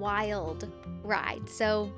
wild 0.00 0.68
ride. 1.04 1.48
So 1.48 1.92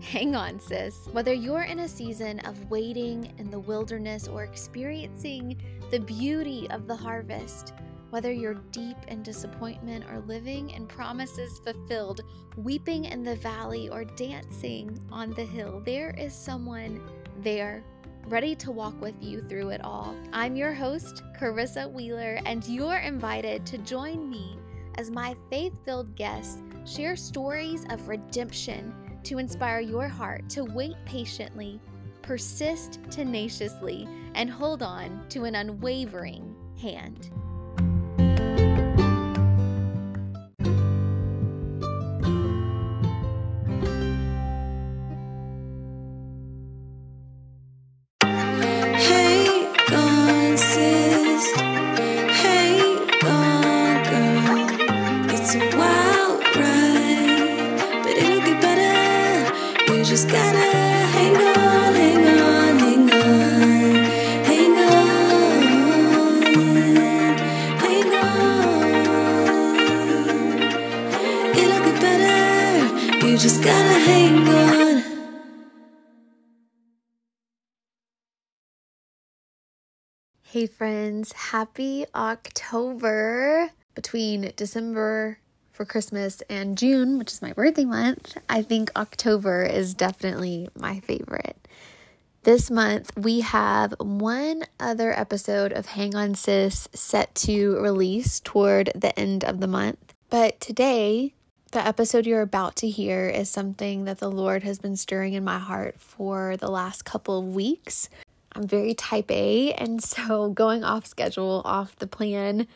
hang 0.00 0.36
on, 0.36 0.60
sis. 0.60 1.08
Whether 1.12 1.32
you're 1.32 1.62
in 1.62 1.80
a 1.80 1.88
season 1.88 2.40
of 2.40 2.70
waiting 2.70 3.32
in 3.38 3.50
the 3.50 3.58
wilderness 3.58 4.28
or 4.28 4.44
experiencing 4.44 5.60
the 5.90 6.00
beauty 6.00 6.68
of 6.70 6.86
the 6.86 6.96
harvest, 6.96 7.72
whether 8.10 8.32
you're 8.32 8.54
deep 8.70 8.96
in 9.08 9.22
disappointment 9.22 10.04
or 10.10 10.20
living 10.20 10.70
in 10.70 10.86
promises 10.86 11.58
fulfilled, 11.64 12.20
weeping 12.56 13.06
in 13.06 13.22
the 13.22 13.36
valley 13.36 13.88
or 13.88 14.04
dancing 14.04 14.98
on 15.10 15.30
the 15.30 15.44
hill, 15.44 15.82
there 15.84 16.10
is 16.18 16.34
someone 16.34 17.00
there 17.40 17.82
ready 18.28 18.54
to 18.56 18.70
walk 18.70 19.00
with 19.00 19.14
you 19.20 19.40
through 19.42 19.70
it 19.70 19.84
all. 19.84 20.16
I'm 20.32 20.56
your 20.56 20.72
host, 20.72 21.22
Karissa 21.38 21.90
Wheeler, 21.90 22.40
and 22.44 22.64
you're 22.66 22.98
invited 22.98 23.64
to 23.66 23.78
join 23.78 24.28
me 24.28 24.58
as 24.96 25.10
my 25.10 25.36
faith 25.50 25.72
filled 25.84 26.14
guests 26.16 26.62
share 26.86 27.16
stories 27.16 27.84
of 27.90 28.08
redemption 28.08 28.94
to 29.24 29.38
inspire 29.38 29.80
your 29.80 30.08
heart 30.08 30.48
to 30.50 30.64
wait 30.64 30.94
patiently, 31.04 31.80
persist 32.22 33.00
tenaciously, 33.10 34.08
and 34.34 34.48
hold 34.48 34.82
on 34.82 35.26
to 35.28 35.44
an 35.44 35.56
unwavering 35.56 36.54
hand. 36.80 37.30
Hey, 80.56 80.66
friends, 80.66 81.32
happy 81.32 82.06
October. 82.14 83.68
Between 83.94 84.54
December 84.56 85.38
for 85.70 85.84
Christmas 85.84 86.42
and 86.48 86.78
June, 86.78 87.18
which 87.18 87.30
is 87.30 87.42
my 87.42 87.52
birthday 87.52 87.84
month, 87.84 88.38
I 88.48 88.62
think 88.62 88.90
October 88.96 89.64
is 89.64 89.92
definitely 89.92 90.70
my 90.74 91.00
favorite. 91.00 91.68
This 92.44 92.70
month, 92.70 93.10
we 93.18 93.40
have 93.40 93.92
one 93.98 94.64
other 94.80 95.12
episode 95.12 95.74
of 95.74 95.84
Hang 95.84 96.14
On 96.14 96.34
Sis 96.34 96.88
set 96.94 97.34
to 97.34 97.78
release 97.78 98.40
toward 98.40 98.92
the 98.94 99.12
end 99.18 99.44
of 99.44 99.60
the 99.60 99.68
month. 99.68 100.14
But 100.30 100.58
today, 100.58 101.34
the 101.72 101.86
episode 101.86 102.24
you're 102.24 102.40
about 102.40 102.76
to 102.76 102.88
hear 102.88 103.28
is 103.28 103.50
something 103.50 104.06
that 104.06 104.20
the 104.20 104.30
Lord 104.30 104.62
has 104.62 104.78
been 104.78 104.96
stirring 104.96 105.34
in 105.34 105.44
my 105.44 105.58
heart 105.58 106.00
for 106.00 106.56
the 106.56 106.70
last 106.70 107.04
couple 107.04 107.40
of 107.40 107.54
weeks. 107.54 108.08
I'm 108.56 108.66
very 108.66 108.94
type 108.94 109.30
A, 109.30 109.72
and 109.72 110.02
so 110.02 110.48
going 110.54 110.82
off 110.82 111.06
schedule, 111.06 111.62
off 111.64 111.96
the 111.96 112.06
plan 112.06 112.66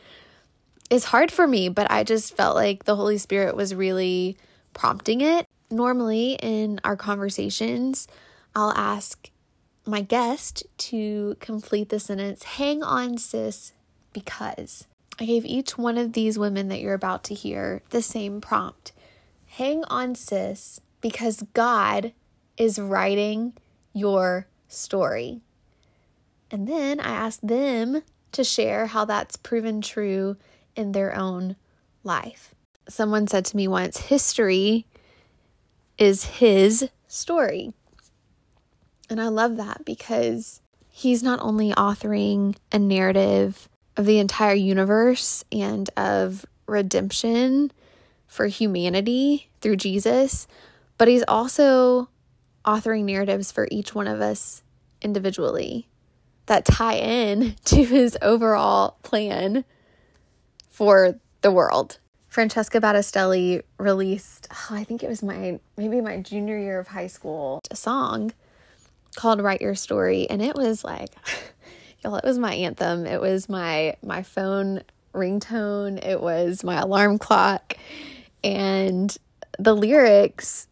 is 0.89 1.05
hard 1.05 1.31
for 1.31 1.47
me, 1.47 1.69
but 1.69 1.89
I 1.89 2.03
just 2.03 2.35
felt 2.35 2.55
like 2.55 2.83
the 2.83 2.95
Holy 2.95 3.17
Spirit 3.17 3.55
was 3.55 3.73
really 3.73 4.37
prompting 4.73 5.21
it. 5.21 5.45
Normally, 5.69 6.37
in 6.41 6.79
our 6.83 6.95
conversations, 6.95 8.07
I'll 8.55 8.73
ask 8.73 9.29
my 9.85 10.01
guest 10.01 10.63
to 10.77 11.35
complete 11.39 11.89
the 11.89 11.99
sentence, 11.99 12.43
hang 12.43 12.83
on, 12.83 13.17
sis, 13.17 13.73
because. 14.13 14.85
I 15.19 15.25
gave 15.25 15.45
each 15.45 15.77
one 15.77 15.97
of 15.97 16.13
these 16.13 16.39
women 16.39 16.67
that 16.69 16.79
you're 16.79 16.93
about 16.93 17.23
to 17.25 17.33
hear 17.33 17.81
the 17.91 18.01
same 18.01 18.41
prompt 18.41 18.91
Hang 19.55 19.83
on, 19.89 20.15
sis, 20.15 20.79
because 21.01 21.43
God 21.53 22.13
is 22.55 22.79
writing 22.79 23.51
your 23.93 24.47
story. 24.69 25.41
And 26.51 26.67
then 26.67 26.99
I 26.99 27.09
asked 27.11 27.47
them 27.47 28.03
to 28.33 28.43
share 28.43 28.87
how 28.87 29.05
that's 29.05 29.37
proven 29.37 29.81
true 29.81 30.37
in 30.75 30.91
their 30.91 31.15
own 31.15 31.55
life. 32.03 32.53
Someone 32.89 33.27
said 33.27 33.45
to 33.45 33.57
me 33.57 33.67
once, 33.67 33.97
history 33.97 34.85
is 35.97 36.25
his 36.25 36.89
story. 37.07 37.73
And 39.09 39.21
I 39.21 39.27
love 39.27 39.57
that 39.57 39.85
because 39.85 40.61
he's 40.89 41.23
not 41.23 41.39
only 41.41 41.71
authoring 41.71 42.55
a 42.71 42.79
narrative 42.79 43.69
of 43.97 44.05
the 44.05 44.19
entire 44.19 44.55
universe 44.55 45.43
and 45.51 45.89
of 45.95 46.45
redemption 46.67 47.71
for 48.27 48.47
humanity 48.47 49.49
through 49.59 49.75
Jesus, 49.75 50.47
but 50.97 51.07
he's 51.07 51.23
also 51.27 52.09
authoring 52.65 53.03
narratives 53.03 53.51
for 53.51 53.67
each 53.71 53.93
one 53.93 54.07
of 54.07 54.21
us 54.21 54.63
individually 55.01 55.87
that 56.51 56.65
tie 56.65 56.95
in 56.95 57.55
to 57.63 57.85
his 57.85 58.17
overall 58.21 58.97
plan 59.03 59.63
for 60.69 61.17
the 61.39 61.51
world. 61.51 61.97
Francesca 62.27 62.81
Battistelli 62.81 63.61
released, 63.77 64.49
oh, 64.51 64.75
I 64.75 64.83
think 64.83 65.01
it 65.01 65.07
was 65.07 65.23
my 65.23 65.61
maybe 65.77 66.01
my 66.01 66.17
junior 66.17 66.59
year 66.59 66.77
of 66.77 66.89
high 66.89 67.07
school, 67.07 67.61
a 67.71 67.75
song 67.77 68.33
called 69.15 69.41
Write 69.41 69.61
Your 69.61 69.75
Story 69.75 70.29
and 70.29 70.41
it 70.41 70.55
was 70.55 70.83
like 70.83 71.09
y'all 72.03 72.15
it 72.15 72.25
was 72.25 72.37
my 72.37 72.53
anthem. 72.53 73.05
It 73.05 73.21
was 73.21 73.47
my 73.47 73.95
my 74.03 74.21
phone 74.21 74.81
ringtone, 75.13 76.05
it 76.05 76.21
was 76.21 76.65
my 76.65 76.81
alarm 76.81 77.17
clock 77.17 77.77
and 78.43 79.15
the 79.57 79.73
lyrics 79.73 80.67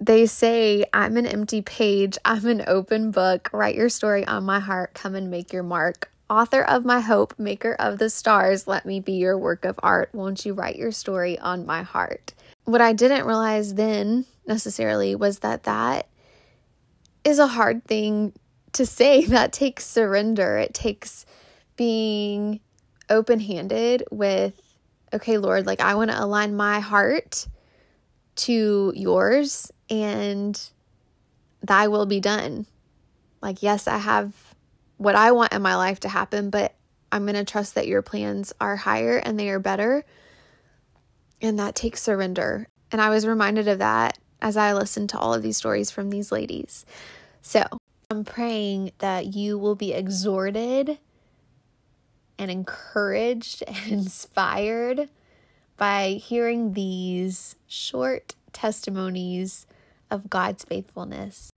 they 0.00 0.24
say, 0.24 0.84
I'm 0.94 1.18
an 1.18 1.26
empty 1.26 1.60
page, 1.60 2.16
I'm 2.24 2.46
an 2.46 2.64
open 2.66 3.10
book. 3.10 3.50
Write 3.52 3.74
your 3.74 3.90
story 3.90 4.26
on 4.26 4.44
my 4.44 4.58
heart, 4.58 4.94
come 4.94 5.14
and 5.14 5.30
make 5.30 5.52
your 5.52 5.62
mark. 5.62 6.10
Author 6.30 6.62
of 6.62 6.84
my 6.84 7.00
hope, 7.00 7.38
maker 7.38 7.74
of 7.78 7.98
the 7.98 8.08
stars, 8.08 8.66
let 8.66 8.86
me 8.86 9.00
be 9.00 9.12
your 9.12 9.36
work 9.36 9.64
of 9.64 9.78
art. 9.82 10.10
Won't 10.14 10.46
you 10.46 10.54
write 10.54 10.76
your 10.76 10.92
story 10.92 11.38
on 11.38 11.66
my 11.66 11.82
heart? 11.82 12.32
What 12.64 12.80
I 12.80 12.92
didn't 12.92 13.26
realize 13.26 13.74
then 13.74 14.24
necessarily 14.46 15.14
was 15.14 15.40
that 15.40 15.64
that 15.64 16.08
is 17.24 17.38
a 17.38 17.48
hard 17.48 17.84
thing 17.84 18.32
to 18.72 18.86
say. 18.86 19.24
That 19.26 19.52
takes 19.52 19.84
surrender. 19.84 20.56
It 20.56 20.72
takes 20.72 21.26
being 21.76 22.60
open 23.10 23.40
handed 23.40 24.04
with, 24.10 24.54
okay, 25.12 25.36
Lord, 25.36 25.66
like 25.66 25.80
I 25.80 25.94
want 25.94 26.10
to 26.10 26.22
align 26.22 26.56
my 26.56 26.80
heart 26.80 27.48
to 28.36 28.92
yours 28.94 29.70
and 29.90 30.60
thy 31.62 31.88
will 31.88 32.06
be 32.06 32.20
done. 32.20 32.66
Like, 33.42 33.62
yes, 33.62 33.88
I 33.88 33.98
have 33.98 34.32
what 34.96 35.14
I 35.14 35.32
want 35.32 35.52
in 35.52 35.62
my 35.62 35.76
life 35.76 36.00
to 36.00 36.08
happen, 36.08 36.50
but 36.50 36.74
I'm 37.10 37.24
going 37.24 37.34
to 37.34 37.44
trust 37.44 37.74
that 37.74 37.88
your 37.88 38.02
plans 38.02 38.52
are 38.60 38.76
higher 38.76 39.16
and 39.16 39.38
they 39.38 39.50
are 39.50 39.58
better. 39.58 40.04
And 41.42 41.58
that 41.58 41.74
takes 41.74 42.02
surrender. 42.02 42.68
And 42.92 43.00
I 43.00 43.08
was 43.08 43.26
reminded 43.26 43.66
of 43.68 43.78
that 43.78 44.18
as 44.42 44.56
I 44.56 44.72
listened 44.72 45.10
to 45.10 45.18
all 45.18 45.34
of 45.34 45.42
these 45.42 45.56
stories 45.56 45.90
from 45.90 46.10
these 46.10 46.30
ladies. 46.30 46.84
So 47.42 47.64
I'm 48.10 48.24
praying 48.24 48.92
that 48.98 49.34
you 49.34 49.58
will 49.58 49.74
be 49.74 49.92
exhorted 49.92 50.98
and 52.38 52.50
encouraged 52.50 53.62
and 53.66 53.76
inspired 53.92 55.08
by 55.76 56.20
hearing 56.22 56.74
these 56.74 57.56
short 57.66 58.34
testimonies 58.52 59.66
of 60.10 60.30
God's 60.30 60.64
faithfulness. 60.64 61.50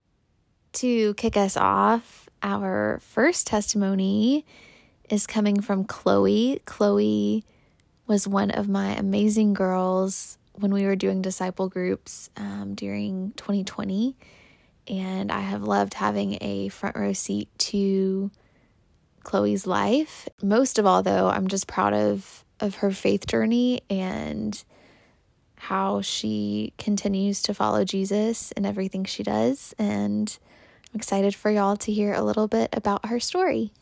To 0.74 1.14
kick 1.14 1.36
us 1.36 1.56
off, 1.56 2.28
our 2.42 3.00
first 3.02 3.46
testimony 3.46 4.44
is 5.08 5.26
coming 5.26 5.60
from 5.60 5.84
Chloe. 5.84 6.60
Chloe 6.64 7.44
was 8.06 8.28
one 8.28 8.50
of 8.50 8.68
my 8.68 8.94
amazing 8.94 9.54
girls 9.54 10.38
when 10.52 10.72
we 10.72 10.84
were 10.84 10.96
doing 10.96 11.22
disciple 11.22 11.68
groups 11.68 12.30
um, 12.36 12.74
during 12.74 13.32
2020. 13.36 14.16
And 14.88 15.32
I 15.32 15.40
have 15.40 15.62
loved 15.62 15.94
having 15.94 16.38
a 16.40 16.68
front 16.68 16.96
row 16.96 17.12
seat 17.12 17.48
to 17.58 18.30
Chloe's 19.22 19.66
life. 19.66 20.28
Most 20.42 20.78
of 20.78 20.86
all, 20.86 21.02
though, 21.02 21.28
I'm 21.28 21.48
just 21.48 21.66
proud 21.66 21.94
of, 21.94 22.44
of 22.60 22.76
her 22.76 22.90
faith 22.90 23.26
journey 23.26 23.80
and 23.88 24.62
how 25.68 26.02
she 26.02 26.74
continues 26.76 27.40
to 27.40 27.54
follow 27.54 27.84
Jesus 27.84 28.52
in 28.52 28.66
everything 28.66 29.04
she 29.04 29.22
does. 29.22 29.74
And 29.78 30.36
I'm 30.92 30.98
excited 30.98 31.34
for 31.34 31.50
y'all 31.50 31.76
to 31.78 31.92
hear 31.92 32.12
a 32.12 32.20
little 32.20 32.48
bit 32.48 32.68
about 32.74 33.06
her 33.06 33.18
story. 33.18 33.72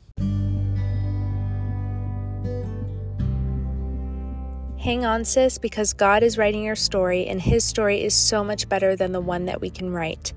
Hang 4.79 5.05
on, 5.05 5.25
sis, 5.25 5.59
because 5.59 5.93
God 5.93 6.23
is 6.23 6.39
writing 6.39 6.63
your 6.63 6.77
story, 6.77 7.27
and 7.27 7.43
His 7.43 7.65
story 7.65 8.03
is 8.03 8.15
so 8.15 8.45
much 8.45 8.69
better 8.69 8.95
than 8.95 9.11
the 9.11 9.21
one 9.21 9.47
that 9.47 9.61
we 9.61 9.69
can 9.69 9.93
write. 9.93 10.33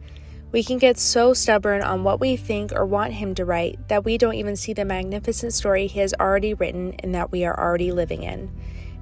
We 0.51 0.63
can 0.63 0.79
get 0.79 0.97
so 0.97 1.33
stubborn 1.33 1.83
on 1.83 2.03
what 2.03 2.19
we 2.19 2.37
think 2.37 2.71
or 2.71 2.85
want 2.85 3.13
Him 3.13 3.35
to 3.35 3.45
write 3.45 3.87
that 3.89 4.03
we 4.03 4.17
don't 4.17 4.35
even 4.35 4.55
see 4.55 4.73
the 4.73 4.85
magnificent 4.85 5.53
story 5.53 5.85
He 5.85 5.99
has 5.99 6.13
already 6.19 6.55
written 6.55 6.93
and 6.99 7.13
that 7.13 7.31
we 7.31 7.45
are 7.45 7.59
already 7.59 7.91
living 7.91 8.23
in. 8.23 8.49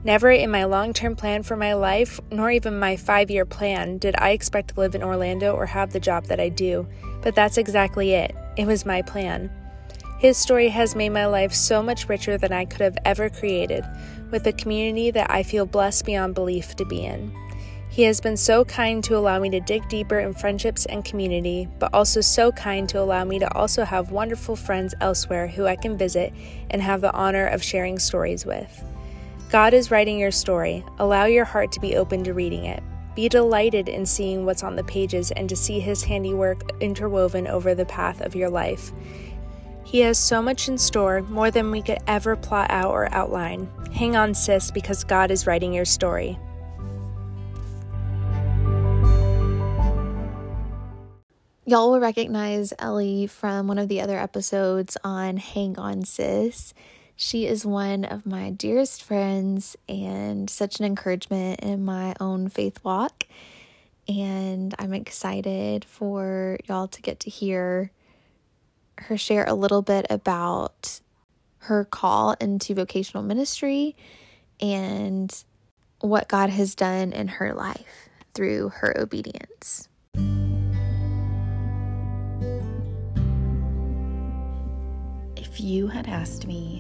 Never 0.06 0.32
in 0.32 0.52
my 0.52 0.66
long 0.66 0.92
term 0.92 1.16
plan 1.16 1.44
for 1.44 1.56
my 1.56 1.74
life, 1.74 2.20
nor 2.30 2.52
even 2.52 2.78
my 2.78 2.98
five 2.98 3.32
year 3.32 3.46
plan, 3.46 4.00
did 4.00 4.16
I 4.18 4.32
expect 4.32 4.74
to 4.74 4.80
live 4.80 4.96
in 4.96 5.04
Orlando 5.04 5.54
or 5.54 5.66
have 5.66 5.94
the 5.94 6.00
job 6.00 6.26
that 6.26 6.42
I 6.42 6.50
do, 6.50 6.86
but 7.22 7.36
that's 7.36 7.58
exactly 7.58 8.12
it. 8.12 8.36
It 8.58 8.68
was 8.68 8.86
my 8.86 9.02
plan. 9.02 9.50
His 10.20 10.38
story 10.38 10.68
has 10.70 10.96
made 10.96 11.10
my 11.10 11.26
life 11.26 11.54
so 11.54 11.82
much 11.82 12.10
richer 12.10 12.38
than 12.38 12.52
I 12.52 12.66
could 12.66 12.82
have 12.82 12.98
ever 13.06 13.30
created, 13.30 13.86
with 14.30 14.46
a 14.46 14.54
community 14.54 15.10
that 15.12 15.32
I 15.32 15.42
feel 15.42 15.66
blessed 15.66 16.06
beyond 16.06 16.36
belief 16.36 16.76
to 16.76 16.86
be 16.86 17.06
in. 17.06 17.34
He 17.90 18.04
has 18.04 18.20
been 18.20 18.38
so 18.38 18.66
kind 18.66 19.04
to 19.06 19.16
allow 19.16 19.40
me 19.40 19.50
to 19.52 19.60
dig 19.62 19.88
deeper 19.88 20.20
in 20.20 20.34
friendships 20.34 20.86
and 20.86 21.06
community, 21.06 21.70
but 21.80 21.94
also 21.94 22.20
so 22.22 22.52
kind 22.52 22.90
to 22.90 23.00
allow 23.00 23.24
me 23.24 23.40
to 23.40 23.54
also 23.54 23.86
have 23.86 24.12
wonderful 24.12 24.56
friends 24.56 24.94
elsewhere 25.00 25.48
who 25.48 25.66
I 25.66 25.76
can 25.76 25.98
visit 25.98 26.34
and 26.72 26.82
have 26.82 27.02
the 27.02 27.14
honor 27.14 27.48
of 27.48 27.64
sharing 27.64 28.00
stories 28.00 28.46
with. 28.46 28.84
God 29.54 29.76
is 29.76 29.92
writing 29.92 30.18
your 30.18 30.32
story. 30.32 30.84
Allow 30.98 31.26
your 31.26 31.46
heart 31.46 31.72
to 31.74 31.80
be 31.80 31.96
open 31.96 32.24
to 32.24 32.34
reading 32.34 32.66
it. 32.66 32.82
Be 33.16 33.30
delighted 33.30 33.88
in 33.88 34.04
seeing 34.04 34.46
what's 34.46 34.64
on 34.64 34.76
the 34.76 34.84
pages 34.84 35.30
and 35.30 35.48
to 35.48 35.56
see 35.56 35.80
His 35.80 36.04
handiwork 36.04 36.72
interwoven 36.82 37.46
over 37.46 37.76
the 37.76 37.86
path 37.86 38.20
of 38.22 38.34
your 38.34 38.50
life. 38.50 38.92
He 39.84 40.00
has 40.00 40.18
so 40.18 40.42
much 40.42 40.70
in 40.70 40.80
store, 40.80 41.22
more 41.22 41.52
than 41.52 41.70
we 41.70 41.84
could 41.84 42.00
ever 42.08 42.36
plot 42.36 42.72
out 42.72 42.90
or 42.90 43.14
outline. 43.14 43.70
Hang 43.94 44.16
on, 44.16 44.34
sis, 44.34 44.72
because 44.72 45.04
God 45.04 45.30
is 45.30 45.46
writing 45.46 45.72
your 45.72 45.86
story. 45.86 46.40
Y'all 51.68 51.92
will 51.92 52.00
recognize 52.00 52.74
Ellie 52.80 53.28
from 53.28 53.68
one 53.68 53.78
of 53.78 53.88
the 53.88 54.02
other 54.02 54.18
episodes 54.18 54.98
on 55.04 55.38
Hang 55.38 55.78
On 55.78 56.04
Sis. 56.04 56.74
She 57.16 57.46
is 57.46 57.66
one 57.66 58.06
of 58.06 58.26
my 58.26 58.50
dearest 58.50 59.04
friends 59.04 59.78
and 59.88 60.50
such 60.50 60.80
an 60.80 60.86
encouragement 60.86 61.60
in 61.62 61.86
my 61.86 62.16
own 62.20 62.50
faith 62.50 62.84
walk. 62.84 63.26
And 64.08 64.74
I'm 64.80 64.94
excited 64.94 65.86
for 65.86 66.58
y'all 66.68 66.88
to 66.88 67.02
get 67.02 67.22
to 67.22 67.30
hear 67.30 67.92
her 68.98 69.18
share 69.18 69.46
a 69.46 69.54
little 69.54 69.82
bit 69.82 70.06
about 70.10 71.00
her 71.60 71.86
call 71.86 72.34
into 72.42 72.76
vocational 72.76 73.24
ministry 73.24 73.96
and 74.60 75.44
what 76.02 76.28
God 76.28 76.50
has 76.50 76.76
done 76.76 77.14
in 77.14 77.28
her 77.28 77.54
life 77.54 78.10
through 78.34 78.70
her 78.70 79.00
obedience. 79.00 79.88
If 85.38 85.62
you 85.62 85.88
had 85.88 86.08
asked 86.08 86.48
me 86.48 86.73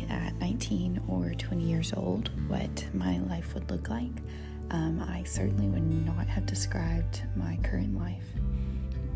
19 0.53 1.01
or 1.07 1.33
20 1.33 1.63
years 1.63 1.93
old 1.97 2.29
what 2.47 2.85
my 2.93 3.17
life 3.21 3.55
would 3.55 3.71
look 3.71 3.89
like, 3.89 4.11
um, 4.69 5.03
I 5.09 5.23
certainly 5.23 5.65
would 5.65 6.05
not 6.05 6.27
have 6.27 6.45
described 6.45 7.23
my 7.35 7.57
current 7.63 7.97
life. 7.97 8.27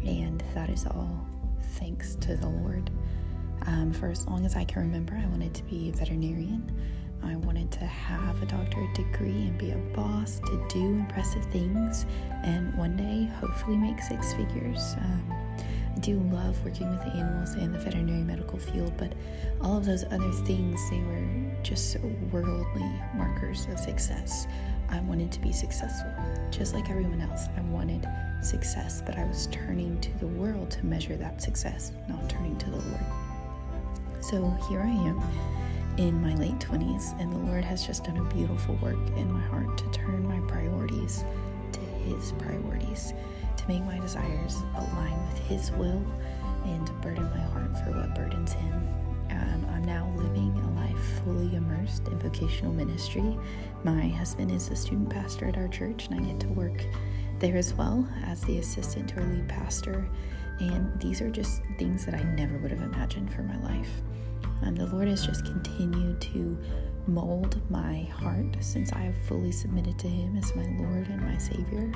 And 0.04 0.44
that 0.56 0.72
is 0.72 0.88
all 0.88 1.28
thanks 1.76 2.16
to 2.22 2.36
the 2.38 2.50
Lord. 2.50 2.90
Um, 3.68 3.92
for 3.92 4.08
as 4.08 4.26
long 4.26 4.48
as 4.48 4.56
I 4.56 4.64
can 4.64 4.82
remember, 4.82 5.14
I 5.14 5.28
wanted 5.28 5.54
to 5.54 5.64
be 5.66 5.90
a 5.90 5.92
veterinarian. 5.92 6.72
I 7.24 7.36
wanted 7.36 7.72
to 7.74 7.86
have 7.86 8.42
a 8.42 8.48
doctorate 8.48 8.96
degree 8.96 9.30
and 9.30 9.60
be 9.60 9.70
a 9.70 9.78
boss, 9.96 10.40
to 10.40 10.68
do 10.70 10.80
impressive 10.80 11.46
things, 11.52 12.08
and 12.44 12.76
one 12.76 12.98
day 12.98 13.32
hopefully 13.40 13.78
make 13.78 14.02
six 14.02 14.34
figures. 14.34 14.96
Um, 15.02 15.37
do 16.02 16.20
love 16.32 16.64
working 16.64 16.90
with 16.90 17.00
the 17.00 17.12
animals 17.12 17.54
and 17.54 17.74
the 17.74 17.80
veterinary 17.80 18.24
medical 18.24 18.58
field, 18.60 18.94
but 18.98 19.14
all 19.62 19.78
of 19.78 19.86
those 19.86 20.04
other 20.06 20.32
things, 20.46 20.80
they 20.90 21.00
were 21.00 21.28
just 21.64 21.98
worldly 22.32 22.90
markers 23.16 23.68
of 23.72 23.80
success. 23.80 24.48
I 24.90 25.00
wanted 25.02 25.32
to 25.34 25.42
be 25.42 25.52
successful, 25.52 26.12
just 26.52 26.74
like 26.74 26.90
everyone 26.90 27.22
else. 27.22 27.48
I 27.58 27.62
wanted 27.62 28.08
success, 28.42 29.02
but 29.06 29.18
I 29.18 29.26
was 29.26 29.48
turning 29.52 30.00
to 30.02 30.18
the 30.20 30.28
world 30.28 30.72
to 30.72 30.86
measure 30.86 31.18
that 31.18 31.42
success, 31.42 31.92
not 32.08 32.30
turning 32.30 32.58
to 32.58 32.70
the 32.70 32.78
Lord. 32.78 33.06
So 34.22 34.50
here 34.70 34.82
I 34.82 34.90
am 34.90 35.22
in 35.98 36.22
my 36.22 36.36
late 36.36 36.60
20s, 36.60 37.20
and 37.20 37.32
the 37.32 37.38
Lord 37.38 37.64
has 37.64 37.86
just 37.86 38.04
done 38.04 38.18
a 38.18 38.34
beautiful 38.34 38.76
work 38.76 38.98
in 39.16 39.32
my 39.32 39.42
heart 39.48 39.78
to 39.78 39.92
turn 39.92 40.28
my 40.28 40.40
priorities 40.48 41.24
to 41.72 41.80
His 41.80 42.32
priorities, 42.34 43.14
make 43.68 43.84
my 43.84 44.00
desires 44.00 44.58
align 44.76 45.28
with 45.28 45.40
His 45.40 45.72
will, 45.72 46.04
and 46.66 46.86
to 46.86 46.94
burden 46.94 47.24
my 47.24 47.40
heart 47.40 47.72
for 47.84 47.92
what 47.92 48.16
burdens 48.16 48.54
Him. 48.54 48.74
Um, 49.30 49.68
I'm 49.72 49.84
now 49.84 50.12
living 50.16 50.58
a 50.60 50.82
life 50.82 51.24
fully 51.24 51.56
immersed 51.56 52.08
in 52.08 52.18
vocational 52.20 52.74
ministry. 52.74 53.38
My 53.84 54.08
husband 54.08 54.52
is 54.52 54.70
the 54.70 54.76
student 54.76 55.10
pastor 55.10 55.46
at 55.46 55.58
our 55.58 55.68
church, 55.68 56.08
and 56.08 56.20
I 56.20 56.24
get 56.24 56.40
to 56.42 56.48
work 56.50 56.86
there 57.40 57.58
as 57.58 57.74
well 57.74 58.08
as 58.26 58.42
the 58.42 58.58
assistant 58.60 59.10
to 59.10 59.22
our 59.22 59.28
lead 59.28 59.48
pastor. 59.48 60.08
And 60.60 61.00
these 61.00 61.22
are 61.22 61.30
just 61.30 61.62
things 61.78 62.06
that 62.06 62.16
I 62.16 62.24
never 62.24 62.58
would 62.58 62.72
have 62.72 62.82
imagined 62.82 63.32
for 63.32 63.44
my 63.44 63.58
life. 63.60 63.92
Um, 64.64 64.76
the 64.76 64.88
Lord 64.88 65.08
has 65.08 65.26
just 65.26 65.46
continued 65.46 66.20
to 66.22 66.58
mold 67.08 67.60
my 67.70 68.04
heart 68.04 68.58
since 68.60 68.92
I 68.92 69.00
have 69.00 69.18
fully 69.28 69.52
submitted 69.52 69.98
to 70.00 70.08
Him 70.08 70.36
as 70.38 70.56
my 70.56 70.64
Lord 70.64 71.08
and 71.08 71.22
my 71.22 71.38
Savior. 71.38 71.92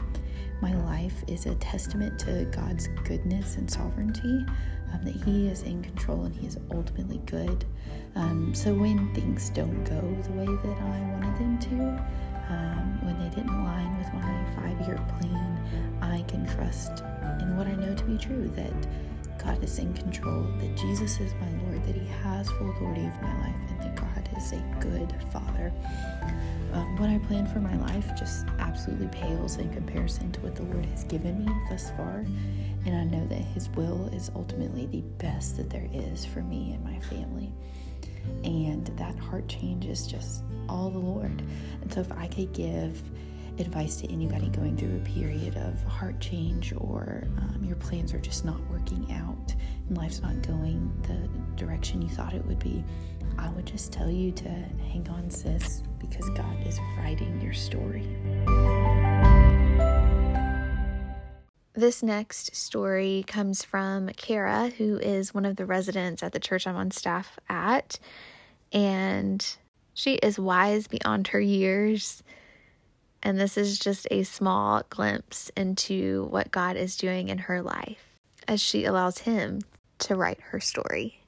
My 0.61 0.73
life 0.85 1.23
is 1.27 1.45
a 1.45 1.55
testament 1.55 2.19
to 2.19 2.45
God's 2.45 2.87
goodness 3.03 3.55
and 3.57 3.69
sovereignty, 3.69 4.45
um, 4.93 4.99
that 5.03 5.15
He 5.25 5.47
is 5.47 5.63
in 5.63 5.81
control 5.81 6.23
and 6.23 6.35
He 6.35 6.47
is 6.47 6.57
ultimately 6.71 7.19
good. 7.25 7.65
Um, 8.15 8.53
so 8.53 8.73
when 8.73 9.13
things 9.13 9.49
don't 9.49 9.83
go 9.83 10.01
the 10.23 10.31
way 10.33 10.45
that 10.45 10.77
I 10.77 10.99
wanted 11.11 11.37
them 11.37 11.59
to, 11.59 12.53
um, 12.53 13.05
when 13.05 13.17
they 13.19 13.35
didn't 13.35 13.53
align 13.53 13.97
with 13.97 14.13
my 14.13 14.45
five 14.55 14.87
year 14.87 14.99
plan, 15.19 15.97
I 16.01 16.23
can 16.23 16.45
trust 16.47 17.03
in 17.39 17.57
what 17.57 17.67
I 17.67 17.75
know 17.75 17.95
to 17.95 18.03
be 18.03 18.17
true 18.17 18.49
that 18.55 18.73
God 19.43 19.63
is 19.63 19.79
in 19.79 19.93
control, 19.93 20.43
that 20.59 20.77
Jesus 20.77 21.19
is 21.19 21.33
my 21.35 21.49
Lord, 21.63 21.83
that 21.85 21.95
He 21.95 22.07
has 22.23 22.49
full 22.51 22.69
authority 22.71 23.05
of 23.05 23.21
my 23.21 23.39
life, 23.41 23.70
is 24.41 24.53
a 24.53 24.75
good 24.79 25.13
Father. 25.31 25.71
Um, 26.73 26.97
what 26.97 27.09
I 27.09 27.19
plan 27.27 27.45
for 27.45 27.59
my 27.59 27.75
life 27.77 28.07
just 28.17 28.45
absolutely 28.59 29.07
pales 29.07 29.57
in 29.57 29.71
comparison 29.73 30.31
to 30.31 30.39
what 30.41 30.55
the 30.55 30.63
Lord 30.63 30.85
has 30.87 31.03
given 31.03 31.45
me 31.45 31.51
thus 31.69 31.91
far. 31.91 32.25
And 32.85 32.95
I 32.95 33.03
know 33.03 33.25
that 33.27 33.35
His 33.35 33.69
will 33.69 34.07
is 34.13 34.31
ultimately 34.35 34.87
the 34.87 35.01
best 35.23 35.57
that 35.57 35.69
there 35.69 35.87
is 35.93 36.25
for 36.25 36.41
me 36.41 36.73
and 36.73 36.83
my 36.83 36.99
family. 37.01 37.51
And 38.43 38.87
that 38.97 39.17
heart 39.17 39.47
change 39.47 39.85
is 39.85 40.07
just 40.07 40.43
all 40.69 40.89
the 40.89 40.99
Lord. 40.99 41.43
And 41.81 41.93
so 41.93 42.01
if 42.01 42.11
I 42.11 42.27
could 42.27 42.53
give 42.53 43.01
advice 43.59 43.97
to 43.97 44.11
anybody 44.11 44.49
going 44.49 44.77
through 44.77 44.95
a 44.95 45.09
period 45.09 45.55
of 45.57 45.83
heart 45.83 46.19
change 46.19 46.73
or 46.77 47.23
um, 47.37 47.63
your 47.63 47.75
plans 47.75 48.13
are 48.13 48.19
just 48.19 48.45
not 48.45 48.59
working 48.69 49.11
out 49.11 49.53
and 49.87 49.97
life's 49.97 50.21
not 50.21 50.41
going 50.41 50.91
the 51.03 51.61
direction 51.61 52.01
you 52.01 52.09
thought 52.09 52.33
it 52.33 52.45
would 52.45 52.59
be, 52.59 52.83
I 53.37 53.49
would 53.49 53.65
just 53.65 53.91
tell 53.91 54.09
you 54.09 54.31
to 54.31 54.49
hang 54.49 55.07
on, 55.09 55.29
sis, 55.29 55.83
because 55.99 56.29
God 56.31 56.67
is 56.67 56.79
writing 56.97 57.41
your 57.41 57.53
story. 57.53 58.07
This 61.73 62.03
next 62.03 62.55
story 62.55 63.23
comes 63.27 63.63
from 63.63 64.09
Kara, 64.09 64.69
who 64.77 64.97
is 64.97 65.33
one 65.33 65.45
of 65.45 65.55
the 65.55 65.65
residents 65.65 66.21
at 66.21 66.33
the 66.33 66.39
church 66.39 66.67
I'm 66.67 66.75
on 66.75 66.91
staff 66.91 67.39
at. 67.49 67.97
And 68.71 69.43
she 69.93 70.15
is 70.15 70.37
wise 70.37 70.87
beyond 70.87 71.29
her 71.29 71.39
years. 71.39 72.23
And 73.23 73.39
this 73.39 73.57
is 73.57 73.79
just 73.79 74.07
a 74.11 74.23
small 74.23 74.83
glimpse 74.89 75.49
into 75.55 76.25
what 76.29 76.51
God 76.51 76.75
is 76.75 76.97
doing 76.97 77.29
in 77.29 77.37
her 77.37 77.61
life 77.61 78.03
as 78.47 78.59
she 78.59 78.85
allows 78.85 79.19
Him 79.19 79.61
to 79.99 80.15
write 80.15 80.41
her 80.41 80.59
story. 80.59 81.20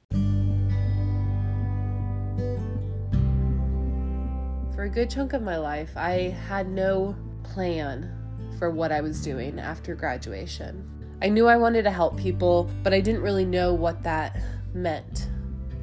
For 4.74 4.82
a 4.82 4.88
good 4.88 5.08
chunk 5.08 5.34
of 5.34 5.42
my 5.42 5.56
life, 5.56 5.92
I 5.96 6.34
had 6.48 6.68
no 6.68 7.14
plan 7.44 8.10
for 8.58 8.70
what 8.70 8.90
I 8.90 9.02
was 9.02 9.22
doing 9.22 9.60
after 9.60 9.94
graduation. 9.94 10.84
I 11.22 11.28
knew 11.28 11.46
I 11.46 11.56
wanted 11.56 11.84
to 11.84 11.92
help 11.92 12.16
people, 12.16 12.68
but 12.82 12.92
I 12.92 13.00
didn't 13.00 13.22
really 13.22 13.44
know 13.44 13.72
what 13.72 14.02
that 14.02 14.36
meant. 14.74 15.28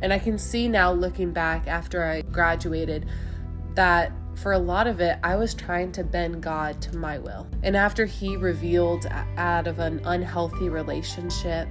And 0.02 0.12
I 0.12 0.20
can 0.20 0.38
see 0.38 0.68
now, 0.68 0.92
looking 0.92 1.32
back 1.32 1.68
after 1.68 2.04
I 2.04 2.22
graduated, 2.22 3.08
that 3.76 4.12
for 4.36 4.52
a 4.52 4.60
lot 4.60 4.88
of 4.88 5.00
it, 5.00 5.20
I 5.24 5.38
was 5.38 5.54
trying 5.54 5.94
to 5.94 6.04
bend 6.04 6.44
God 6.44 6.82
to 6.82 6.98
my 6.98 7.18
will. 7.18 7.48
And 7.64 7.78
after 7.78 8.06
He 8.06 8.36
revealed 8.36 9.06
out 9.38 9.68
of 9.68 9.80
an 9.80 10.02
unhealthy 10.04 10.68
relationship 10.68 11.70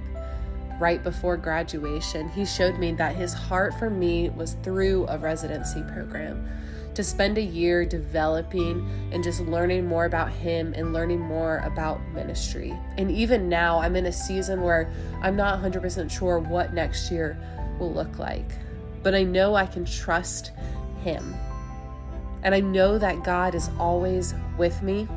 right 0.79 1.03
before 1.03 1.37
graduation, 1.37 2.29
He 2.29 2.47
showed 2.47 2.79
me 2.79 2.93
that 2.93 3.15
His 3.15 3.31
heart 3.31 3.75
for 3.77 3.91
me 3.91 4.29
was 4.31 4.55
through 4.63 5.05
a 5.07 5.19
residency 5.19 5.83
program. 5.83 6.49
To 6.93 7.03
spend 7.03 7.37
a 7.37 7.41
year 7.41 7.85
developing 7.85 8.87
and 9.11 9.23
just 9.23 9.41
learning 9.41 9.87
more 9.87 10.05
about 10.05 10.31
Him 10.31 10.73
and 10.75 10.93
learning 10.93 11.19
more 11.19 11.59
about 11.59 12.01
ministry. 12.13 12.77
And 12.97 13.09
even 13.09 13.47
now, 13.47 13.79
I'm 13.79 13.95
in 13.95 14.07
a 14.07 14.11
season 14.11 14.61
where 14.61 14.91
I'm 15.21 15.35
not 15.35 15.61
100% 15.61 16.11
sure 16.11 16.39
what 16.39 16.73
next 16.73 17.11
year 17.11 17.37
will 17.79 17.93
look 17.93 18.19
like, 18.19 18.51
but 19.03 19.15
I 19.15 19.23
know 19.23 19.55
I 19.55 19.65
can 19.65 19.85
trust 19.85 20.51
Him. 21.03 21.33
And 22.43 22.53
I 22.53 22.59
know 22.59 22.97
that 22.97 23.23
God 23.23 23.55
is 23.55 23.69
always 23.79 24.33
with 24.57 24.81
me, 24.81 25.07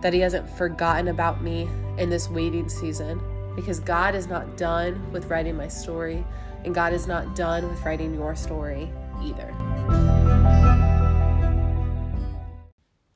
that 0.00 0.12
He 0.12 0.20
hasn't 0.20 0.48
forgotten 0.48 1.08
about 1.08 1.42
me 1.42 1.68
in 1.98 2.10
this 2.10 2.28
waiting 2.28 2.68
season, 2.68 3.20
because 3.54 3.78
God 3.78 4.14
is 4.14 4.26
not 4.26 4.56
done 4.56 5.12
with 5.12 5.26
writing 5.26 5.56
my 5.56 5.68
story, 5.68 6.24
and 6.64 6.74
God 6.74 6.92
is 6.92 7.06
not 7.06 7.36
done 7.36 7.68
with 7.68 7.84
writing 7.84 8.14
your 8.14 8.34
story 8.34 8.90
either. 9.22 10.91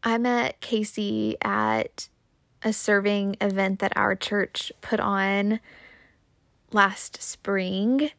I 0.07 0.19
met 0.19 0.61
Casey 0.61 1.37
at 1.43 2.09
a 2.63 2.73
serving 2.73 3.39
event 3.41 3.81
that 3.81 3.93
our 3.97 4.15
church 4.15 4.71
put 4.81 5.01
on 5.01 5.59
last 6.71 7.21
spring. 7.21 8.11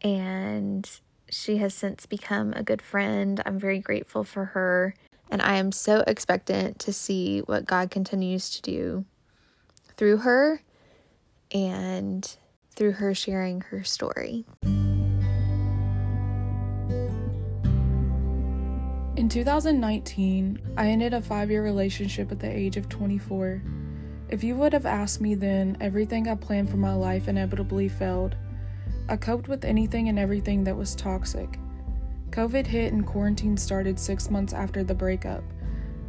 And 0.00 0.88
she 1.28 1.58
has 1.58 1.74
since 1.74 2.06
become 2.06 2.54
a 2.54 2.62
good 2.62 2.80
friend. 2.80 3.42
I'm 3.44 3.58
very 3.58 3.80
grateful 3.80 4.24
for 4.24 4.46
her. 4.46 4.94
And 5.30 5.42
I 5.42 5.56
am 5.56 5.72
so 5.72 6.02
expectant 6.06 6.78
to 6.78 6.92
see 6.92 7.40
what 7.40 7.66
God 7.66 7.90
continues 7.90 8.48
to 8.48 8.62
do 8.62 9.04
through 9.98 10.18
her 10.18 10.62
and 11.52 12.34
through 12.74 12.92
her 12.92 13.14
sharing 13.14 13.60
her 13.60 13.84
story. 13.84 14.46
In 19.16 19.30
2019, 19.30 20.74
I 20.76 20.88
ended 20.88 21.14
a 21.14 21.22
five 21.22 21.50
year 21.50 21.64
relationship 21.64 22.30
at 22.30 22.38
the 22.38 22.54
age 22.54 22.76
of 22.76 22.90
24. 22.90 23.62
If 24.28 24.44
you 24.44 24.54
would 24.56 24.74
have 24.74 24.84
asked 24.84 25.22
me 25.22 25.34
then, 25.34 25.78
everything 25.80 26.28
I 26.28 26.34
planned 26.34 26.68
for 26.68 26.76
my 26.76 26.92
life 26.92 27.26
inevitably 27.26 27.88
failed. 27.88 28.36
I 29.08 29.16
coped 29.16 29.48
with 29.48 29.64
anything 29.64 30.10
and 30.10 30.18
everything 30.18 30.64
that 30.64 30.76
was 30.76 30.94
toxic. 30.94 31.58
COVID 32.28 32.66
hit 32.66 32.92
and 32.92 33.06
quarantine 33.06 33.56
started 33.56 33.98
six 33.98 34.30
months 34.30 34.52
after 34.52 34.84
the 34.84 34.94
breakup. 34.94 35.42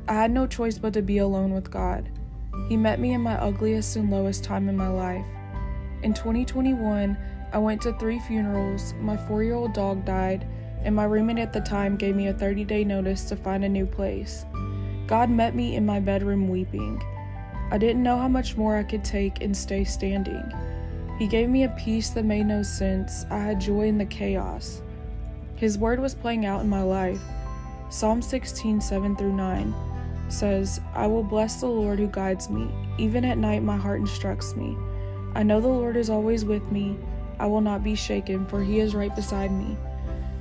I 0.09 0.15
had 0.15 0.31
no 0.31 0.45
choice 0.45 0.77
but 0.77 0.91
to 0.91 1.01
be 1.01 1.19
alone 1.19 1.53
with 1.53 1.71
God. 1.71 2.09
He 2.67 2.75
met 2.75 2.99
me 2.99 3.13
in 3.13 3.21
my 3.21 3.35
ugliest 3.35 3.95
and 3.95 4.11
lowest 4.11 4.43
time 4.43 4.67
in 4.67 4.75
my 4.75 4.89
life. 4.89 5.25
In 6.03 6.13
2021, 6.13 7.17
I 7.53 7.57
went 7.57 7.81
to 7.83 7.93
three 7.93 8.19
funerals, 8.19 8.93
my 8.99 9.15
four 9.15 9.43
year 9.43 9.55
old 9.55 9.73
dog 9.73 10.03
died, 10.03 10.45
and 10.88 10.96
my 10.96 11.03
roommate 11.03 11.38
at 11.38 11.51
the 11.51 11.60
time 11.60 11.98
gave 11.98 12.15
me 12.15 12.29
a 12.29 12.34
30 12.34 12.63
day 12.63 12.86
notice 12.86 13.25
to 13.25 13.36
find 13.36 13.65
a 13.65 13.70
new 13.70 13.86
place. 13.86 14.46
God 15.06 15.29
met 15.29 15.53
me 15.53 15.75
in 15.75 15.86
my 15.86 16.00
bedroom 16.00 16.48
weeping. 16.48 17.03
I 17.72 17.77
didn't 17.77 18.03
know 18.03 18.17
how 18.17 18.29
much 18.29 18.56
more 18.56 18.77
I 18.77 18.84
could 18.84 19.03
take 19.03 19.41
and 19.41 19.56
stay 19.56 19.84
standing. 19.84 20.50
He 21.20 21.27
gave 21.27 21.50
me 21.50 21.65
a 21.65 21.75
peace 21.77 22.12
that 22.12 22.24
made 22.24 22.46
no 22.46 22.63
sense. 22.63 23.25
I 23.29 23.38
had 23.38 23.60
joy 23.60 23.89
in 23.89 23.98
the 23.98 24.06
chaos. 24.06 24.82
His 25.58 25.77
word 25.77 26.00
was 26.00 26.15
playing 26.15 26.46
out 26.46 26.62
in 26.62 26.70
my 26.70 26.84
life. 26.84 27.22
Psalm 27.89 28.22
16, 28.22 28.79
7 28.79 29.17
through 29.17 29.36
9 29.36 29.75
says, 30.29 30.79
I 30.94 31.06
will 31.08 31.24
bless 31.24 31.60
the 31.60 31.67
Lord 31.67 32.00
who 32.00 32.08
guides 32.08 32.50
me. 32.50 32.72
Even 32.98 33.25
at 33.25 33.38
night, 33.38 33.62
my 33.62 33.75
heart 33.75 34.00
instructs 34.00 34.56
me. 34.56 34.77
I 35.36 35.44
know 35.44 35.60
the 35.60 35.67
Lord 35.67 35.98
is 35.98 36.10
always 36.10 36.46
with 36.46 36.72
me. 36.72 36.98
I 37.39 37.48
will 37.48 37.62
not 37.62 37.84
be 37.84 37.94
shaken, 37.94 38.46
for 38.46 38.63
he 38.63 38.79
is 38.79 38.96
right 38.96 39.13
beside 39.13 39.51
me. 39.51 39.75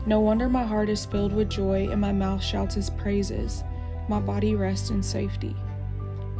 No 0.06 0.20
wonder 0.20 0.48
my 0.48 0.64
heart 0.64 0.88
is 0.88 1.04
filled 1.04 1.32
with 1.32 1.50
joy 1.50 1.88
and 1.90 2.00
my 2.00 2.12
mouth 2.12 2.42
shouts 2.42 2.76
his 2.76 2.90
praises. 2.90 3.64
My 4.08 4.20
body 4.20 4.54
rests 4.54 4.90
in 4.90 5.02
safety. 5.02 5.54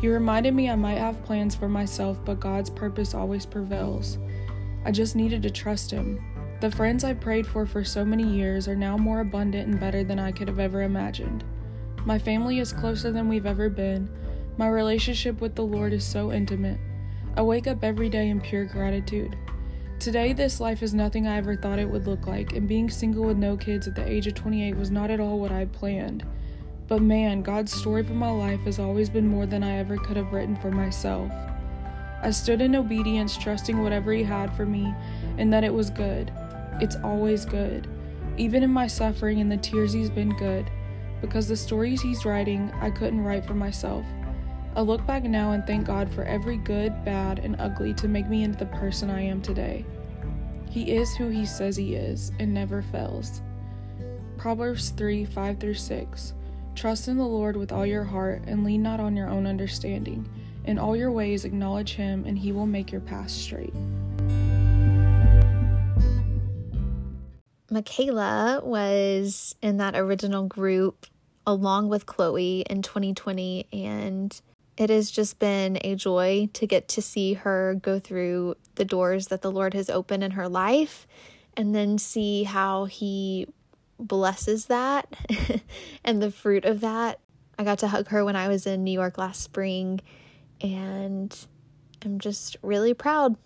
He 0.01 0.09
reminded 0.09 0.55
me 0.55 0.71
I 0.71 0.77
might 0.77 0.99
have 0.99 1.25
plans 1.25 1.55
for 1.55 1.69
myself, 1.69 2.19
but 2.25 2.39
God's 2.39 2.71
purpose 2.71 3.15
always 3.15 3.47
prevails. 3.47 4.19
I 4.85 4.93
just 4.93 5.17
needed 5.17 5.43
to 5.43 5.51
trust 5.51 5.91
Him. 5.91 6.23
The 6.61 6.71
friends 6.71 7.03
I 7.03 7.15
prayed 7.15 7.47
for 7.47 7.67
for 7.67 7.83
so 7.83 8.05
many 8.05 8.23
years 8.23 8.69
are 8.69 8.77
now 8.77 8.97
more 8.97 9.21
abundant 9.21 9.69
and 9.69 9.81
better 9.81 10.05
than 10.05 10.19
I 10.19 10.33
could 10.33 10.49
have 10.49 10.61
ever 10.61 10.83
imagined. 10.83 11.45
My 12.05 12.19
family 12.19 12.61
is 12.61 12.73
closer 12.73 13.11
than 13.11 13.29
we've 13.29 13.47
ever 13.47 13.69
been. 13.69 14.09
My 14.59 14.69
relationship 14.69 15.41
with 15.41 15.55
the 15.55 15.65
Lord 15.65 15.93
is 15.93 16.05
so 16.05 16.31
intimate. 16.31 16.79
I 17.37 17.43
wake 17.43 17.67
up 17.67 17.83
every 17.83 18.09
day 18.09 18.29
in 18.29 18.41
pure 18.41 18.65
gratitude. 18.65 19.37
Today, 19.99 20.35
this 20.35 20.61
life 20.61 20.83
is 20.83 20.93
nothing 20.93 21.27
I 21.27 21.39
ever 21.39 21.57
thought 21.57 21.79
it 21.79 21.89
would 21.89 22.07
look 22.07 22.27
like, 22.27 22.53
and 22.53 22.69
being 22.69 22.91
single 22.91 23.25
with 23.25 23.39
no 23.39 23.57
kids 23.57 23.89
at 23.89 23.95
the 23.95 24.07
age 24.07 24.27
of 24.27 24.35
28 24.35 24.77
was 24.77 24.91
not 24.91 25.11
at 25.11 25.21
all 25.21 25.41
what 25.41 25.51
I 25.51 25.65
planned. 25.65 26.25
But 26.87 27.01
man, 27.01 27.43
God's 27.43 27.73
story 27.73 28.05
for 28.05 28.13
my 28.13 28.31
life 28.31 28.61
has 28.61 28.79
always 28.79 29.09
been 29.09 29.27
more 29.27 29.47
than 29.47 29.65
I 29.65 29.79
ever 29.79 29.97
could 29.97 30.17
have 30.19 30.33
written 30.33 30.55
for 30.55 30.71
myself. 30.71 31.33
I 32.23 32.31
stood 32.31 32.61
in 32.61 32.77
obedience, 32.77 33.39
trusting 33.39 33.83
whatever 33.83 34.13
He 34.13 34.23
had 34.23 34.55
for 34.55 34.67
me, 34.67 34.95
and 35.39 35.51
that 35.53 35.65
it 35.65 35.73
was 35.73 35.89
good. 35.91 36.31
It's 36.81 36.97
always 36.97 37.47
good. 37.47 37.89
Even 38.37 38.63
in 38.63 38.71
my 38.71 38.87
suffering 38.87 39.41
and 39.41 39.51
the 39.51 39.57
tears, 39.57 39.95
He's 39.95 40.11
been 40.11 40.37
good. 40.37 40.71
Because 41.23 41.49
the 41.49 41.57
stories 41.57 42.03
He's 42.03 42.27
writing, 42.27 42.71
I 42.81 42.91
couldn't 42.91 43.25
write 43.25 43.47
for 43.47 43.55
myself. 43.55 44.05
I 44.77 44.83
look 44.83 45.07
back 45.07 45.23
now 45.23 45.53
and 45.53 45.67
thank 45.67 45.87
God 45.87 46.13
for 46.13 46.23
every 46.25 46.59
good, 46.59 47.03
bad, 47.03 47.39
and 47.39 47.57
ugly 47.59 47.95
to 47.95 48.09
make 48.09 48.29
me 48.29 48.43
into 48.45 48.59
the 48.59 48.67
person 48.67 49.09
I 49.09 49.23
am 49.23 49.41
today. 49.41 49.87
He 50.69 50.95
is 50.95 51.17
who 51.17 51.31
He 51.31 51.47
says 51.47 51.77
He 51.77 51.95
is 51.95 52.31
and 52.39 52.53
never 52.53 52.83
fails. 52.83 53.41
Proverbs 54.37 54.91
3 54.91 55.25
5 55.25 55.59
through 55.59 55.75
6. 55.75 56.35
Trust 56.75 57.09
in 57.09 57.17
the 57.17 57.25
Lord 57.25 57.57
with 57.57 57.73
all 57.73 57.87
your 57.87 58.05
heart 58.05 58.43
and 58.47 58.65
lean 58.65 58.83
not 58.83 59.01
on 59.01 59.17
your 59.17 59.31
own 59.31 59.47
understanding. 59.47 60.29
In 60.67 60.79
all 60.79 60.95
your 60.95 61.11
ways, 61.11 61.47
acknowledge 61.47 61.95
Him, 61.95 62.27
and 62.27 62.39
He 62.39 62.53
will 62.53 62.67
make 62.67 62.93
your 62.93 63.01
path 63.01 63.31
straight. 63.31 63.73
Micayla 67.71 68.63
was 68.63 69.55
in 69.63 69.79
that 69.79 69.97
original 69.97 70.47
group 70.47 71.07
along 71.47 71.89
with 71.89 72.05
Chloe 72.05 72.63
in 72.69 72.83
2020, 72.83 73.69
and 73.73 74.39
it 74.77 74.91
has 74.91 75.11
just 75.11 75.39
been 75.39 75.79
a 75.83 75.95
joy 75.95 76.49
to 76.53 76.67
get 76.67 76.89
to 76.89 77.03
see 77.03 77.35
her 77.35 77.79
go 77.81 77.99
through 77.99 78.57
the 78.75 78.85
doors 78.85 79.29
that 79.29 79.43
the 79.43 79.51
Lord 79.51 79.75
has 79.75 79.89
opened 79.89 80.23
in 80.23 80.33
her 80.33 80.49
life 80.49 81.07
and 81.57 81.75
then 81.75 81.99
see 81.99 82.45
how 82.45 82.85
He 82.85 83.47
blesses 83.99 84.67
that 84.67 85.09
and 86.05 86.23
the 86.23 86.31
fruit 86.31 86.65
of 86.65 86.81
that. 86.81 87.21
I 87.59 87.65
got 87.65 87.79
to 87.79 87.89
hug 87.89 88.09
her 88.09 88.25
when 88.25 88.37
I 88.37 88.49
was 88.49 88.67
in 88.67 88.85
New 88.85 88.93
York 88.93 89.17
last 89.17 89.43
spring, 89.43 90.01
and 90.61 91.35
I'm 92.05 92.19
just 92.19 92.59
really 92.61 92.93
proud 92.93 93.37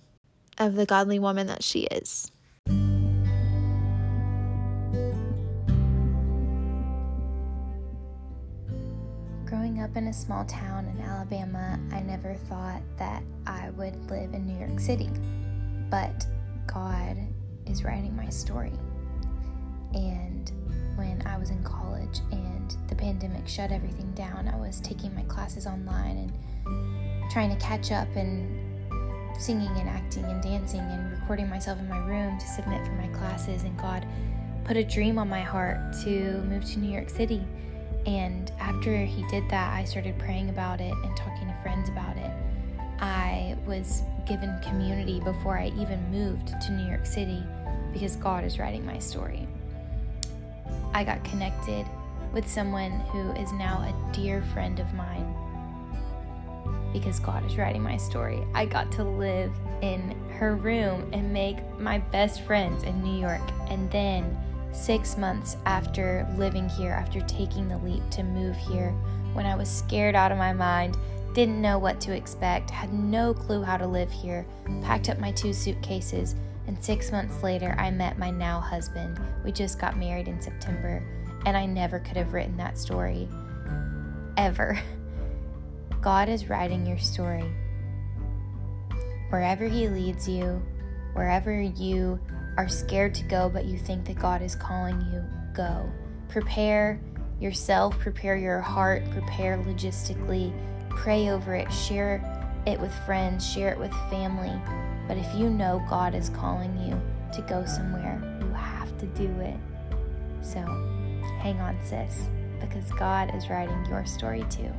of 0.58 0.74
the 0.74 0.84
godly 0.84 1.20
woman 1.20 1.46
that 1.46 1.62
she 1.62 1.82
is. 1.82 2.32
Up 9.90 9.96
in 9.96 10.06
a 10.06 10.12
small 10.12 10.44
town 10.44 10.86
in 10.86 11.02
Alabama, 11.02 11.78
I 11.90 12.00
never 12.00 12.34
thought 12.34 12.80
that 12.96 13.24
I 13.44 13.70
would 13.70 14.08
live 14.08 14.34
in 14.34 14.46
New 14.46 14.56
York 14.56 14.78
City. 14.78 15.10
But 15.90 16.26
God 16.66 17.16
is 17.66 17.82
writing 17.82 18.14
my 18.14 18.28
story. 18.28 18.72
And 19.92 20.52
when 20.94 21.22
I 21.26 21.36
was 21.38 21.50
in 21.50 21.64
college 21.64 22.20
and 22.30 22.76
the 22.86 22.94
pandemic 22.94 23.48
shut 23.48 23.72
everything 23.72 24.12
down, 24.12 24.46
I 24.46 24.56
was 24.56 24.80
taking 24.80 25.12
my 25.12 25.22
classes 25.22 25.66
online 25.66 26.18
and 26.18 27.30
trying 27.32 27.50
to 27.50 27.56
catch 27.56 27.90
up 27.90 28.08
and 28.14 28.48
singing 29.40 29.72
and 29.76 29.88
acting 29.88 30.24
and 30.24 30.40
dancing 30.40 30.80
and 30.80 31.18
recording 31.18 31.48
myself 31.48 31.80
in 31.80 31.88
my 31.88 31.98
room 31.98 32.38
to 32.38 32.46
submit 32.46 32.86
for 32.86 32.92
my 32.92 33.08
classes. 33.08 33.64
And 33.64 33.76
God 33.76 34.06
put 34.64 34.76
a 34.76 34.84
dream 34.84 35.18
on 35.18 35.28
my 35.28 35.40
heart 35.40 35.78
to 36.04 36.42
move 36.42 36.64
to 36.66 36.78
New 36.78 36.92
York 36.92 37.10
City. 37.10 37.44
And 38.06 38.50
after 38.58 39.04
He 39.04 39.24
did 39.28 39.48
that, 39.50 39.74
I 39.74 39.84
started 39.84 40.18
praying 40.18 40.48
about 40.48 40.80
it 40.80 40.92
and 40.92 41.16
talking 41.16 41.48
to 41.48 41.54
friends 41.62 41.88
about 41.88 42.16
it. 42.16 42.30
I 43.00 43.56
was 43.66 44.02
given 44.26 44.58
community 44.62 45.20
before 45.20 45.58
I 45.58 45.72
even 45.78 46.10
moved 46.10 46.48
to 46.48 46.72
New 46.72 46.86
York 46.86 47.06
City 47.06 47.42
because 47.92 48.16
God 48.16 48.44
is 48.44 48.58
writing 48.58 48.84
my 48.84 48.98
story. 48.98 49.46
I 50.92 51.04
got 51.04 51.22
connected 51.24 51.86
with 52.32 52.48
someone 52.48 52.92
who 53.12 53.32
is 53.32 53.52
now 53.52 53.78
a 53.78 54.12
dear 54.14 54.42
friend 54.52 54.78
of 54.78 54.92
mine 54.94 55.34
because 56.92 57.20
God 57.20 57.44
is 57.46 57.56
writing 57.56 57.82
my 57.82 57.96
story. 57.96 58.42
I 58.54 58.66
got 58.66 58.90
to 58.92 59.04
live 59.04 59.52
in 59.80 60.10
her 60.38 60.56
room 60.56 61.08
and 61.12 61.32
make 61.32 61.58
my 61.78 61.98
best 61.98 62.42
friends 62.42 62.82
in 62.82 63.02
New 63.02 63.20
York. 63.20 63.42
And 63.68 63.90
then, 63.90 64.36
six 64.72 65.16
months 65.16 65.56
after 65.66 66.26
living 66.36 66.68
here, 66.68 66.92
after 66.92 67.20
taking 67.22 67.68
the 67.68 67.78
leap 67.78 68.08
to 68.10 68.22
move 68.22 68.56
here, 68.56 68.90
when 69.32 69.46
I 69.46 69.54
was 69.54 69.68
scared 69.68 70.14
out 70.14 70.32
of 70.32 70.38
my 70.38 70.52
mind, 70.52 70.96
didn't 71.34 71.60
know 71.60 71.78
what 71.78 72.00
to 72.02 72.14
expect, 72.14 72.70
had 72.70 72.92
no 72.92 73.32
clue 73.32 73.62
how 73.62 73.76
to 73.76 73.86
live 73.86 74.10
here, 74.10 74.44
packed 74.82 75.08
up 75.08 75.18
my 75.18 75.30
two 75.32 75.52
suitcases, 75.52 76.34
and 76.66 76.82
six 76.82 77.12
months 77.12 77.42
later, 77.42 77.74
I 77.78 77.90
met 77.90 78.18
my 78.18 78.30
now 78.30 78.60
husband. 78.60 79.20
We 79.44 79.52
just 79.52 79.78
got 79.78 79.98
married 79.98 80.28
in 80.28 80.40
September, 80.40 81.02
And 81.46 81.56
I 81.56 81.64
never 81.64 81.98
could 82.00 82.16
have 82.16 82.32
written 82.34 82.56
that 82.58 82.78
story 82.78 83.28
ever. 84.36 84.78
God 86.00 86.28
is 86.28 86.48
writing 86.48 86.86
your 86.86 86.98
story. 86.98 87.50
Wherever 89.30 89.66
He 89.66 89.88
leads 89.88 90.28
you, 90.28 90.62
wherever 91.14 91.60
you 91.60 92.20
are 92.56 92.68
scared 92.68 93.14
to 93.14 93.24
go, 93.24 93.48
but 93.48 93.64
you 93.64 93.78
think 93.78 94.04
that 94.06 94.18
God 94.18 94.42
is 94.42 94.54
calling 94.54 95.00
you, 95.12 95.24
go. 95.54 95.90
Prepare 96.28 97.00
yourself, 97.40 97.98
prepare 97.98 98.36
your 98.36 98.60
heart, 98.60 99.02
prepare 99.10 99.58
logistically, 99.58 100.52
pray 100.90 101.30
over 101.30 101.54
it, 101.54 101.72
share 101.72 102.22
it 102.66 102.78
with 102.78 102.94
friends, 103.06 103.50
share 103.50 103.72
it 103.72 103.78
with 103.78 103.92
family. 104.10 104.52
But 105.08 105.16
if 105.16 105.34
you 105.34 105.48
know 105.50 105.84
God 105.88 106.14
is 106.14 106.28
calling 106.30 106.76
you 106.78 107.00
to 107.32 107.42
go 107.42 107.64
somewhere, 107.64 108.20
you 108.40 108.48
have 108.52 108.96
to 108.98 109.06
do 109.06 109.28
it. 109.40 109.56
So 110.42 110.60
hang 111.40 111.58
on, 111.60 111.78
sis, 111.82 112.28
because 112.60 112.90
God 112.92 113.34
is 113.34 113.48
writing 113.48 113.84
your 113.86 114.04
story 114.04 114.44
too. 114.50 114.70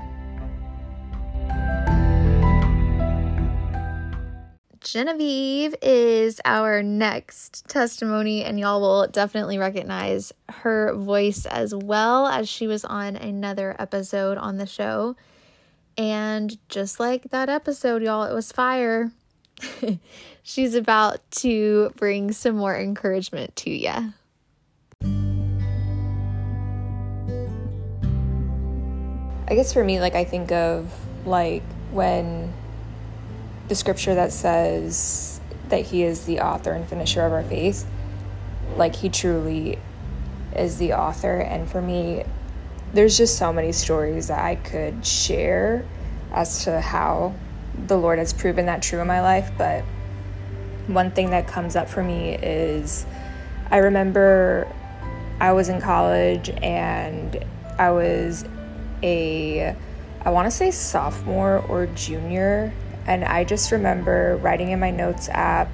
Genevieve 4.81 5.75
is 5.83 6.41
our 6.43 6.81
next 6.81 7.67
testimony, 7.69 8.43
and 8.43 8.59
y'all 8.59 8.81
will 8.81 9.05
definitely 9.05 9.59
recognize 9.59 10.33
her 10.49 10.95
voice 10.95 11.45
as 11.45 11.75
well 11.75 12.25
as 12.25 12.49
she 12.49 12.65
was 12.65 12.83
on 12.83 13.15
another 13.15 13.75
episode 13.77 14.39
on 14.39 14.57
the 14.57 14.65
show. 14.65 15.15
And 15.99 16.57
just 16.67 16.99
like 16.99 17.29
that 17.29 17.47
episode, 17.47 18.01
y'all, 18.01 18.23
it 18.23 18.33
was 18.33 18.51
fire. 18.51 19.11
She's 20.43 20.73
about 20.73 21.19
to 21.31 21.91
bring 21.95 22.31
some 22.31 22.55
more 22.55 22.75
encouragement 22.75 23.55
to 23.57 23.69
you. 23.69 24.13
I 29.47 29.53
guess 29.53 29.73
for 29.73 29.83
me, 29.83 29.99
like, 29.99 30.15
I 30.15 30.23
think 30.23 30.51
of 30.51 30.91
like 31.23 31.61
when 31.91 32.51
the 33.71 33.75
scripture 33.75 34.15
that 34.15 34.33
says 34.33 35.39
that 35.69 35.79
he 35.85 36.03
is 36.03 36.25
the 36.25 36.41
author 36.41 36.73
and 36.73 36.85
finisher 36.89 37.25
of 37.25 37.31
our 37.31 37.43
faith, 37.43 37.87
like 38.75 38.93
he 38.93 39.07
truly 39.07 39.79
is 40.53 40.77
the 40.77 40.91
author. 40.91 41.37
And 41.37 41.71
for 41.71 41.81
me, 41.81 42.25
there's 42.93 43.15
just 43.15 43.37
so 43.37 43.53
many 43.53 43.71
stories 43.71 44.27
that 44.27 44.43
I 44.43 44.55
could 44.55 45.05
share 45.05 45.85
as 46.33 46.65
to 46.65 46.81
how 46.81 47.33
the 47.87 47.97
Lord 47.97 48.19
has 48.19 48.33
proven 48.33 48.65
that 48.65 48.81
true 48.81 48.99
in 48.99 49.07
my 49.07 49.21
life. 49.21 49.49
But 49.57 49.85
one 50.87 51.09
thing 51.11 51.29
that 51.29 51.47
comes 51.47 51.77
up 51.77 51.87
for 51.87 52.03
me 52.03 52.35
is 52.35 53.05
I 53.69 53.77
remember 53.77 54.67
I 55.39 55.53
was 55.53 55.69
in 55.69 55.79
college 55.79 56.49
and 56.61 57.41
I 57.79 57.91
was 57.91 58.43
a, 59.01 59.73
I 60.25 60.29
want 60.29 60.47
to 60.47 60.51
say 60.51 60.71
sophomore 60.71 61.59
or 61.69 61.85
junior 61.85 62.73
and 63.11 63.25
I 63.25 63.43
just 63.43 63.73
remember 63.73 64.37
writing 64.37 64.71
in 64.71 64.79
my 64.79 64.89
notes 64.89 65.27
app, 65.27 65.69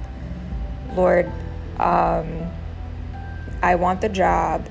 Lord, 0.95 1.31
um, 1.79 2.49
I 3.61 3.75
want 3.75 4.01
the 4.01 4.09
job 4.09 4.67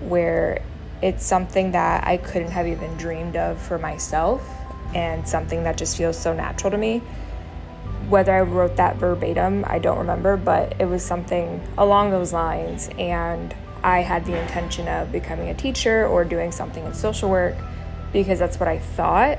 where 0.00 0.62
it's 1.00 1.24
something 1.24 1.72
that 1.72 2.06
I 2.06 2.18
couldn't 2.18 2.50
have 2.50 2.66
even 2.66 2.98
dreamed 2.98 3.36
of 3.36 3.58
for 3.58 3.78
myself 3.78 4.46
and 4.94 5.26
something 5.26 5.62
that 5.62 5.78
just 5.78 5.96
feels 5.96 6.18
so 6.18 6.34
natural 6.34 6.70
to 6.70 6.76
me. 6.76 6.98
Whether 8.10 8.34
I 8.34 8.42
wrote 8.42 8.76
that 8.76 8.96
verbatim, 8.96 9.64
I 9.66 9.78
don't 9.78 9.98
remember, 9.98 10.36
but 10.36 10.78
it 10.78 10.84
was 10.84 11.02
something 11.02 11.66
along 11.78 12.10
those 12.10 12.30
lines. 12.30 12.90
And 12.98 13.54
I 13.82 14.00
had 14.00 14.26
the 14.26 14.38
intention 14.38 14.86
of 14.86 15.10
becoming 15.10 15.48
a 15.48 15.54
teacher 15.54 16.06
or 16.06 16.24
doing 16.24 16.52
something 16.52 16.84
in 16.84 16.92
social 16.92 17.30
work 17.30 17.54
because 18.12 18.38
that's 18.38 18.60
what 18.60 18.68
I 18.68 18.80
thought. 18.80 19.38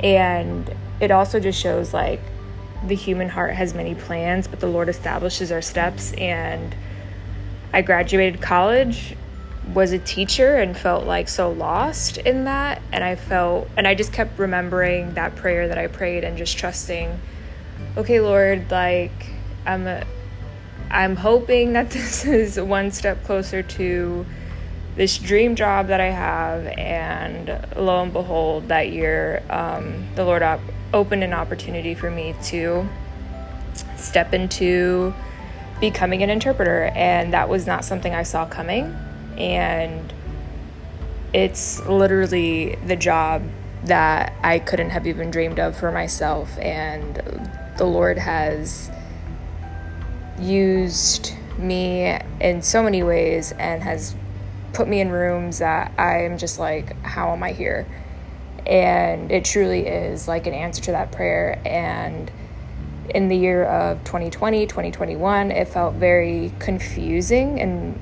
And 0.00 0.68
it 1.00 1.10
also 1.10 1.40
just 1.40 1.60
shows 1.60 1.92
like 1.92 2.20
the 2.84 2.94
human 2.94 3.28
heart 3.28 3.54
has 3.54 3.74
many 3.74 3.94
plans, 3.94 4.46
but 4.46 4.60
the 4.60 4.66
Lord 4.66 4.88
establishes 4.88 5.52
our 5.52 5.62
steps. 5.62 6.12
And 6.14 6.74
I 7.72 7.82
graduated 7.82 8.40
college, 8.40 9.16
was 9.74 9.92
a 9.92 9.98
teacher, 9.98 10.56
and 10.56 10.76
felt 10.76 11.04
like 11.04 11.28
so 11.28 11.50
lost 11.50 12.18
in 12.18 12.44
that. 12.44 12.80
And 12.92 13.02
I 13.02 13.16
felt, 13.16 13.68
and 13.76 13.86
I 13.86 13.94
just 13.94 14.12
kept 14.12 14.38
remembering 14.38 15.14
that 15.14 15.36
prayer 15.36 15.68
that 15.68 15.78
I 15.78 15.86
prayed 15.86 16.24
and 16.24 16.38
just 16.38 16.56
trusting, 16.56 17.18
okay, 17.96 18.20
Lord, 18.20 18.70
like 18.70 19.32
I'm, 19.64 19.86
a, 19.86 20.04
I'm 20.90 21.16
hoping 21.16 21.72
that 21.74 21.90
this 21.90 22.24
is 22.24 22.60
one 22.60 22.90
step 22.90 23.24
closer 23.24 23.62
to 23.62 24.26
this 24.96 25.18
dream 25.18 25.56
job 25.56 25.88
that 25.88 26.00
I 26.00 26.08
have, 26.08 26.66
and 26.66 27.48
lo 27.76 28.02
and 28.02 28.14
behold, 28.14 28.68
that 28.68 28.90
year, 28.90 29.42
um, 29.50 30.06
the 30.14 30.24
Lord 30.24 30.42
opened 30.96 31.22
an 31.22 31.34
opportunity 31.34 31.94
for 31.94 32.10
me 32.10 32.34
to 32.44 32.88
step 33.96 34.32
into 34.32 35.14
becoming 35.78 36.22
an 36.22 36.30
interpreter, 36.30 36.84
and 36.94 37.34
that 37.34 37.48
was 37.48 37.66
not 37.66 37.84
something 37.84 38.14
I 38.14 38.22
saw 38.22 38.46
coming. 38.46 38.96
And 39.36 40.12
it's 41.34 41.84
literally 41.86 42.76
the 42.86 42.96
job 42.96 43.42
that 43.84 44.32
I 44.42 44.58
couldn't 44.58 44.90
have 44.90 45.06
even 45.06 45.30
dreamed 45.30 45.60
of 45.60 45.76
for 45.76 45.92
myself, 45.92 46.58
and 46.58 47.16
the 47.76 47.84
Lord 47.84 48.16
has 48.16 48.90
used 50.38 51.34
me 51.58 52.18
in 52.40 52.62
so 52.62 52.82
many 52.82 53.02
ways 53.02 53.52
and 53.52 53.82
has 53.82 54.14
put 54.72 54.88
me 54.88 55.00
in 55.00 55.10
rooms 55.10 55.58
that 55.58 55.92
I'm 55.98 56.38
just 56.38 56.58
like, 56.58 56.98
how 57.02 57.32
am 57.32 57.42
I 57.42 57.52
here? 57.52 57.86
And 58.66 59.30
it 59.30 59.44
truly 59.44 59.86
is 59.86 60.26
like 60.26 60.46
an 60.46 60.54
answer 60.54 60.82
to 60.82 60.92
that 60.92 61.12
prayer. 61.12 61.60
And 61.64 62.30
in 63.14 63.28
the 63.28 63.36
year 63.36 63.64
of 63.64 64.02
2020, 64.04 64.66
2021, 64.66 65.50
it 65.50 65.68
felt 65.68 65.94
very 65.94 66.52
confusing 66.58 67.60
and 67.60 68.00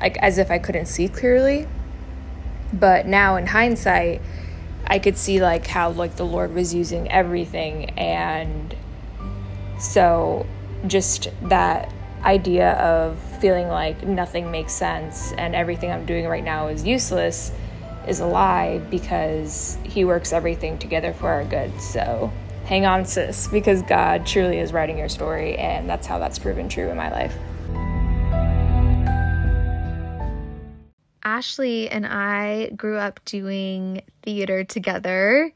like 0.00 0.16
as 0.18 0.38
if 0.38 0.50
I 0.50 0.58
couldn't 0.58 0.86
see 0.86 1.08
clearly. 1.08 1.68
But 2.72 3.06
now 3.06 3.36
in 3.36 3.46
hindsight, 3.46 4.20
I 4.86 4.98
could 4.98 5.16
see 5.16 5.40
like 5.40 5.66
how 5.66 5.90
like 5.90 6.16
the 6.16 6.26
Lord 6.26 6.54
was 6.54 6.74
using 6.74 7.10
everything 7.10 7.90
and 7.90 8.74
so 9.78 10.46
just 10.86 11.28
that 11.42 11.92
idea 12.24 12.72
of 12.72 13.18
feeling 13.40 13.68
like 13.68 14.02
nothing 14.04 14.50
makes 14.50 14.72
sense 14.72 15.32
and 15.32 15.54
everything 15.54 15.90
I'm 15.90 16.06
doing 16.06 16.26
right 16.26 16.44
now 16.44 16.68
is 16.68 16.84
useless 16.84 17.52
is 18.06 18.20
a 18.20 18.26
lie 18.26 18.78
because 18.90 19.78
He 19.84 20.04
works 20.04 20.32
everything 20.32 20.78
together 20.78 21.12
for 21.12 21.28
our 21.28 21.44
good. 21.44 21.80
So 21.80 22.32
hang 22.64 22.86
on, 22.86 23.04
sis, 23.04 23.48
because 23.48 23.82
God 23.82 24.26
truly 24.26 24.58
is 24.58 24.72
writing 24.72 24.96
your 24.96 25.08
story, 25.08 25.56
and 25.56 25.88
that's 25.88 26.06
how 26.06 26.18
that's 26.18 26.38
proven 26.38 26.68
true 26.68 26.88
in 26.88 26.96
my 26.96 27.10
life. 27.10 27.34
Ashley 31.24 31.88
and 31.88 32.06
I 32.06 32.70
grew 32.76 32.96
up 32.96 33.24
doing 33.24 34.02
theater 34.22 34.64
together. 34.64 35.52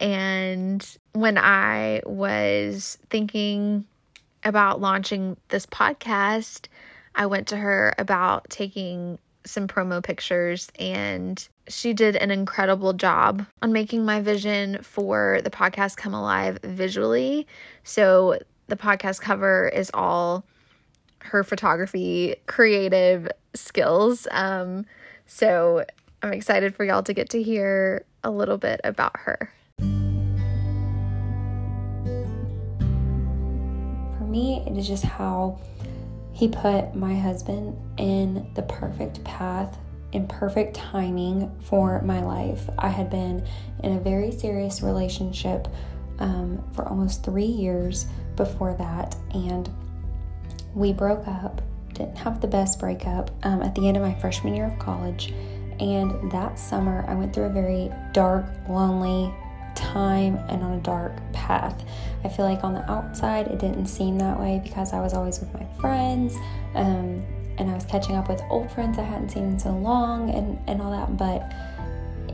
And 0.00 0.86
when 1.12 1.38
I 1.38 2.02
was 2.04 2.98
thinking 3.10 3.84
about 4.44 4.80
launching 4.80 5.36
this 5.48 5.66
podcast, 5.66 6.66
I 7.14 7.26
went 7.26 7.48
to 7.48 7.56
her 7.56 7.94
about 7.98 8.48
taking 8.48 9.18
some 9.44 9.66
promo 9.66 10.02
pictures 10.02 10.70
and 10.78 11.48
she 11.68 11.92
did 11.92 12.16
an 12.16 12.30
incredible 12.30 12.92
job 12.92 13.46
on 13.62 13.72
making 13.72 14.04
my 14.04 14.20
vision 14.20 14.82
for 14.82 15.40
the 15.44 15.50
podcast 15.50 15.96
come 15.96 16.14
alive 16.14 16.58
visually. 16.62 17.46
So 17.84 18.38
the 18.68 18.76
podcast 18.76 19.20
cover 19.20 19.68
is 19.68 19.90
all 19.94 20.44
her 21.20 21.44
photography 21.44 22.36
creative 22.46 23.28
skills. 23.54 24.26
Um, 24.30 24.86
so 25.26 25.84
I'm 26.22 26.32
excited 26.32 26.74
for 26.74 26.84
y'all 26.84 27.02
to 27.02 27.12
get 27.12 27.30
to 27.30 27.42
hear 27.42 28.04
a 28.24 28.30
little 28.30 28.58
bit 28.58 28.80
about 28.84 29.16
her. 29.18 29.52
For 34.18 34.24
me, 34.24 34.64
it 34.66 34.76
is 34.76 34.88
just 34.88 35.04
how 35.04 35.60
he 36.32 36.48
put 36.48 36.94
my 36.94 37.14
husband 37.14 37.76
in 37.98 38.50
the 38.54 38.62
perfect 38.62 39.22
path 39.24 39.76
in 40.12 40.26
perfect 40.26 40.74
timing 40.76 41.50
for 41.60 42.00
my 42.02 42.22
life. 42.22 42.68
I 42.78 42.88
had 42.88 43.10
been 43.10 43.46
in 43.82 43.96
a 43.96 44.00
very 44.00 44.30
serious 44.30 44.82
relationship 44.82 45.68
um, 46.18 46.64
for 46.74 46.86
almost 46.88 47.24
three 47.24 47.44
years 47.44 48.06
before 48.36 48.74
that, 48.74 49.16
and 49.34 49.70
we 50.74 50.92
broke 50.92 51.26
up. 51.28 51.62
Didn't 51.92 52.16
have 52.16 52.40
the 52.40 52.46
best 52.46 52.78
breakup 52.78 53.30
um, 53.44 53.62
at 53.62 53.74
the 53.74 53.86
end 53.86 53.96
of 53.96 54.02
my 54.02 54.14
freshman 54.14 54.54
year 54.54 54.66
of 54.66 54.78
college. 54.78 55.32
And 55.80 56.30
that 56.32 56.58
summer, 56.58 57.04
I 57.08 57.14
went 57.14 57.34
through 57.34 57.44
a 57.44 57.50
very 57.50 57.90
dark, 58.12 58.46
lonely, 58.68 59.32
time 59.78 60.36
and 60.48 60.62
on 60.62 60.72
a 60.72 60.80
dark 60.80 61.12
path. 61.32 61.84
I 62.24 62.28
feel 62.28 62.44
like 62.44 62.64
on 62.64 62.74
the 62.74 62.90
outside 62.90 63.46
it 63.46 63.58
didn't 63.58 63.86
seem 63.86 64.18
that 64.18 64.38
way 64.38 64.60
because 64.62 64.92
I 64.92 65.00
was 65.00 65.14
always 65.14 65.38
with 65.40 65.52
my 65.54 65.64
friends. 65.80 66.34
Um, 66.74 67.24
and 67.58 67.70
I 67.70 67.74
was 67.74 67.84
catching 67.84 68.16
up 68.16 68.28
with 68.28 68.40
old 68.50 68.70
friends 68.70 68.98
I 68.98 69.02
hadn't 69.02 69.30
seen 69.30 69.44
in 69.44 69.58
so 69.58 69.70
long 69.70 70.30
and, 70.30 70.58
and 70.68 70.80
all 70.80 70.90
that. 70.90 71.16
But 71.16 71.52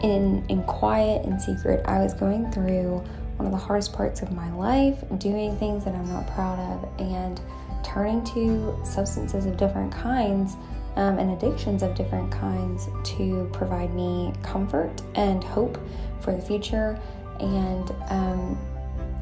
in 0.03 0.45
in 0.49 0.63
quiet 0.65 1.25
and 1.25 1.41
secret, 1.41 1.85
I 1.87 2.01
was 2.01 2.15
going 2.15 2.51
through 2.53 3.03
one 3.37 3.47
of 3.47 3.53
the 3.53 3.59
hardest 3.59 3.93
parts 3.93 4.23
of 4.23 4.33
my 4.33 4.53
life, 4.53 5.03
doing 5.19 5.57
things 5.57 5.85
that 5.85 5.95
I'm 5.95 6.09
not 6.09 6.27
proud 6.29 6.59
of, 6.59 7.01
and 7.01 7.41
turning 7.83 8.25
to 8.25 8.79
substances 8.85 9.47
of 9.47 9.57
different 9.57 9.93
kinds 9.93 10.55
um, 10.97 11.19
and 11.19 11.31
addictions 11.31 11.83
of 11.83 11.95
different 11.95 12.31
kinds 12.31 12.89
to 13.05 13.49
provide 13.53 13.93
me 13.95 14.33
comfort 14.43 15.03
and 15.15 15.43
hope 15.43 15.79
for 16.21 16.35
the 16.35 16.43
future. 16.43 17.01
And 17.41 17.91
um, 18.11 18.59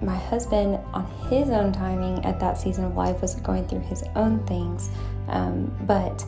my 0.03 0.17
husband, 0.17 0.79
on 0.93 1.07
his 1.29 1.51
own 1.51 1.73
timing 1.73 2.25
at 2.25 2.41
that 2.41 2.59
season 2.59 2.85
of 2.85 2.97
life, 2.97 3.21
was 3.23 3.35
going 3.37 3.67
through 3.69 3.81
his 3.81 4.03
own 4.17 4.45
things. 4.47 4.91
Um, 5.29 5.75
but 5.87 6.25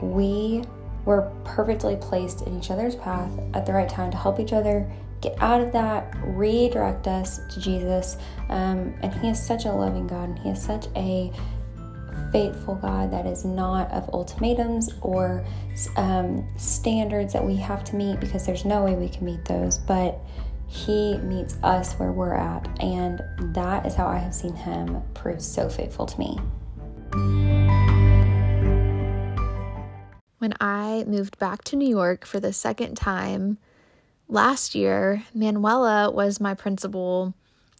we 0.00 0.64
were 1.04 1.32
perfectly 1.44 1.96
placed 1.96 2.42
in 2.42 2.58
each 2.58 2.70
other's 2.70 2.94
path 2.94 3.30
at 3.54 3.66
the 3.66 3.72
right 3.72 3.88
time 3.88 4.10
to 4.10 4.16
help 4.16 4.38
each 4.38 4.52
other 4.52 4.90
get 5.22 5.40
out 5.40 5.60
of 5.60 5.72
that, 5.72 6.12
redirect 6.24 7.06
us 7.06 7.40
to 7.48 7.60
Jesus. 7.60 8.18
Um, 8.50 8.94
and 9.02 9.14
He 9.14 9.28
is 9.28 9.42
such 9.42 9.64
a 9.64 9.72
loving 9.72 10.06
God, 10.06 10.30
and 10.30 10.38
He 10.40 10.50
is 10.50 10.60
such 10.60 10.86
a 10.96 11.32
faithful 12.32 12.74
God 12.74 13.10
that 13.12 13.26
is 13.26 13.44
not 13.44 13.90
of 13.92 14.08
ultimatums 14.12 14.90
or 15.00 15.44
um, 15.96 16.46
standards 16.56 17.32
that 17.32 17.44
we 17.44 17.56
have 17.56 17.84
to 17.84 17.96
meet 17.96 18.20
because 18.20 18.44
there's 18.44 18.64
no 18.64 18.84
way 18.84 18.94
we 18.94 19.08
can 19.08 19.24
meet 19.24 19.44
those. 19.44 19.78
But 19.78 20.18
He 20.72 21.18
meets 21.18 21.58
us 21.62 21.92
where 21.94 22.12
we're 22.12 22.34
at, 22.34 22.66
and 22.80 23.22
that 23.54 23.84
is 23.84 23.94
how 23.94 24.06
I 24.06 24.16
have 24.16 24.34
seen 24.34 24.54
Him 24.54 25.02
prove 25.12 25.42
so 25.42 25.68
faithful 25.68 26.06
to 26.06 26.18
me. 26.18 26.38
When 30.38 30.54
I 30.60 31.04
moved 31.06 31.38
back 31.38 31.62
to 31.64 31.76
New 31.76 31.88
York 31.88 32.24
for 32.24 32.40
the 32.40 32.54
second 32.54 32.94
time 32.94 33.58
last 34.28 34.74
year, 34.74 35.24
Manuela 35.34 36.10
was 36.10 36.40
my 36.40 36.54
principal 36.54 37.34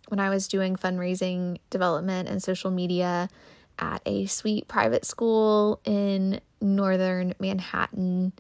when 0.09 0.21
I 0.21 0.29
was 0.29 0.47
doing 0.47 0.77
fundraising 0.77 1.61
development 1.71 2.29
and 2.29 2.43
social 2.43 2.71
media 2.71 3.31
at 3.79 4.03
a 4.05 4.27
sweet 4.27 4.69
private 4.69 5.07
school 5.07 5.81
in 5.87 6.43
northern 6.61 7.33
Manhattan. 7.41 8.35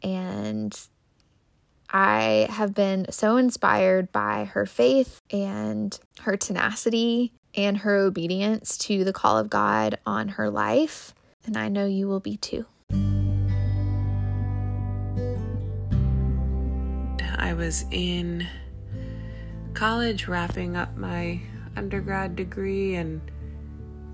And 0.00 0.80
I 1.92 2.46
have 2.50 2.74
been 2.74 3.06
so 3.10 3.36
inspired 3.36 4.12
by 4.12 4.44
her 4.44 4.64
faith 4.64 5.20
and 5.32 5.98
her 6.20 6.36
tenacity 6.36 7.32
and 7.54 7.78
her 7.78 7.96
obedience 7.96 8.78
to 8.78 9.02
the 9.02 9.12
call 9.12 9.38
of 9.38 9.50
God 9.50 9.98
on 10.06 10.28
her 10.28 10.50
life. 10.50 11.14
And 11.46 11.56
I 11.56 11.68
know 11.68 11.86
you 11.86 12.06
will 12.06 12.20
be 12.20 12.36
too. 12.36 12.66
I 17.36 17.54
was 17.54 17.84
in 17.90 18.46
college 19.74 20.28
wrapping 20.28 20.76
up 20.76 20.96
my 20.96 21.40
undergrad 21.76 22.36
degree 22.36 22.94
and 22.94 23.20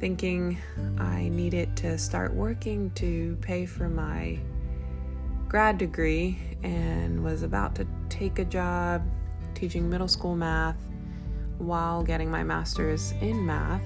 thinking 0.00 0.58
I 0.98 1.28
needed 1.28 1.76
to 1.78 1.98
start 1.98 2.32
working 2.32 2.90
to 2.92 3.36
pay 3.42 3.66
for 3.66 3.88
my 3.88 4.38
grad 5.48 5.78
degree 5.78 6.38
and 6.62 7.22
was 7.22 7.42
about 7.42 7.74
to 7.76 7.86
take 8.08 8.38
a 8.38 8.44
job 8.44 9.02
teaching 9.54 9.88
middle 9.88 10.08
school 10.08 10.34
math 10.34 10.76
while 11.58 12.02
getting 12.02 12.30
my 12.30 12.42
master's 12.42 13.12
in 13.20 13.46
math. 13.46 13.82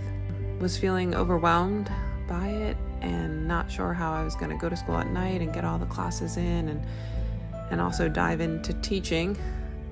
Was 0.58 0.76
feeling 0.76 1.14
overwhelmed 1.14 1.90
by 2.28 2.48
it 2.48 2.76
and 3.00 3.46
not 3.46 3.70
sure 3.70 3.92
how 3.92 4.12
I 4.12 4.24
was 4.24 4.34
going 4.34 4.50
to 4.50 4.56
go 4.56 4.68
to 4.68 4.76
school 4.76 4.96
at 4.96 5.08
night 5.08 5.40
and 5.40 5.52
get 5.52 5.64
all 5.64 5.78
the 5.78 5.86
classes 5.86 6.36
in 6.36 6.68
and 6.68 6.84
and 7.70 7.80
also 7.80 8.08
dive 8.08 8.40
into 8.40 8.72
teaching 8.74 9.38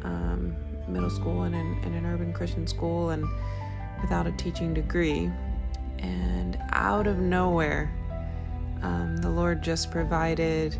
um, 0.02 0.56
middle 0.88 1.10
school 1.10 1.42
and 1.42 1.54
in, 1.54 1.78
in, 1.84 1.94
an 1.94 2.06
urban 2.06 2.32
Christian 2.32 2.66
school 2.66 3.10
and 3.10 3.24
without 4.00 4.26
a 4.26 4.32
teaching 4.32 4.74
degree. 4.74 5.30
And 6.00 6.58
out 6.70 7.06
of 7.06 7.18
nowhere, 7.18 7.94
um, 8.82 9.18
the 9.18 9.30
Lord 9.30 9.62
just 9.62 9.92
provided 9.92 10.76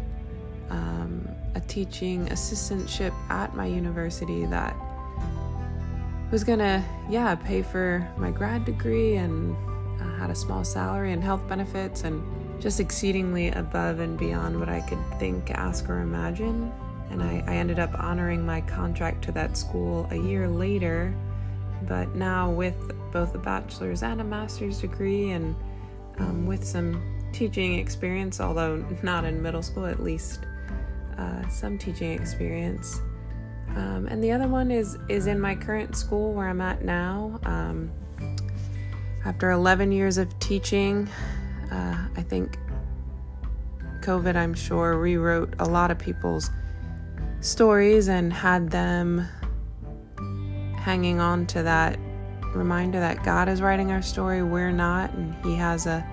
um, 0.70 1.28
a 1.54 1.60
teaching 1.60 2.26
assistantship 2.28 3.12
at 3.30 3.54
my 3.54 3.66
university 3.66 4.46
that 4.46 4.76
was 6.30 6.44
gonna, 6.44 6.84
yeah, 7.08 7.34
pay 7.34 7.62
for 7.62 8.06
my 8.16 8.30
grad 8.30 8.64
degree 8.64 9.16
and 9.16 9.56
uh, 10.00 10.16
had 10.16 10.30
a 10.30 10.34
small 10.34 10.64
salary 10.64 11.12
and 11.12 11.22
health 11.22 11.46
benefits 11.48 12.04
and 12.04 12.22
just 12.60 12.80
exceedingly 12.80 13.48
above 13.48 14.00
and 14.00 14.18
beyond 14.18 14.58
what 14.58 14.68
I 14.68 14.80
could 14.80 14.98
think, 15.18 15.50
ask, 15.52 15.88
or 15.88 16.00
imagine 16.00 16.72
and 17.10 17.22
I, 17.22 17.42
I 17.46 17.56
ended 17.56 17.78
up 17.78 17.90
honoring 17.98 18.44
my 18.44 18.60
contract 18.62 19.24
to 19.24 19.32
that 19.32 19.56
school 19.56 20.06
a 20.10 20.16
year 20.16 20.48
later. 20.48 21.14
But 21.86 22.14
now, 22.14 22.50
with 22.50 22.74
both 23.12 23.34
a 23.34 23.38
bachelor's 23.38 24.02
and 24.02 24.20
a 24.20 24.24
master's 24.24 24.80
degree, 24.80 25.30
and 25.30 25.54
um, 26.18 26.46
with 26.46 26.64
some 26.64 27.02
teaching 27.32 27.78
experience, 27.78 28.40
although 28.40 28.84
not 29.02 29.24
in 29.24 29.40
middle 29.40 29.62
school, 29.62 29.86
at 29.86 30.02
least 30.02 30.40
uh, 31.18 31.48
some 31.48 31.76
teaching 31.76 32.12
experience. 32.12 33.00
Um, 33.76 34.06
and 34.08 34.22
the 34.22 34.32
other 34.32 34.48
one 34.48 34.70
is 34.70 34.96
is 35.08 35.26
in 35.26 35.40
my 35.40 35.54
current 35.54 35.96
school 35.96 36.32
where 36.32 36.48
I'm 36.48 36.60
at 36.60 36.84
now. 36.84 37.38
Um, 37.44 37.90
after 39.24 39.50
11 39.50 39.92
years 39.92 40.16
of 40.16 40.38
teaching, 40.38 41.08
uh, 41.70 42.08
I 42.16 42.22
think 42.22 42.58
COVID, 44.00 44.36
I'm 44.36 44.54
sure, 44.54 44.96
rewrote 44.98 45.54
a 45.58 45.66
lot 45.66 45.90
of 45.90 45.98
people's 45.98 46.50
stories 47.40 48.08
and 48.08 48.32
had 48.32 48.70
them 48.70 49.26
hanging 50.76 51.20
on 51.20 51.46
to 51.48 51.62
that 51.62 51.98
reminder 52.54 53.00
that 53.00 53.22
God 53.22 53.48
is 53.48 53.60
writing 53.60 53.92
our 53.92 54.00
story, 54.00 54.42
we're 54.42 54.72
not, 54.72 55.12
and 55.12 55.34
He 55.44 55.54
has 55.56 55.86
a 55.86 56.06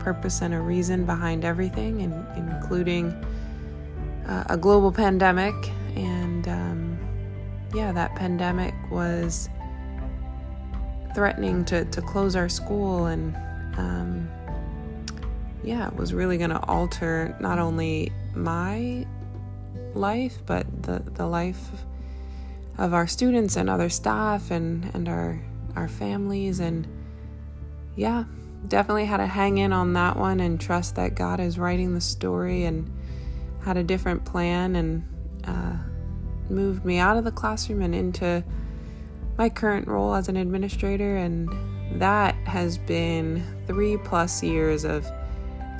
purpose 0.00 0.42
and 0.42 0.52
a 0.52 0.60
reason 0.60 1.04
behind 1.04 1.44
everything, 1.44 2.02
and 2.02 2.26
including 2.36 3.14
uh, 4.28 4.44
a 4.48 4.56
global 4.56 4.92
pandemic. 4.92 5.54
And 5.96 6.46
um, 6.46 6.98
yeah, 7.74 7.92
that 7.92 8.14
pandemic 8.14 8.74
was 8.90 9.48
threatening 11.14 11.64
to, 11.66 11.84
to 11.86 12.02
close 12.02 12.36
our 12.36 12.48
school, 12.48 13.06
and 13.06 13.34
um, 13.76 14.28
yeah, 15.64 15.88
it 15.88 15.96
was 15.96 16.14
really 16.14 16.38
going 16.38 16.50
to 16.50 16.62
alter 16.66 17.36
not 17.40 17.58
only 17.58 18.12
my 18.34 19.06
life, 19.94 20.38
but 20.46 20.66
the, 20.82 21.00
the 21.14 21.26
life 21.26 21.70
of 22.76 22.94
our 22.94 23.08
students 23.08 23.56
and 23.56 23.68
other 23.68 23.88
staff 23.88 24.50
and, 24.52 24.88
and 24.94 25.08
our 25.08 25.40
our 25.76 25.88
families 25.88 26.60
and 26.60 26.86
yeah, 27.94 28.24
definitely 28.66 29.04
had 29.04 29.18
to 29.18 29.26
hang 29.26 29.58
in 29.58 29.72
on 29.72 29.92
that 29.92 30.16
one 30.16 30.40
and 30.40 30.60
trust 30.60 30.96
that 30.96 31.14
God 31.14 31.40
is 31.40 31.58
writing 31.58 31.94
the 31.94 32.00
story 32.00 32.64
and 32.64 32.90
had 33.64 33.76
a 33.76 33.82
different 33.82 34.24
plan 34.24 34.76
and 34.76 35.02
uh, 35.44 35.76
moved 36.50 36.84
me 36.84 36.98
out 36.98 37.16
of 37.16 37.24
the 37.24 37.32
classroom 37.32 37.82
and 37.82 37.94
into 37.94 38.42
my 39.36 39.48
current 39.48 39.86
role 39.86 40.14
as 40.14 40.28
an 40.28 40.36
administrator 40.36 41.16
and 41.16 41.48
that 42.00 42.34
has 42.46 42.78
been 42.78 43.42
three 43.66 43.96
plus 43.96 44.42
years 44.42 44.84
of 44.84 45.06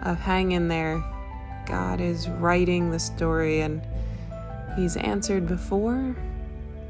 of 0.05 0.19
hanging 0.19 0.69
there 0.69 1.03
God 1.67 2.01
is 2.01 2.29
writing 2.29 2.91
the 2.91 2.99
story 2.99 3.61
and 3.61 3.83
He's 4.79 4.97
answered 4.97 5.49
before. 5.49 6.17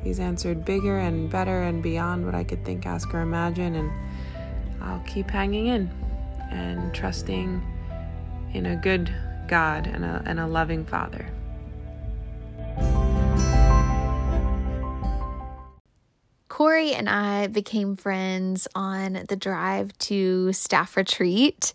He's 0.05 0.20
answered 0.20 0.62
bigger 0.62 0.98
and 0.98 1.31
better 1.31 1.62
and 1.62 1.83
beyond 1.83 2.27
what 2.27 2.35
I 2.35 2.44
could 2.44 2.62
think, 2.62 2.85
ask, 2.85 3.14
or 3.14 3.22
imagine. 3.22 3.74
And 3.77 3.90
I'll 4.83 5.03
keep 5.07 5.31
hanging 5.31 5.68
in 5.68 5.90
and 6.51 6.94
trusting 6.94 7.62
in 8.53 8.66
a 8.66 8.77
good 8.77 9.11
God 9.48 9.87
and 9.87 10.04
a, 10.04 10.22
and 10.26 10.38
a 10.38 10.46
loving 10.46 10.84
Father. 10.84 11.26
Corrie 16.48 16.92
and 16.92 17.08
I 17.08 17.46
became 17.46 17.94
friends 17.94 18.66
on 18.74 19.24
the 19.28 19.37
drive 19.37 19.96
to 19.98 20.52
staff 20.52 20.96
retreat. 20.96 21.72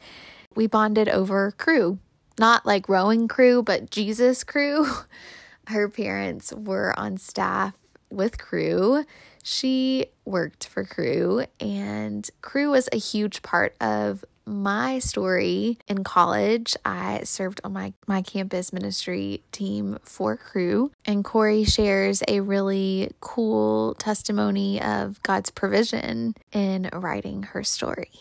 We 0.55 0.67
bonded 0.67 1.07
over 1.07 1.51
Cru, 1.51 1.99
not 2.37 2.65
like 2.65 2.89
rowing 2.89 3.27
crew, 3.27 3.63
but 3.63 3.89
Jesus 3.89 4.43
Cru. 4.43 4.85
her 5.67 5.87
parents 5.87 6.51
were 6.53 6.93
on 6.99 7.17
staff 7.17 7.73
with 8.09 8.37
Cru. 8.37 9.05
She 9.41 10.07
worked 10.25 10.67
for 10.67 10.83
Cru, 10.83 11.45
and 11.59 12.29
Cru 12.41 12.71
was 12.71 12.89
a 12.91 12.97
huge 12.97 13.41
part 13.41 13.75
of 13.81 14.25
my 14.45 14.99
story 14.99 15.77
in 15.87 16.03
college. 16.03 16.75
I 16.85 17.21
served 17.23 17.61
on 17.63 17.73
my, 17.73 17.93
my 18.07 18.21
campus 18.21 18.73
ministry 18.73 19.41
team 19.51 19.97
for 20.03 20.37
Cru, 20.37 20.91
and 21.05 21.23
Corrie 21.23 21.63
shares 21.63 22.21
a 22.27 22.41
really 22.41 23.11
cool 23.19 23.93
testimony 23.95 24.81
of 24.81 25.21
God's 25.23 25.51
provision 25.51 26.35
in 26.51 26.89
writing 26.93 27.43
her 27.43 27.63
story. 27.63 28.11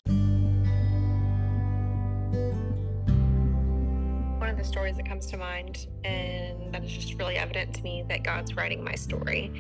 One 4.38 4.48
of 4.48 4.56
the 4.56 4.64
stories 4.64 4.96
that 4.96 5.06
comes 5.06 5.26
to 5.26 5.36
mind, 5.36 5.86
and 6.04 6.72
that 6.74 6.84
is 6.84 6.92
just 6.92 7.14
really 7.14 7.36
evident 7.36 7.74
to 7.74 7.82
me 7.82 8.04
that 8.08 8.22
God's 8.22 8.54
writing 8.56 8.82
my 8.82 8.94
story. 8.94 9.52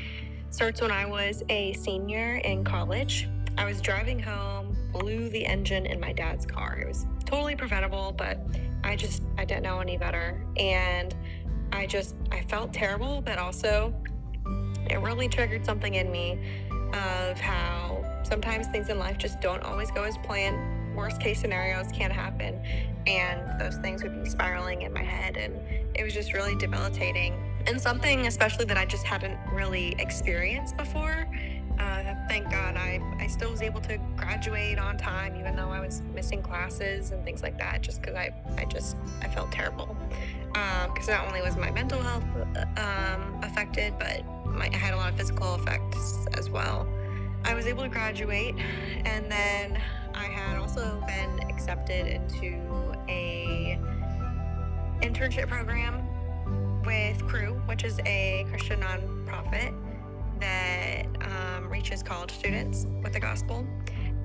Starts 0.50 0.80
when 0.82 0.90
I 0.90 1.06
was 1.06 1.42
a 1.48 1.72
senior 1.74 2.36
in 2.44 2.62
college. 2.62 3.28
I 3.56 3.64
was 3.64 3.80
driving 3.80 4.18
home, 4.18 4.76
blew 4.92 5.28
the 5.28 5.44
engine 5.44 5.86
in 5.86 5.98
my 5.98 6.12
dad's 6.12 6.46
car. 6.46 6.78
It 6.78 6.86
was 6.86 7.06
totally 7.24 7.56
preventable, 7.56 8.12
but 8.16 8.38
I 8.84 8.96
just 8.96 9.22
I 9.38 9.44
didn't 9.44 9.62
know 9.62 9.80
any 9.80 9.96
better, 9.96 10.44
and 10.56 11.14
I 11.72 11.86
just 11.86 12.14
I 12.30 12.42
felt 12.42 12.72
terrible, 12.72 13.20
but 13.20 13.38
also 13.38 13.94
it 14.90 15.00
really 15.00 15.28
triggered 15.28 15.64
something 15.64 15.94
in 15.94 16.10
me 16.10 16.38
of 16.92 17.40
how 17.40 18.04
sometimes 18.22 18.66
things 18.68 18.88
in 18.88 18.98
life 18.98 19.18
just 19.18 19.40
don't 19.40 19.62
always 19.62 19.90
go 19.90 20.04
as 20.04 20.16
planned. 20.18 20.96
Worst 20.96 21.20
case 21.20 21.40
scenarios 21.40 21.86
can 21.90 22.10
happen, 22.10 22.62
and 23.06 23.58
those 23.58 23.78
things 23.78 24.02
would 24.02 24.22
be 24.22 24.28
spiraling 24.28 24.82
in 24.82 24.92
my 24.92 25.02
head, 25.02 25.38
and 25.38 25.54
it 25.94 26.04
was 26.04 26.12
just 26.12 26.34
really 26.34 26.54
debilitating. 26.56 27.34
And 27.66 27.80
something, 27.80 28.26
especially 28.26 28.66
that 28.66 28.76
I 28.76 28.84
just 28.84 29.06
hadn't 29.06 29.38
really 29.52 29.94
experienced 29.98 30.76
before. 30.76 31.26
Uh, 31.78 32.14
thank 32.28 32.50
God 32.50 32.76
I, 32.76 33.00
I 33.18 33.26
still 33.26 33.50
was 33.50 33.62
able 33.62 33.80
to 33.82 33.98
graduate 34.16 34.78
on 34.78 34.96
time, 34.96 35.36
even 35.36 35.56
though 35.56 35.70
I 35.70 35.80
was 35.80 36.02
missing 36.14 36.42
classes 36.42 37.10
and 37.10 37.24
things 37.24 37.42
like 37.42 37.58
that, 37.58 37.82
just 37.82 38.00
because 38.00 38.14
I, 38.14 38.32
I 38.56 38.64
just 38.64 38.96
I 39.20 39.28
felt 39.28 39.52
terrible. 39.52 39.96
Because 40.52 41.08
um, 41.08 41.14
not 41.14 41.26
only 41.26 41.42
was 41.42 41.56
my 41.56 41.70
mental 41.70 42.00
health 42.00 42.24
um, 42.76 43.40
affected, 43.42 43.94
but 43.98 44.24
my, 44.46 44.68
I 44.72 44.76
had 44.76 44.94
a 44.94 44.96
lot 44.96 45.10
of 45.10 45.18
physical 45.18 45.54
effects 45.54 46.26
as 46.34 46.50
well. 46.50 46.86
I 47.44 47.54
was 47.54 47.66
able 47.66 47.82
to 47.82 47.88
graduate, 47.88 48.54
and 49.04 49.30
then 49.30 49.80
I 50.14 50.24
had 50.24 50.58
also 50.58 51.02
been 51.06 51.50
accepted 51.50 52.06
into 52.06 52.94
a 53.08 53.78
internship 55.00 55.48
program 55.48 56.06
with 56.84 57.26
Cru, 57.26 57.54
which 57.66 57.84
is 57.84 57.98
a 58.06 58.46
Christian 58.50 58.80
nonprofit 58.80 59.74
that 60.42 61.06
um, 61.22 61.68
reaches 61.70 62.02
college 62.02 62.32
students 62.32 62.86
with 63.02 63.12
the 63.12 63.20
gospel. 63.20 63.66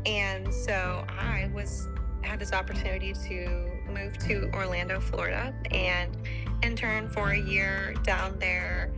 And 0.05 0.53
so 0.53 1.05
I 1.07 1.49
was 1.53 1.87
had 2.23 2.39
this 2.39 2.51
opportunity 2.51 3.13
to 3.13 3.69
move 3.89 4.17
to 4.17 4.49
Orlando, 4.53 4.99
Florida, 4.99 5.53
and 5.71 6.17
intern 6.63 7.07
for 7.07 7.31
a 7.31 7.39
year 7.39 7.93
down 8.03 8.37
there 8.39 8.91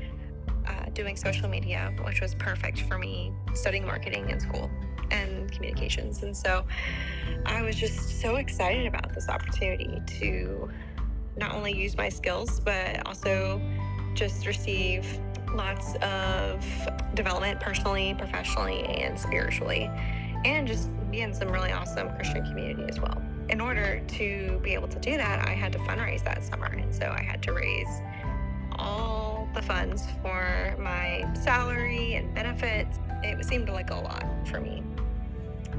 uh, 0.65 0.85
doing 0.93 1.15
social 1.15 1.47
media, 1.47 1.93
which 2.03 2.21
was 2.21 2.33
perfect 2.35 2.81
for 2.81 2.97
me 2.97 3.31
studying 3.53 3.85
marketing 3.85 4.29
in 4.29 4.39
school 4.39 4.69
and 5.11 5.51
communications. 5.51 6.23
And 6.23 6.35
so 6.35 6.65
I 7.45 7.61
was 7.61 7.75
just 7.75 8.21
so 8.21 8.37
excited 8.37 8.85
about 8.85 9.13
this 9.13 9.29
opportunity 9.29 10.01
to 10.19 10.69
not 11.37 11.53
only 11.53 11.73
use 11.73 11.95
my 11.97 12.09
skills, 12.09 12.59
but 12.59 13.05
also 13.05 13.61
just 14.13 14.45
receive 14.45 15.05
lots 15.53 15.95
of 15.95 16.65
development 17.13 17.59
personally, 17.59 18.15
professionally, 18.17 18.83
and 18.83 19.19
spiritually, 19.19 19.89
and 20.45 20.67
just 20.67 20.89
be 21.11 21.21
in 21.21 21.33
some 21.33 21.49
really 21.49 21.71
awesome 21.71 22.09
Christian 22.15 22.45
community 22.45 22.83
as 22.89 22.99
well. 22.99 23.21
In 23.49 23.59
order 23.59 24.01
to 24.09 24.59
be 24.61 24.73
able 24.73 24.87
to 24.87 24.99
do 24.99 25.17
that, 25.17 25.47
I 25.47 25.51
had 25.51 25.71
to 25.73 25.79
fundraise 25.79 26.23
that 26.23 26.43
summer. 26.43 26.67
And 26.67 26.93
so 26.93 27.07
I 27.07 27.21
had 27.21 27.41
to 27.43 27.53
raise 27.53 27.87
all 28.77 29.49
the 29.55 29.61
funds 29.61 30.03
for 30.21 30.75
my 30.79 31.27
salary 31.33 32.13
and 32.13 32.33
benefits. 32.33 32.99
It 33.23 33.43
seemed 33.45 33.69
like 33.69 33.89
a 33.89 33.95
lot 33.95 34.25
for 34.45 34.61
me 34.61 34.83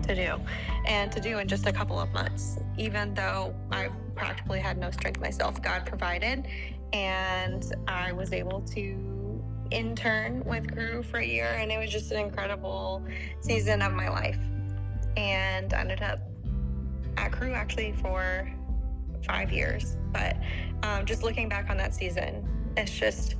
to 0.02 0.14
do 0.14 0.40
and 0.86 1.12
to 1.12 1.20
do 1.20 1.38
in 1.38 1.46
just 1.46 1.66
a 1.66 1.72
couple 1.72 1.98
of 2.00 2.12
months. 2.12 2.58
Even 2.76 3.14
though 3.14 3.54
I 3.70 3.88
practically 4.16 4.58
had 4.58 4.76
no 4.76 4.90
strength 4.90 5.20
myself, 5.20 5.62
God 5.62 5.86
provided, 5.86 6.46
and 6.92 7.72
I 7.86 8.12
was 8.12 8.32
able 8.32 8.62
to 8.62 9.19
intern 9.70 10.42
with 10.44 10.72
Cru 10.72 11.02
for 11.02 11.18
a 11.18 11.26
year, 11.26 11.56
and 11.58 11.70
it 11.70 11.78
was 11.78 11.90
just 11.90 12.10
an 12.12 12.18
incredible 12.18 13.04
season 13.40 13.82
of 13.82 13.92
my 13.92 14.08
life. 14.08 14.38
And 15.16 15.72
I 15.72 15.80
ended 15.80 16.02
up 16.02 16.20
at 17.16 17.32
Cru 17.32 17.52
actually 17.52 17.92
for 17.92 18.50
five 19.26 19.52
years. 19.52 19.96
But 20.12 20.36
um, 20.82 21.04
just 21.04 21.22
looking 21.22 21.48
back 21.48 21.70
on 21.70 21.76
that 21.76 21.94
season, 21.94 22.46
it's 22.76 22.92
just 22.92 23.36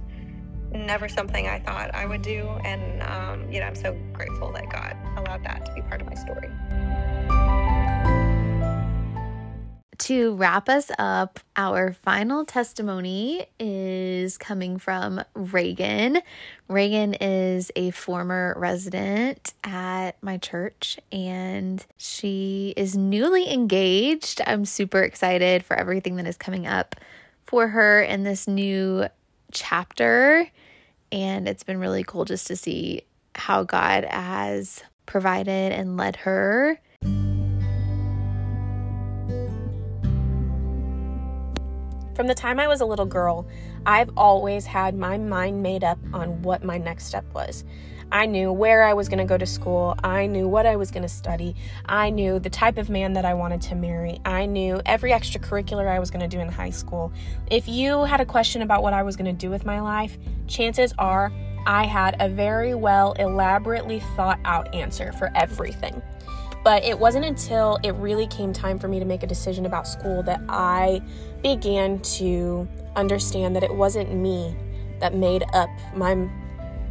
never 0.73 1.09
something 1.09 1.49
I 1.49 1.59
thought 1.59 1.95
I 1.95 2.07
would 2.07 2.23
do. 2.23 2.49
And, 2.65 3.03
um, 3.03 3.51
you 3.51 3.61
know, 3.61 3.67
I'm 3.67 3.75
so 3.75 3.97
grateful 4.13 4.53
that 4.53 4.71
God 4.71 4.97
allowed 5.17 5.45
that 5.45 5.67
to 5.67 5.75
be 5.75 5.83
part 5.83 6.01
of 6.01 6.07
my 6.07 6.15
story. 6.15 6.49
To 10.01 10.35
wrap 10.35 10.71
us 10.71 10.91
up, 10.99 11.41
our 11.57 11.93
final 11.93 12.47
testimony 12.47 13.45
is 13.59 14.39
coming 14.39 14.79
from 14.79 15.23
Regan. 15.35 16.23
Regan 16.69 17.13
is 17.21 17.71
a 17.77 17.91
former 17.91 18.55
resident 18.57 19.53
at 19.63 20.13
my 20.23 20.39
church 20.39 20.99
and 21.13 21.85
she 21.99 22.73
is 22.79 22.97
newly 22.97 23.53
engaged. 23.53 24.41
I'm 24.47 24.65
super 24.65 25.03
excited 25.03 25.67
for 25.67 25.77
everything 25.77 26.17
that 26.17 26.27
is 26.27 26.39
coming 26.39 26.67
up 26.67 26.97
for 27.45 27.69
her 27.69 28.01
in 28.01 28.23
this 28.23 28.49
new 28.49 29.05
chapter. 29.53 30.51
And 31.13 31.47
it's 31.47 31.63
been 31.63 31.79
really 31.79 32.05
cool 32.05 32.25
just 32.25 32.47
to 32.47 32.57
see 32.57 33.03
how 33.35 33.65
God 33.65 34.07
has 34.07 34.83
provided 35.05 35.73
and 35.73 35.99
led 35.99 36.17
her. 36.17 36.81
From 42.21 42.27
the 42.27 42.35
time 42.35 42.61
I 42.61 42.69
was 42.69 42.83
a 42.83 42.85
little 42.85 43.07
girl, 43.07 43.49
I've 43.87 44.11
always 44.15 44.67
had 44.67 44.95
my 44.95 45.17
mind 45.17 45.63
made 45.63 45.83
up 45.83 45.99
on 46.13 46.43
what 46.43 46.63
my 46.63 46.77
next 46.77 47.07
step 47.07 47.25
was. 47.33 47.65
I 48.13 48.27
knew 48.27 48.53
where 48.53 48.83
I 48.83 48.93
was 48.93 49.09
going 49.09 49.21
to 49.21 49.25
go 49.25 49.39
to 49.39 49.47
school. 49.47 49.95
I 50.05 50.27
knew 50.27 50.47
what 50.47 50.67
I 50.67 50.77
was 50.77 50.91
going 50.91 51.03
to 51.03 51.09
study. 51.09 51.57
I 51.87 52.11
knew 52.11 52.39
the 52.39 52.51
type 52.51 52.77
of 52.77 52.91
man 52.91 53.15
that 53.15 53.25
I 53.25 53.33
wanted 53.33 53.63
to 53.63 53.75
marry. 53.75 54.21
I 54.27 54.45
knew 54.45 54.83
every 54.85 55.13
extracurricular 55.13 55.89
I 55.89 55.99
was 55.99 56.11
going 56.11 56.21
to 56.21 56.29
do 56.29 56.41
in 56.41 56.49
high 56.51 56.69
school. 56.69 57.11
If 57.51 57.67
you 57.67 58.05
had 58.05 58.21
a 58.21 58.27
question 58.27 58.61
about 58.61 58.83
what 58.83 58.93
I 58.93 59.03
was 59.03 59.17
going 59.17 59.35
to 59.35 59.41
do 59.41 59.49
with 59.49 59.65
my 59.65 59.81
life, 59.81 60.19
chances 60.47 60.93
are 60.99 61.33
I 61.67 61.87
had 61.87 62.17
a 62.21 62.29
very 62.29 62.75
well 62.75 63.13
elaborately 63.13 64.01
thought 64.15 64.39
out 64.45 64.75
answer 64.75 65.11
for 65.13 65.31
everything. 65.35 66.03
But 66.63 66.85
it 66.85 66.99
wasn't 66.99 67.25
until 67.25 67.79
it 67.83 67.93
really 67.93 68.27
came 68.27 68.53
time 68.53 68.79
for 68.79 68.89
me 68.89 68.99
to 68.99 69.07
make 69.07 69.23
a 69.23 69.27
decision 69.27 69.65
about 69.65 69.89
school 69.89 70.23
that 70.25 70.43
I 70.49 71.01
began 71.43 71.99
to 72.01 72.69
understand 72.97 73.57
that 73.57 73.63
it 73.63 73.75
wasn't 73.75 74.13
me 74.15 74.55
that 75.01 75.15
made 75.15 75.45
up 75.53 75.71
my 75.95 76.29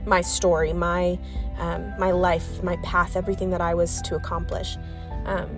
my 0.06 0.22
story, 0.22 0.74
my 0.74 1.20
um, 1.58 1.94
my 2.00 2.12
life, 2.12 2.64
my 2.64 2.78
path, 2.78 3.16
everything 3.16 3.50
that 3.52 3.62
I 3.62 3.74
was 3.74 4.02
to 4.04 4.16
accomplish. 4.16 4.78
Um, 5.26 5.50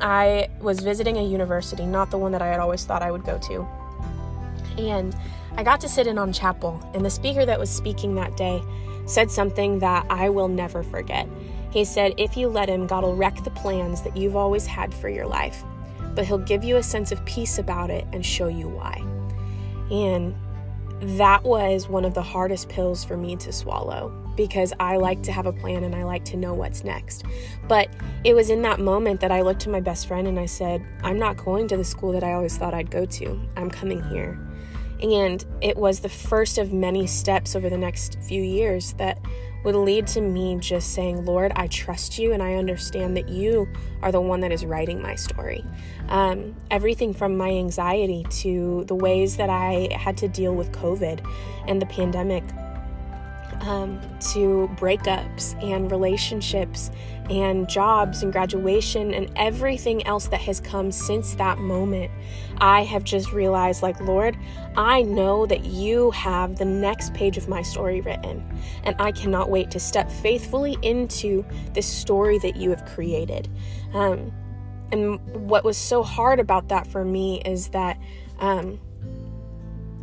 I 0.00 0.48
was 0.60 0.80
visiting 0.80 1.18
a 1.18 1.22
university, 1.22 1.84
not 1.84 2.10
the 2.10 2.18
one 2.18 2.32
that 2.32 2.42
I 2.42 2.48
had 2.48 2.60
always 2.60 2.84
thought 2.84 3.02
I 3.02 3.10
would 3.10 3.24
go 3.24 3.38
to, 3.38 3.66
and 4.78 5.14
I 5.56 5.62
got 5.62 5.80
to 5.82 5.88
sit 5.88 6.06
in 6.06 6.18
on 6.18 6.32
chapel. 6.32 6.80
And 6.94 7.04
the 7.04 7.10
speaker 7.10 7.44
that 7.44 7.58
was 7.58 7.70
speaking 7.70 8.14
that 8.14 8.36
day 8.36 8.62
said 9.06 9.30
something 9.30 9.78
that 9.80 10.06
I 10.10 10.28
will 10.28 10.48
never 10.48 10.82
forget. 10.82 11.28
He 11.70 11.84
said, 11.84 12.14
If 12.16 12.36
you 12.36 12.48
let 12.48 12.68
Him, 12.68 12.86
God 12.86 13.02
will 13.02 13.16
wreck 13.16 13.42
the 13.44 13.50
plans 13.50 14.02
that 14.02 14.16
you've 14.16 14.36
always 14.36 14.66
had 14.66 14.94
for 14.94 15.08
your 15.08 15.26
life, 15.26 15.64
but 16.18 16.26
He'll 16.26 16.36
give 16.36 16.64
you 16.64 16.78
a 16.78 16.82
sense 16.82 17.12
of 17.12 17.24
peace 17.26 17.60
about 17.60 17.90
it 17.90 18.04
and 18.12 18.26
show 18.26 18.48
you 18.48 18.68
why. 18.68 19.00
And 19.88 20.34
that 21.16 21.44
was 21.44 21.88
one 21.88 22.04
of 22.04 22.12
the 22.12 22.22
hardest 22.22 22.68
pills 22.68 23.04
for 23.04 23.16
me 23.16 23.36
to 23.36 23.52
swallow 23.52 24.08
because 24.36 24.72
I 24.80 24.96
like 24.96 25.22
to 25.22 25.32
have 25.32 25.46
a 25.46 25.52
plan 25.52 25.84
and 25.84 25.94
I 25.94 26.02
like 26.02 26.24
to 26.24 26.36
know 26.36 26.54
what's 26.54 26.82
next. 26.82 27.22
But 27.68 27.88
it 28.24 28.34
was 28.34 28.50
in 28.50 28.62
that 28.62 28.80
moment 28.80 29.20
that 29.20 29.30
I 29.30 29.42
looked 29.42 29.60
to 29.60 29.68
my 29.68 29.78
best 29.78 30.08
friend 30.08 30.26
and 30.26 30.40
I 30.40 30.46
said, 30.46 30.84
I'm 31.04 31.20
not 31.20 31.36
going 31.36 31.68
to 31.68 31.76
the 31.76 31.84
school 31.84 32.10
that 32.10 32.24
I 32.24 32.32
always 32.32 32.56
thought 32.56 32.74
I'd 32.74 32.90
go 32.90 33.04
to. 33.04 33.40
I'm 33.56 33.70
coming 33.70 34.02
here. 34.02 34.40
And 35.00 35.46
it 35.60 35.76
was 35.76 36.00
the 36.00 36.08
first 36.08 36.58
of 36.58 36.72
many 36.72 37.06
steps 37.06 37.54
over 37.54 37.70
the 37.70 37.78
next 37.78 38.18
few 38.22 38.42
years 38.42 38.94
that 38.94 39.20
would 39.64 39.74
lead 39.74 40.06
to 40.08 40.20
me 40.20 40.56
just 40.60 40.94
saying, 40.94 41.24
Lord, 41.24 41.52
I 41.56 41.66
trust 41.66 42.18
you 42.18 42.32
and 42.32 42.42
I 42.42 42.54
understand 42.54 43.16
that 43.16 43.28
you 43.28 43.68
are 44.02 44.12
the 44.12 44.20
one 44.20 44.40
that 44.40 44.52
is 44.52 44.64
writing 44.64 45.02
my 45.02 45.14
story. 45.14 45.64
Um, 46.08 46.54
everything 46.70 47.12
from 47.12 47.36
my 47.36 47.50
anxiety 47.50 48.24
to 48.30 48.84
the 48.86 48.94
ways 48.94 49.36
that 49.36 49.50
I 49.50 49.88
had 49.92 50.16
to 50.18 50.28
deal 50.28 50.54
with 50.54 50.72
COVID 50.72 51.26
and 51.66 51.82
the 51.82 51.86
pandemic 51.86 52.44
um, 53.60 54.00
to 54.32 54.68
breakups 54.76 55.60
and 55.62 55.90
relationships 55.90 56.90
and 57.30 57.68
jobs 57.68 58.22
and 58.22 58.32
graduation 58.32 59.12
and 59.12 59.30
everything 59.36 60.06
else 60.06 60.28
that 60.28 60.40
has 60.40 60.60
come 60.60 60.90
since 60.90 61.34
that 61.34 61.58
moment, 61.58 62.10
I 62.58 62.84
have 62.84 63.04
just 63.04 63.32
realized, 63.32 63.82
like, 63.82 64.00
Lord, 64.00 64.36
I 64.76 65.02
know 65.02 65.44
that 65.46 65.64
you 65.66 66.10
have 66.12 66.56
the 66.56 66.64
next 66.64 67.12
page 67.14 67.36
of 67.36 67.48
my 67.48 67.62
story 67.62 68.00
written, 68.00 68.42
and 68.84 68.96
I 68.98 69.12
cannot 69.12 69.50
wait 69.50 69.70
to 69.72 69.80
step 69.80 70.10
faithfully 70.10 70.78
into 70.82 71.44
this 71.74 71.86
story 71.86 72.38
that 72.38 72.56
you 72.56 72.70
have 72.70 72.84
created. 72.86 73.48
Um, 73.92 74.32
and 74.90 75.20
what 75.48 75.64
was 75.64 75.76
so 75.76 76.02
hard 76.02 76.40
about 76.40 76.68
that 76.68 76.86
for 76.86 77.04
me 77.04 77.42
is 77.44 77.68
that 77.68 77.98
Um, 78.40 78.78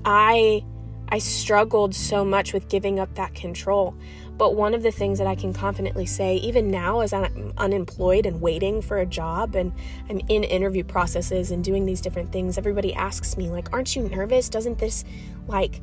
I 0.03 0.65
I 1.09 1.19
struggled 1.19 1.93
so 1.95 2.25
much 2.25 2.53
with 2.53 2.67
giving 2.67 2.99
up 2.99 3.13
that 3.15 3.33
control. 3.35 3.95
But 4.37 4.55
one 4.55 4.73
of 4.73 4.83
the 4.83 4.91
things 4.91 5.17
that 5.19 5.27
I 5.27 5.35
can 5.35 5.53
confidently 5.53 6.05
say, 6.05 6.35
even 6.37 6.69
now 6.69 6.99
as 6.99 7.13
I'm 7.13 7.53
unemployed 7.57 8.25
and 8.25 8.41
waiting 8.41 8.81
for 8.81 8.97
a 8.97 9.05
job 9.05 9.55
and 9.55 9.71
I'm 10.09 10.19
in 10.27 10.43
interview 10.43 10.83
processes 10.83 11.51
and 11.51 11.63
doing 11.63 11.85
these 11.85 12.01
different 12.01 12.33
things, 12.33 12.57
everybody 12.57 12.93
asks 12.93 13.37
me, 13.37 13.49
like, 13.49 13.71
aren't 13.71 13.95
you 13.95 14.09
nervous? 14.09 14.49
Doesn't 14.49 14.77
this, 14.77 15.05
like, 15.47 15.79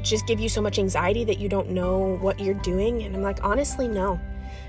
just 0.00 0.26
give 0.26 0.40
you 0.40 0.48
so 0.48 0.62
much 0.62 0.78
anxiety 0.78 1.24
that 1.24 1.38
you 1.38 1.48
don't 1.48 1.70
know 1.70 2.16
what 2.22 2.40
you're 2.40 2.54
doing? 2.54 3.02
And 3.02 3.14
I'm 3.14 3.22
like, 3.22 3.44
honestly, 3.44 3.88
no. 3.88 4.18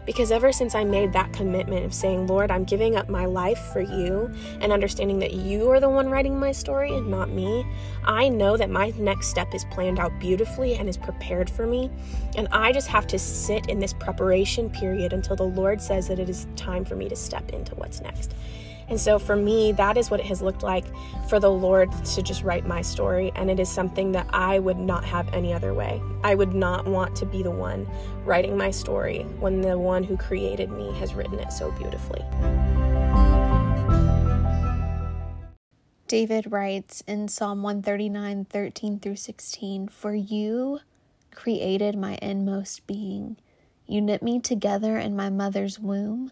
Because 0.07 0.31
ever 0.31 0.53
since 0.53 0.73
I 0.73 0.85
made 0.85 1.11
that 1.13 1.33
commitment 1.33 1.85
of 1.85 1.93
saying, 1.93 2.25
Lord, 2.27 2.49
I'm 2.49 2.63
giving 2.63 2.95
up 2.95 3.09
my 3.09 3.25
life 3.25 3.59
for 3.73 3.81
you 3.81 4.33
and 4.61 4.71
understanding 4.71 5.19
that 5.19 5.33
you 5.33 5.69
are 5.69 5.81
the 5.81 5.89
one 5.89 6.09
writing 6.09 6.39
my 6.39 6.53
story 6.53 6.95
and 6.95 7.11
not 7.11 7.29
me, 7.29 7.65
I 8.05 8.29
know 8.29 8.55
that 8.55 8.69
my 8.69 8.93
next 8.97 9.27
step 9.27 9.53
is 9.53 9.65
planned 9.65 9.99
out 9.99 10.17
beautifully 10.17 10.75
and 10.75 10.87
is 10.87 10.95
prepared 10.95 11.49
for 11.49 11.67
me. 11.67 11.91
And 12.37 12.47
I 12.53 12.71
just 12.71 12.87
have 12.87 13.05
to 13.07 13.19
sit 13.19 13.67
in 13.67 13.79
this 13.79 13.93
preparation 13.93 14.69
period 14.69 15.11
until 15.11 15.35
the 15.35 15.43
Lord 15.43 15.81
says 15.81 16.07
that 16.07 16.19
it 16.19 16.29
is 16.29 16.47
time 16.55 16.85
for 16.85 16.95
me 16.95 17.09
to 17.09 17.15
step 17.15 17.49
into 17.51 17.75
what's 17.75 17.99
next. 17.99 18.33
And 18.89 18.99
so 18.99 19.19
for 19.19 19.35
me, 19.35 19.73
that 19.73 19.97
is 19.97 20.09
what 20.09 20.19
it 20.19 20.25
has 20.27 20.41
looked 20.41 20.63
like 20.63 20.85
for 21.27 21.39
the 21.39 21.51
Lord 21.51 21.91
to 21.91 22.21
just 22.21 22.43
write 22.43 22.65
my 22.65 22.81
story. 22.81 23.31
And 23.35 23.49
it 23.49 23.59
is 23.59 23.69
something 23.69 24.13
that 24.13 24.27
I 24.31 24.59
would 24.59 24.77
not 24.77 25.03
have 25.03 25.33
any 25.33 25.53
other 25.53 25.73
way. 25.73 26.01
I 26.23 26.35
would 26.35 26.53
not 26.53 26.87
want 26.87 27.15
to 27.17 27.25
be 27.25 27.43
the 27.43 27.51
one 27.51 27.87
writing 28.23 28.57
my 28.57 28.71
story 28.71 29.23
when 29.39 29.61
the 29.61 29.77
one 29.77 30.03
who 30.03 30.15
created 30.15 30.71
me 30.71 30.93
has 30.99 31.13
written 31.13 31.39
it 31.39 31.51
so 31.51 31.71
beautifully. 31.71 32.23
David 36.07 36.49
writes 36.53 37.03
in 37.05 37.27
Psalm 37.27 37.61
139 37.63 38.45
13 38.45 38.99
through 38.99 39.17
16 39.17 39.89
For 39.89 40.15
you 40.15 40.79
created 41.31 41.97
my 41.97 42.17
inmost 42.21 42.87
being. 42.87 43.35
You 43.85 44.01
knit 44.01 44.23
me 44.23 44.39
together 44.39 44.97
in 44.97 45.17
my 45.17 45.29
mother's 45.29 45.79
womb. 45.79 46.31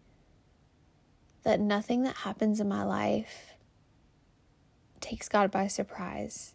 that 1.43 1.59
nothing 1.59 2.03
that 2.03 2.17
happens 2.17 2.59
in 2.59 2.67
my 2.67 2.83
life 2.83 3.55
takes 4.99 5.27
God 5.27 5.51
by 5.51 5.67
surprise. 5.67 6.53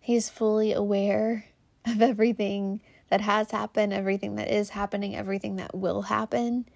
He 0.00 0.14
is 0.14 0.30
fully 0.30 0.72
aware 0.72 1.46
of 1.84 2.02
everything 2.02 2.80
that 3.08 3.20
has 3.20 3.50
happened, 3.50 3.92
everything 3.92 4.34
that 4.36 4.48
is 4.48 4.70
happening, 4.70 5.16
everything 5.16 5.56
that 5.56 5.74
will 5.74 6.02
happen. 6.02 6.66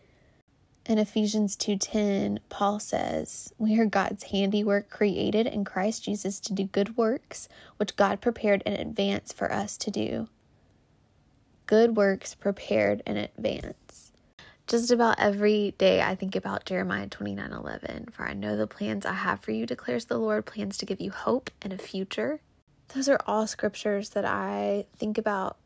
In 0.87 0.99
Ephesians 0.99 1.57
2:10, 1.57 2.41
Paul 2.49 2.81
says, 2.81 3.53
"We 3.59 3.79
are 3.79 3.87
God's 3.87 4.25
handiwork 4.25 4.89
created 4.89 5.47
in 5.47 5.65
Christ 5.65 6.05
Jesus 6.05 6.41
to 6.41 6.55
do 6.55 6.65
good 6.65 6.97
works, 6.97 7.49
which 7.77 7.97
God 7.97 8.21
prepared 8.21 8.63
in 8.65 8.73
advance 8.73 9.33
for 9.33 9.53
us 9.53 9.77
to 9.77 9.91
do." 9.91 10.29
Good 11.67 11.97
works 11.97 12.35
prepared 12.35 13.03
in 13.07 13.17
advance. 13.17 14.00
Just 14.71 14.93
about 14.93 15.19
every 15.19 15.75
day 15.79 16.01
I 16.01 16.15
think 16.15 16.37
about 16.37 16.65
Jeremiah 16.65 17.09
29 17.09 17.51
11. 17.51 18.11
For 18.13 18.25
I 18.25 18.35
know 18.35 18.57
the 18.57 18.69
plans 18.69 19.05
I 19.05 19.15
have 19.15 19.41
for 19.41 19.51
you, 19.51 19.67
declares 19.67 20.05
the 20.05 20.17
Lord, 20.17 20.47
plans 20.47 20.79
to 20.79 20.87
give 20.87 21.01
you 21.01 21.11
hope 21.11 21.51
and 21.61 21.73
a 21.73 21.77
future. 21.77 22.41
Those 22.95 23.09
are 23.09 23.19
all 23.27 23.49
scriptures 23.49 24.11
that 24.11 24.25
I 24.25 24.87
think 24.97 25.19
about 25.19 25.57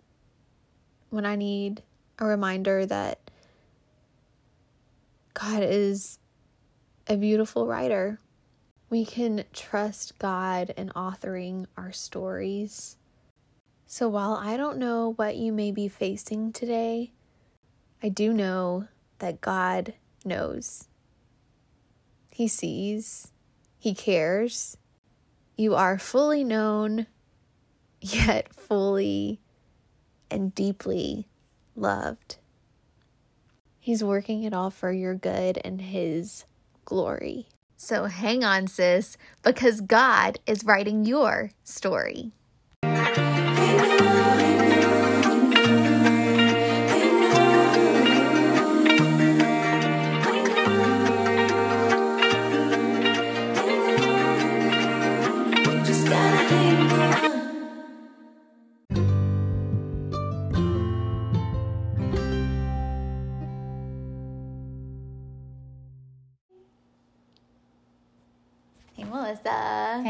when 1.10 1.26
I 1.26 1.36
need 1.36 1.82
a 2.18 2.24
reminder 2.24 2.86
that 2.86 3.18
God 5.34 5.62
is 5.62 6.18
a 7.06 7.18
beautiful 7.18 7.66
writer. 7.66 8.18
We 8.88 9.04
can 9.04 9.44
trust 9.52 10.18
God 10.18 10.72
in 10.78 10.88
authoring 10.96 11.66
our 11.76 11.92
stories. 11.92 12.96
So 13.86 14.08
while 14.08 14.32
I 14.32 14.56
don't 14.56 14.78
know 14.78 15.12
what 15.16 15.36
you 15.36 15.52
may 15.52 15.72
be 15.72 15.88
facing 15.88 16.54
today, 16.54 17.12
I 18.02 18.08
do 18.08 18.32
know 18.32 18.88
that 19.18 19.40
God 19.40 19.94
knows. 20.24 20.88
He 22.30 22.48
sees, 22.48 23.30
He 23.78 23.94
cares. 23.94 24.76
You 25.56 25.74
are 25.74 25.98
fully 25.98 26.42
known, 26.42 27.06
yet 28.00 28.52
fully 28.54 29.40
and 30.30 30.54
deeply 30.54 31.28
loved. 31.76 32.36
He's 33.78 34.02
working 34.02 34.42
it 34.44 34.54
all 34.54 34.70
for 34.70 34.90
your 34.90 35.14
good 35.14 35.60
and 35.64 35.80
His 35.80 36.44
glory. 36.84 37.46
So 37.76 38.06
hang 38.06 38.42
on, 38.42 38.66
sis, 38.66 39.16
because 39.42 39.80
God 39.80 40.38
is 40.46 40.64
writing 40.64 41.04
your 41.04 41.50
story. 41.64 42.32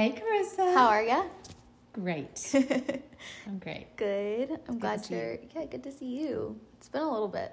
Hey, 0.05 0.13
Karissa. 0.13 0.75
How 0.75 0.89
are 0.89 1.03
ya? 1.03 1.23
Great. 1.95 2.51
I'm 3.47 3.59
great. 3.59 3.97
Good. 3.97 4.51
I'm 4.69 4.75
good 4.75 4.81
glad 4.81 5.09
you're. 5.09 5.33
You. 5.33 5.39
Yeah, 5.57 5.65
good 5.65 5.83
to 5.83 5.93
see 5.93 6.21
you. 6.21 6.61
It's 6.77 6.91
been 6.91 7.01
a 7.01 7.11
little 7.11 7.29
bit. 7.29 7.53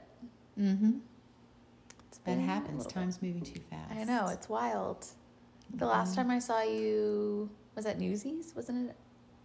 Mm-hmm. 0.60 0.98
It's 2.10 2.18
that 2.18 2.38
happens. 2.40 2.86
Time's 2.88 3.20
bit. 3.20 3.28
moving 3.30 3.44
too 3.44 3.62
fast. 3.70 3.94
I 3.94 4.04
know. 4.04 4.28
It's 4.28 4.50
wild. 4.50 5.08
The 5.70 5.78
mm-hmm. 5.78 5.86
last 5.86 6.14
time 6.14 6.30
I 6.30 6.40
saw 6.40 6.62
you 6.62 7.50
was 7.76 7.86
at 7.86 8.02
Newsies, 8.02 8.52
wasn't 8.54 8.90
it? 8.90 8.98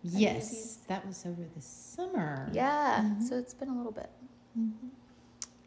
Yes, 0.02 0.50
Newsies? 0.50 0.78
that 0.88 1.06
was 1.06 1.24
over 1.26 1.42
the 1.54 1.62
summer. 1.62 2.50
Yeah. 2.52 3.04
Mm-hmm. 3.04 3.24
So 3.24 3.38
it's 3.38 3.54
been 3.54 3.68
a 3.68 3.76
little 3.76 3.92
bit. 3.92 4.10
Mm-hmm. 4.58 4.88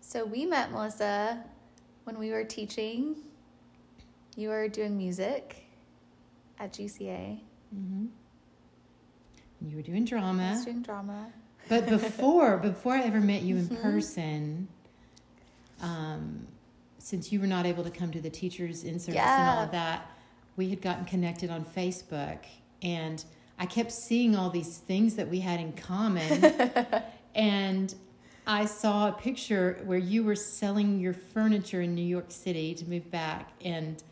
So 0.02 0.26
we 0.26 0.46
met 0.46 0.74
Melissa 0.74 1.42
when 2.04 2.20
we 2.20 2.32
were 2.32 2.44
teaching. 2.44 3.16
You 4.36 4.50
were 4.50 4.68
doing 4.68 4.98
music 4.98 5.69
at 6.60 6.74
GCA. 6.74 7.40
Mm-hmm. 7.76 8.06
You 9.62 9.76
were 9.76 9.82
doing 9.82 10.06
drama. 10.06 10.44
I 10.44 10.52
was 10.52 10.66
doing 10.66 10.82
drama. 10.82 11.32
But 11.68 11.86
before, 11.90 12.58
before 12.58 12.94
I 12.94 13.02
ever 13.02 13.20
met 13.20 13.42
you 13.42 13.58
in 13.58 13.68
mm-hmm. 13.68 13.82
person, 13.82 14.68
um, 15.82 16.48
since 16.98 17.32
you 17.32 17.40
were 17.40 17.48
not 17.48 17.66
able 17.66 17.84
to 17.84 17.90
come 17.90 18.12
to 18.12 18.22
the 18.22 18.30
teachers 18.30 18.84
in 18.84 19.00
service 19.00 19.16
yeah. 19.16 19.40
and 19.40 19.58
all 19.58 19.66
of 19.66 19.72
that, 19.72 20.12
we 20.56 20.70
had 20.70 20.82
gotten 20.82 21.06
connected 21.06 21.50
on 21.50 21.64
Facebook, 21.64 22.40
and 22.82 23.24
I 23.58 23.66
kept 23.66 23.92
seeing 23.92 24.36
all 24.36 24.50
these 24.50 24.78
things 24.78 25.16
that 25.16 25.28
we 25.28 25.40
had 25.40 25.60
in 25.60 25.72
common, 25.74 26.46
and 27.36 27.96
I 28.46 28.66
saw 28.66 29.08
a 29.08 29.12
picture 29.14 29.82
where 29.86 29.98
you 29.98 30.24
were 30.24 30.36
selling 30.36 31.00
your 31.00 31.14
furniture 31.14 31.82
in 31.82 31.96
New 31.96 32.06
York 32.06 32.26
City 32.30 32.74
to 32.76 32.86
move 32.90 33.10
back, 33.10 33.52
and 33.64 34.04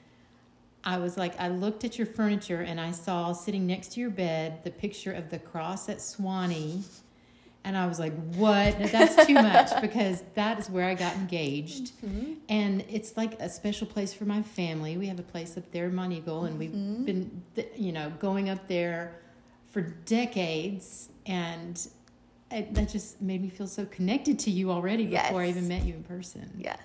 I 0.84 0.98
was 0.98 1.18
like, 1.18 1.40
I 1.40 1.50
looked 1.50 1.84
at 1.84 1.98
your 1.98 2.08
furniture 2.08 2.62
and 2.62 2.80
I 2.80 2.92
saw 2.92 3.34
sitting 3.34 3.68
next 3.68 3.94
to 3.94 4.00
your 4.00 4.10
bed 4.10 4.64
the 4.64 4.72
picture 4.72 5.12
of 5.12 5.30
the 5.30 5.40
cross 5.40 5.90
at 5.90 5.98
Sewanee. 5.98 6.84
And 7.64 7.76
I 7.76 7.86
was 7.88 8.00
like, 8.00 8.14
what? 8.36 8.80
That's 8.80 9.26
too 9.26 9.34
much 9.34 9.82
because 9.82 10.24
that 10.36 10.58
is 10.58 10.70
where 10.70 10.86
I 10.86 10.94
got 10.94 11.16
engaged. 11.16 11.92
Mm-hmm. 12.02 12.34
And 12.48 12.86
it's 12.88 13.18
like 13.18 13.34
a 13.42 13.50
special 13.50 13.86
place 13.88 14.14
for 14.14 14.24
my 14.24 14.42
family. 14.42 14.96
We 14.96 15.08
have 15.08 15.20
a 15.20 15.24
place 15.24 15.58
up 15.58 15.70
there 15.72 15.88
in 15.88 15.92
Monteagle, 15.92 16.48
and 16.48 16.58
we've 16.58 16.70
mm-hmm. 16.70 17.04
been, 17.04 17.44
you 17.76 17.92
know, 17.92 18.10
going 18.20 18.50
up 18.50 18.70
there 18.70 19.20
for 19.70 19.82
decades. 19.82 21.10
And 21.26 21.86
it, 22.52 22.74
that 22.74 22.88
just 22.88 23.22
made 23.22 23.42
me 23.42 23.50
feel 23.50 23.68
so 23.68 23.86
connected 23.88 24.40
to 24.40 24.52
you 24.52 24.72
already 24.72 25.04
yes. 25.04 25.28
before 25.28 25.42
I 25.42 25.50
even 25.50 25.68
met 25.68 25.84
you 25.84 25.96
in 25.96 26.04
person. 26.04 26.50
Yeah. 26.58 26.78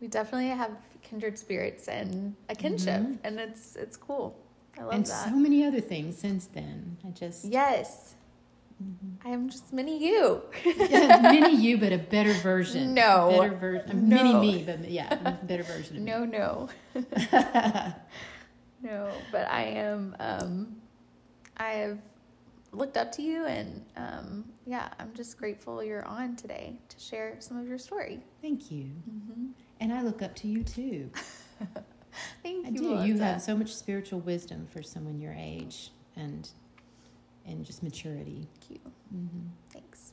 We 0.00 0.08
definitely 0.08 0.48
have 0.48 0.72
kindred 1.08 1.38
spirits 1.38 1.88
and 1.88 2.34
a 2.48 2.54
kinship, 2.54 3.00
mm-hmm. 3.00 3.14
and 3.24 3.40
it's 3.40 3.76
it's 3.76 3.96
cool. 3.96 4.36
I 4.78 4.82
love 4.82 4.94
and 4.94 5.06
that. 5.06 5.24
so 5.28 5.30
many 5.30 5.64
other 5.64 5.80
things 5.80 6.18
since 6.18 6.46
then. 6.46 6.96
I 7.06 7.10
just 7.10 7.44
yes. 7.44 8.14
I 9.24 9.30
am 9.30 9.50
just 9.50 9.72
mini 9.72 9.98
you. 10.06 10.40
yeah, 10.64 11.18
mini 11.32 11.56
you, 11.56 11.78
but 11.78 11.92
a 11.92 11.98
better 11.98 12.32
version. 12.34 12.94
No. 12.94 13.36
better 13.40 13.56
version. 13.56 14.08
No. 14.08 14.22
Mini 14.22 14.34
me, 14.34 14.62
but 14.62 14.88
yeah, 14.88 15.14
better 15.42 15.64
version. 15.64 15.96
Of 15.96 16.02
No, 16.02 16.24
no. 16.24 16.68
no, 18.82 19.10
but 19.32 19.50
I 19.50 19.62
am 19.62 20.14
um 20.20 20.76
I 21.56 21.70
have 21.70 21.98
looked 22.70 22.96
up 22.96 23.10
to 23.12 23.22
you 23.22 23.46
and 23.46 23.84
um 23.96 24.44
yeah, 24.64 24.90
I'm 25.00 25.12
just 25.12 25.38
grateful 25.38 25.82
you're 25.82 26.04
on 26.04 26.36
today 26.36 26.78
to 26.88 27.00
share 27.00 27.34
some 27.40 27.58
of 27.58 27.66
your 27.66 27.78
story. 27.78 28.20
Thank 28.40 28.70
you. 28.70 28.90
And 29.80 29.92
I 29.92 30.02
look 30.02 30.22
up 30.22 30.34
to 30.36 30.48
you 30.48 30.62
too. 30.64 31.10
Thank 32.42 32.66
you. 32.80 32.90
I 32.90 33.00
you. 33.00 33.06
do. 33.06 33.14
You 33.14 33.18
have 33.20 33.40
so 33.42 33.56
much 33.56 33.74
spiritual 33.74 34.20
wisdom 34.20 34.66
for 34.66 34.82
someone 34.82 35.20
your 35.20 35.34
age, 35.38 35.90
and 36.16 36.48
and 37.46 37.64
just 37.64 37.82
maturity. 37.82 38.46
Thank 38.60 38.70
you. 38.84 38.92
hmm 39.10 39.46
Thanks. 39.72 40.12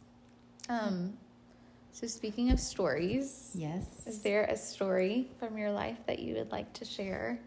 Um 0.70 1.18
so 1.92 2.08
speaking 2.08 2.52
of 2.52 2.60
stories, 2.60 3.52
Yes. 3.56 3.86
is 4.06 4.22
there 4.22 4.44
a 4.46 4.58
story 4.58 5.30
from 5.40 5.58
your 5.58 5.72
life 5.72 5.98
that 6.08 6.20
you 6.20 6.36
would 6.36 6.52
like 6.52 6.72
to 6.74 6.86
share? 6.86 7.40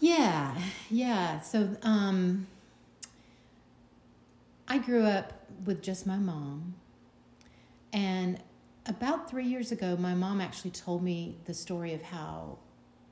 Yeah, 0.00 0.56
yeah. 0.90 1.40
So, 1.40 1.76
um, 1.82 2.46
I 4.66 4.78
grew 4.78 5.04
up 5.04 5.32
with 5.64 5.82
just 5.82 6.06
my 6.06 6.16
mom, 6.16 6.74
and 7.92 8.40
about 8.86 9.30
three 9.30 9.46
years 9.46 9.72
ago, 9.72 9.96
my 9.96 10.14
mom 10.14 10.40
actually 10.40 10.70
told 10.70 11.02
me 11.02 11.38
the 11.44 11.54
story 11.54 11.94
of 11.94 12.02
how 12.02 12.58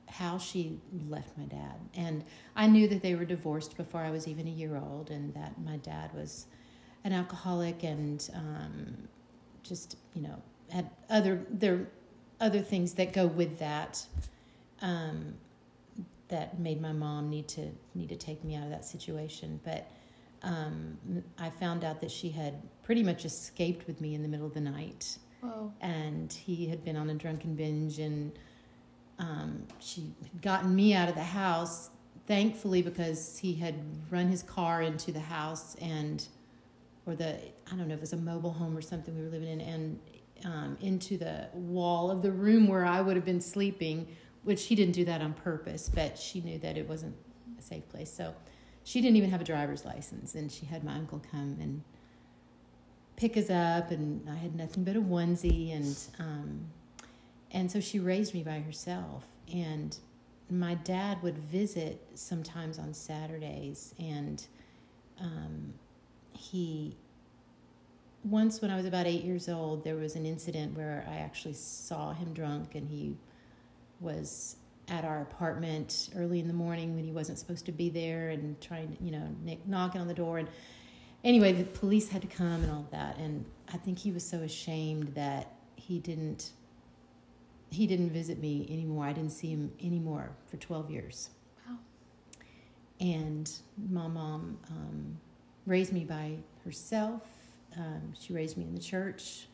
how 0.07 0.37
she 0.37 0.79
left 1.09 1.35
my 1.37 1.45
dad, 1.45 1.79
and 1.95 2.23
I 2.55 2.67
knew 2.67 2.87
that 2.87 3.01
they 3.01 3.15
were 3.15 3.25
divorced 3.25 3.75
before 3.77 4.01
I 4.01 4.11
was 4.11 4.27
even 4.27 4.47
a 4.47 4.51
year 4.51 4.77
old, 4.77 5.09
and 5.09 5.33
that 5.33 5.59
my 5.59 5.77
dad 5.77 6.13
was 6.13 6.45
an 7.03 7.13
alcoholic 7.13 7.83
and 7.83 8.29
um, 8.35 8.95
just 9.63 9.97
you 10.13 10.21
know 10.21 10.41
had 10.69 10.89
other 11.09 11.45
there 11.49 11.87
other 12.39 12.61
things 12.61 12.93
that 12.93 13.13
go 13.13 13.27
with 13.27 13.57
that. 13.59 14.05
Um, 14.81 15.35
that 16.33 16.59
made 16.59 16.81
my 16.81 16.91
mom 16.91 17.29
need 17.29 17.47
to 17.47 17.69
need 17.93 18.09
to 18.09 18.15
take 18.15 18.43
me 18.43 18.55
out 18.55 18.63
of 18.63 18.69
that 18.71 18.85
situation. 18.85 19.59
But 19.63 19.87
um, 20.41 20.97
I 21.37 21.49
found 21.49 21.83
out 21.83 22.01
that 22.01 22.11
she 22.11 22.29
had 22.29 22.55
pretty 22.81 23.03
much 23.03 23.23
escaped 23.23 23.85
with 23.87 24.01
me 24.01 24.15
in 24.15 24.23
the 24.23 24.27
middle 24.27 24.47
of 24.47 24.53
the 24.53 24.61
night, 24.61 25.17
Whoa. 25.43 25.73
and 25.81 26.31
he 26.31 26.67
had 26.67 26.83
been 26.85 26.95
on 26.95 27.09
a 27.09 27.13
drunken 27.13 27.55
binge, 27.55 27.99
and 27.99 28.31
um, 29.19 29.63
she 29.79 30.13
had 30.21 30.41
gotten 30.41 30.73
me 30.73 30.93
out 30.93 31.09
of 31.09 31.15
the 31.15 31.23
house. 31.23 31.89
Thankfully, 32.25 32.81
because 32.81 33.37
he 33.37 33.53
had 33.53 33.75
run 34.09 34.29
his 34.29 34.43
car 34.43 34.81
into 34.81 35.11
the 35.11 35.19
house 35.19 35.75
and, 35.81 36.25
or 37.05 37.15
the 37.15 37.35
I 37.35 37.75
don't 37.75 37.89
know 37.89 37.95
if 37.95 37.97
it 37.97 38.01
was 38.01 38.13
a 38.13 38.17
mobile 38.17 38.53
home 38.53 38.77
or 38.77 38.81
something 38.81 39.13
we 39.13 39.23
were 39.23 39.29
living 39.29 39.49
in, 39.49 39.61
and 39.61 39.99
um, 40.45 40.77
into 40.81 41.17
the 41.17 41.49
wall 41.53 42.09
of 42.09 42.21
the 42.21 42.31
room 42.31 42.67
where 42.67 42.85
I 42.85 43.01
would 43.01 43.17
have 43.17 43.25
been 43.25 43.41
sleeping 43.41 44.07
which 44.43 44.65
he 44.65 44.75
didn't 44.75 44.93
do 44.93 45.05
that 45.05 45.21
on 45.21 45.33
purpose, 45.33 45.89
but 45.93 46.17
she 46.17 46.41
knew 46.41 46.59
that 46.59 46.77
it 46.77 46.87
wasn't 46.87 47.15
a 47.57 47.61
safe 47.61 47.87
place. 47.89 48.11
So 48.11 48.33
she 48.83 49.01
didn't 49.01 49.15
even 49.15 49.29
have 49.29 49.41
a 49.41 49.45
driver's 49.45 49.85
license, 49.85 50.35
and 50.35 50.51
she 50.51 50.65
had 50.65 50.83
my 50.83 50.95
uncle 50.95 51.21
come 51.31 51.57
and 51.61 51.81
pick 53.23 53.37
us 53.37 53.49
up, 53.49 53.89
and 53.91 54.27
I 54.29 54.35
had 54.35 54.53
nothing 54.53 54.83
but 54.83 54.97
a 54.97 55.01
onesie, 55.01 55.73
and 55.73 55.97
um, 56.19 56.65
and 57.51 57.71
so 57.71 57.79
she 57.79 57.97
raised 57.97 58.33
me 58.33 58.43
by 58.43 58.59
herself. 58.59 59.25
And 59.53 59.97
my 60.49 60.73
dad 60.73 61.23
would 61.23 61.37
visit 61.37 62.05
sometimes 62.15 62.77
on 62.77 62.93
Saturdays, 62.93 63.95
and 63.97 64.45
um, 65.21 65.73
he 66.33 66.97
once 68.25 68.61
when 68.61 68.69
I 68.69 68.75
was 68.75 68.85
about 68.85 69.05
eight 69.05 69.23
years 69.23 69.47
old, 69.47 69.85
there 69.85 69.95
was 69.95 70.17
an 70.17 70.25
incident 70.25 70.75
where 70.75 71.05
I 71.09 71.15
actually 71.19 71.53
saw 71.53 72.11
him 72.11 72.33
drunk, 72.33 72.75
and 72.75 72.89
he 72.89 73.15
was 74.01 74.57
at 74.89 75.05
our 75.05 75.21
apartment 75.21 76.09
early 76.17 76.41
in 76.41 76.49
the 76.49 76.53
morning 76.53 76.93
when 76.93 77.05
he 77.05 77.11
wasn't 77.13 77.39
supposed 77.39 77.65
to 77.67 77.71
be 77.71 77.89
there 77.89 78.31
and 78.31 78.59
trying 78.59 78.93
to, 78.93 79.01
you 79.01 79.11
know, 79.11 79.57
knocking 79.65 80.01
on 80.01 80.09
the 80.09 80.13
door. 80.13 80.39
And 80.39 80.49
anyway, 81.23 81.53
the 81.53 81.63
police 81.63 82.09
had 82.09 82.21
to 82.21 82.27
come 82.27 82.63
and 82.63 82.71
all 82.71 82.87
that. 82.91 83.17
And 83.17 83.45
I 83.73 83.77
think 83.77 83.99
he 83.99 84.11
was 84.11 84.23
so 84.23 84.39
ashamed 84.39 85.13
that 85.15 85.53
he 85.75 85.99
didn't 85.99 86.51
he 87.69 87.87
didn't 87.87 88.11
visit 88.11 88.37
me 88.37 88.67
anymore. 88.69 89.05
I 89.05 89.13
didn't 89.13 89.31
see 89.31 89.47
him 89.47 89.71
anymore 89.83 90.29
for 90.45 90.57
12 90.57 90.91
years. 90.91 91.31
Wow. 91.67 91.77
And 92.99 93.51
my 93.89 94.07
mom 94.07 94.59
um, 94.69 95.17
raised 95.65 95.91
me 95.91 96.03
by 96.03 96.33
herself. 96.63 97.23
Um, 97.75 98.13
she 98.19 98.31
raised 98.31 98.57
me 98.57 98.65
in 98.65 98.75
the 98.75 98.81
church. 98.81 99.47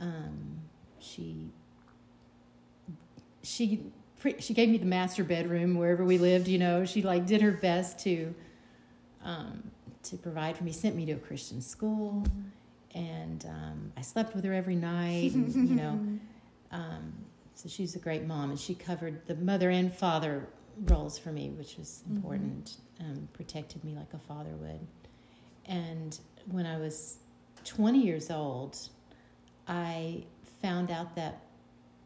Um, 0.00 0.58
she 0.98 1.36
she 3.44 3.82
she 4.40 4.52
gave 4.52 4.68
me 4.68 4.78
the 4.78 4.86
master 4.86 5.22
bedroom 5.22 5.76
wherever 5.76 6.04
we 6.04 6.18
lived. 6.18 6.48
You 6.48 6.58
know, 6.58 6.84
she 6.84 7.02
like 7.02 7.24
did 7.26 7.40
her 7.40 7.52
best 7.52 8.00
to 8.00 8.34
um, 9.24 9.70
to 10.10 10.16
provide 10.16 10.56
for 10.56 10.64
me. 10.64 10.72
Sent 10.72 10.96
me 10.96 11.06
to 11.06 11.12
a 11.12 11.18
Christian 11.18 11.60
school, 11.60 12.24
and 12.94 13.44
um, 13.46 13.92
I 13.96 14.02
slept 14.02 14.34
with 14.34 14.44
her 14.44 14.52
every 14.52 14.76
night. 14.76 15.32
And, 15.34 15.54
you 15.68 15.76
know, 15.76 16.00
um, 16.72 17.12
so 17.54 17.68
she's 17.68 17.94
a 17.96 17.98
great 17.98 18.24
mom, 18.24 18.50
and 18.50 18.58
she 18.58 18.74
covered 18.74 19.26
the 19.26 19.36
mother 19.36 19.70
and 19.70 19.92
father 19.92 20.48
roles 20.84 21.18
for 21.18 21.32
me, 21.32 21.50
which 21.50 21.76
was 21.76 22.02
important. 22.08 22.76
Um, 23.00 23.28
protected 23.32 23.84
me 23.84 23.94
like 23.94 24.12
a 24.14 24.18
father 24.18 24.50
would. 24.60 24.80
And 25.66 26.18
when 26.50 26.66
I 26.66 26.78
was 26.78 27.18
20 27.64 27.98
years 27.98 28.30
old, 28.30 28.78
I 29.66 30.24
found 30.62 30.90
out 30.90 31.14
that 31.16 31.42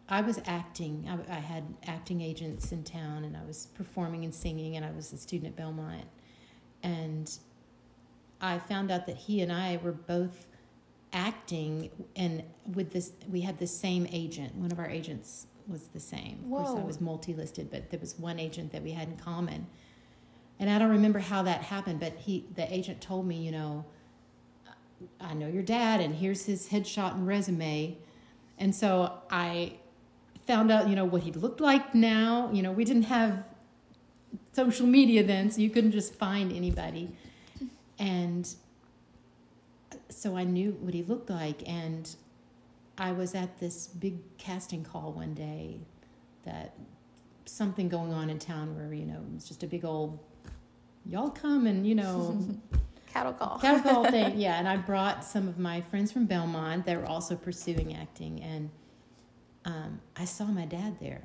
I 0.09 0.21
was 0.21 0.41
acting. 0.47 1.09
I, 1.09 1.37
I, 1.37 1.39
had 1.39 1.65
acting 1.87 2.21
agents 2.21 2.73
in 2.73 2.83
town, 2.83 3.25
and 3.25 3.37
I 3.37 3.45
was 3.47 3.69
performing 3.75 4.25
and 4.25 4.35
singing, 4.35 4.77
and 4.77 4.85
I 4.85 4.91
was 4.91 5.13
a 5.13 5.17
student 5.17 5.53
at 5.53 5.57
Belmont. 5.57 6.05
And 6.83 7.31
I 8.43 8.59
found 8.59 8.91
out 8.91 9.07
that 9.07 9.17
he 9.17 9.41
and 9.41 9.53
I 9.53 9.79
were 9.83 9.93
both 9.93 10.49
acting, 11.13 11.91
and 12.17 12.43
with 12.75 12.93
this, 12.93 13.13
we 13.31 13.41
had 13.41 13.59
the 13.59 13.67
same 13.67 14.07
agent. 14.11 14.55
One 14.57 14.73
of 14.73 14.79
our 14.79 14.91
agents 14.91 15.47
was 15.69 15.85
the 15.89 16.01
same. 16.01 16.41
Of 16.45 16.51
course, 16.51 16.81
I 16.81 16.85
was 16.85 17.01
multi-listed, 17.01 17.71
but 17.71 17.91
there 17.91 18.01
was 18.01 18.19
one 18.19 18.41
agent 18.41 18.73
that 18.73 18.83
we 18.83 18.91
had 18.91 19.09
in 19.09 19.17
common. 19.17 19.67
And 20.59 20.69
I 20.69 20.79
don't 20.79 20.91
remember 20.91 21.21
how 21.21 21.43
that 21.45 21.63
happened, 21.63 22.01
but 22.01 22.15
he, 22.17 22.47
the 22.57 22.73
agent, 22.73 23.01
told 23.01 23.27
me, 23.27 23.37
you 23.37 23.53
know, 23.53 23.85
I 25.21 25.35
know 25.35 25.49
your 25.49 25.63
dad, 25.63 26.01
and 26.01 26.15
here's 26.15 26.47
his 26.47 26.69
headshot 26.69 27.15
and 27.15 27.27
resume. 27.27 27.97
And 28.59 28.75
so 28.75 29.13
I 29.31 29.75
found 30.47 30.73
out, 30.73 30.89
you 30.89 30.97
know, 30.97 31.05
what 31.05 31.23
he 31.23 31.33
looked 31.33 31.61
like 31.61 31.95
now. 31.95 32.51
You 32.53 32.63
know, 32.63 32.73
we 32.73 32.85
didn't 32.85 33.05
have 33.05 33.45
social 34.53 34.87
media 34.87 35.23
then, 35.23 35.51
so 35.51 35.61
you 35.61 35.71
couldn't 35.71 35.93
just 35.93 36.15
find 36.15 36.53
anybody. 36.53 37.11
And 38.03 38.53
so 40.09 40.37
I 40.37 40.43
knew 40.43 40.73
what 40.81 40.93
he 40.93 41.05
looked 41.05 41.31
like. 41.31 41.63
And 41.69 42.13
I 42.99 43.13
was 43.13 43.35
at 43.37 43.61
this 43.61 43.87
big 43.87 44.19
casting 44.39 44.83
call 44.83 45.13
one 45.13 45.35
day 45.35 45.79
that 46.45 46.75
something 47.45 47.89
going 47.89 48.13
on 48.13 48.29
in 48.29 48.41
town 48.41 48.77
where, 48.77 48.93
you 48.93 49.07
know, 49.07 49.15
it 49.15 49.35
was 49.35 49.47
just 49.47 49.63
a 49.63 49.69
big 49.69 49.85
old, 49.85 50.19
y'all 51.07 51.31
come 51.31 51.67
and, 51.67 51.87
you 51.87 51.95
know, 51.95 52.45
Cattle 53.13 53.35
call. 53.35 53.59
cattle 53.61 53.81
call 53.81 54.05
thing. 54.11 54.37
Yeah, 54.41 54.59
and 54.59 54.67
I 54.67 54.79
brought 54.79 55.25
some 55.25 55.47
of 55.47 55.59
my 55.59 55.81
friends 55.83 56.11
from 56.11 56.27
Belmont 56.27 56.87
that 56.87 56.99
were 56.99 57.07
also 57.07 57.37
pursuing 57.37 57.95
acting, 57.95 58.43
and 58.43 58.71
um, 59.67 60.01
I 60.17 60.25
saw 60.25 60.47
my 60.47 60.65
dad 60.65 60.99
there 60.99 61.23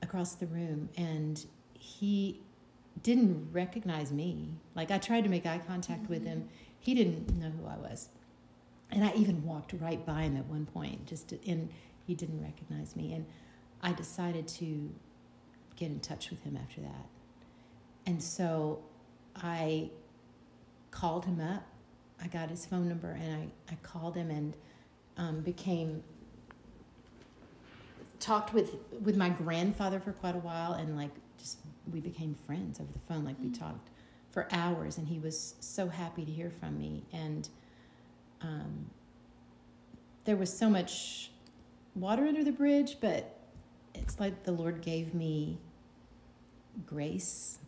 across 0.00 0.36
the 0.36 0.46
room, 0.46 0.88
and 0.96 1.44
he 1.76 2.40
didn't 3.02 3.48
recognize 3.52 4.12
me. 4.12 4.54
Like 4.74 4.90
I 4.90 4.98
tried 4.98 5.24
to 5.24 5.30
make 5.30 5.46
eye 5.46 5.60
contact 5.66 6.08
with 6.08 6.24
him, 6.24 6.48
he 6.78 6.94
didn't 6.94 7.36
know 7.38 7.50
who 7.50 7.66
I 7.66 7.76
was, 7.76 8.08
and 8.90 9.04
I 9.04 9.12
even 9.14 9.44
walked 9.44 9.74
right 9.80 10.04
by 10.04 10.22
him 10.22 10.36
at 10.36 10.46
one 10.46 10.66
point, 10.66 11.06
just 11.06 11.28
to, 11.28 11.48
and 11.48 11.68
he 12.06 12.14
didn't 12.14 12.42
recognize 12.42 12.96
me, 12.96 13.12
and 13.12 13.26
I 13.82 13.92
decided 13.92 14.48
to 14.48 14.90
get 15.76 15.90
in 15.90 16.00
touch 16.00 16.30
with 16.30 16.42
him 16.42 16.56
after 16.56 16.80
that, 16.80 17.06
and 18.06 18.22
so 18.22 18.82
I 19.36 19.90
called 20.90 21.24
him 21.24 21.40
up. 21.40 21.64
I 22.22 22.26
got 22.26 22.50
his 22.50 22.66
phone 22.66 22.88
number 22.88 23.10
and 23.12 23.34
I, 23.34 23.72
I 23.72 23.76
called 23.82 24.14
him 24.14 24.30
and 24.30 24.54
um, 25.16 25.40
became 25.40 26.02
talked 28.18 28.52
with 28.52 28.76
with 29.02 29.16
my 29.16 29.30
grandfather 29.30 29.98
for 29.98 30.12
quite 30.12 30.36
a 30.36 30.40
while 30.40 30.74
and 30.74 30.96
like 30.96 31.10
we 31.92 32.00
became 32.00 32.36
friends 32.46 32.80
over 32.80 32.90
the 32.92 33.12
phone 33.12 33.24
like 33.24 33.36
we 33.40 33.50
talked 33.50 33.90
for 34.30 34.46
hours 34.52 34.98
and 34.98 35.08
he 35.08 35.18
was 35.18 35.54
so 35.60 35.88
happy 35.88 36.24
to 36.24 36.30
hear 36.30 36.50
from 36.60 36.78
me 36.78 37.02
and 37.12 37.48
um, 38.42 38.86
there 40.24 40.36
was 40.36 40.56
so 40.56 40.70
much 40.70 41.30
water 41.94 42.24
under 42.24 42.44
the 42.44 42.52
bridge 42.52 42.96
but 43.00 43.36
it's 43.94 44.20
like 44.20 44.44
the 44.44 44.52
lord 44.52 44.80
gave 44.80 45.14
me 45.14 45.58
grace. 46.86 47.58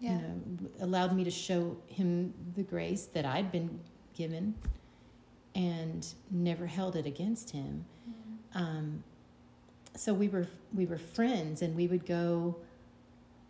Yeah. 0.00 0.12
You 0.12 0.18
know, 0.18 0.40
allowed 0.80 1.14
me 1.14 1.24
to 1.24 1.30
show 1.30 1.76
him 1.88 2.32
the 2.54 2.62
grace 2.62 3.06
that 3.06 3.24
I'd 3.24 3.50
been 3.50 3.80
given 4.14 4.54
and 5.54 6.06
never 6.30 6.66
held 6.66 6.96
it 6.96 7.06
against 7.06 7.50
him. 7.50 7.84
Mm. 8.08 8.60
Um, 8.60 9.04
so 9.96 10.14
we 10.14 10.28
were 10.28 10.46
we 10.72 10.86
were 10.86 10.98
friends 10.98 11.62
and 11.62 11.74
we 11.74 11.88
would 11.88 12.06
go 12.06 12.56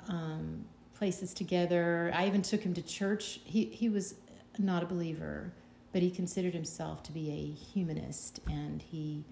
um, 0.09 0.65
places 0.95 1.33
together. 1.33 2.11
I 2.15 2.27
even 2.27 2.43
took 2.43 2.63
him 2.63 2.75
to 2.75 2.83
church. 2.83 3.41
He 3.45 3.67
he 3.67 3.89
was 3.89 4.15
not 4.59 4.83
a 4.83 4.87
believer, 4.87 5.53
but 5.93 6.03
he 6.03 6.11
considered 6.11 6.55
himself 6.55 7.03
to 7.05 7.13
be 7.13 7.31
a 7.31 7.73
humanist 7.73 8.41
and 8.49 8.83
he 8.83 9.25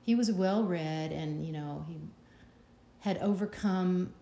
he 0.00 0.14
was 0.14 0.32
well 0.32 0.64
read 0.64 1.12
and 1.12 1.44
you 1.44 1.52
know 1.52 1.84
he 1.88 1.98
had 3.00 3.18
overcome 3.18 4.12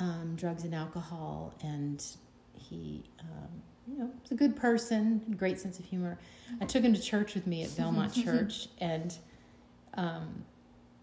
um, 0.00 0.34
drugs 0.36 0.64
and 0.64 0.74
alcohol, 0.74 1.54
and 1.62 2.04
he, 2.54 3.04
um, 3.20 3.48
you 3.86 3.98
know, 3.98 4.10
was 4.22 4.30
a 4.30 4.34
good 4.34 4.54
person, 4.56 5.20
great 5.36 5.58
sense 5.58 5.78
of 5.78 5.84
humor. 5.84 6.18
I 6.60 6.64
took 6.64 6.82
him 6.82 6.94
to 6.94 7.00
church 7.00 7.34
with 7.34 7.46
me 7.46 7.64
at 7.64 7.76
Belmont 7.76 8.14
Church, 8.24 8.68
and 8.78 9.16
um, 9.94 10.44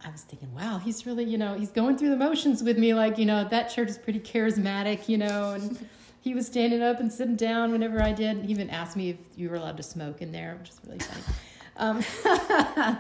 I 0.06 0.12
was 0.12 0.22
thinking, 0.22 0.54
wow, 0.54 0.78
he's 0.78 1.06
really, 1.06 1.24
you 1.24 1.38
know, 1.38 1.56
he's 1.56 1.72
going 1.72 1.98
through 1.98 2.10
the 2.10 2.18
motions 2.18 2.62
with 2.62 2.78
me. 2.78 2.94
Like, 2.94 3.18
you 3.18 3.26
know, 3.26 3.48
that 3.50 3.70
church 3.70 3.90
is 3.90 3.98
pretty 3.98 4.20
charismatic, 4.20 5.10
you 5.10 5.18
know, 5.18 5.54
and 5.54 5.90
he 6.22 6.36
was 6.36 6.46
standing 6.46 6.84
up 6.84 7.00
and 7.00 7.12
sitting 7.12 7.36
down 7.36 7.72
whenever 7.72 8.02
I 8.02 8.12
did. 8.12 8.46
He 8.46 8.52
even 8.52 8.70
asked 8.70 8.96
me 8.96 9.10
if 9.10 9.18
you 9.36 9.50
were 9.50 9.56
allowed 9.56 9.78
to 9.78 9.84
smoke 9.84 10.22
in 10.22 10.32
there, 10.32 10.58
which 10.60 10.70
is 10.70 10.80
really 10.86 11.00
funny. 11.00 11.24
Um, 11.78 12.06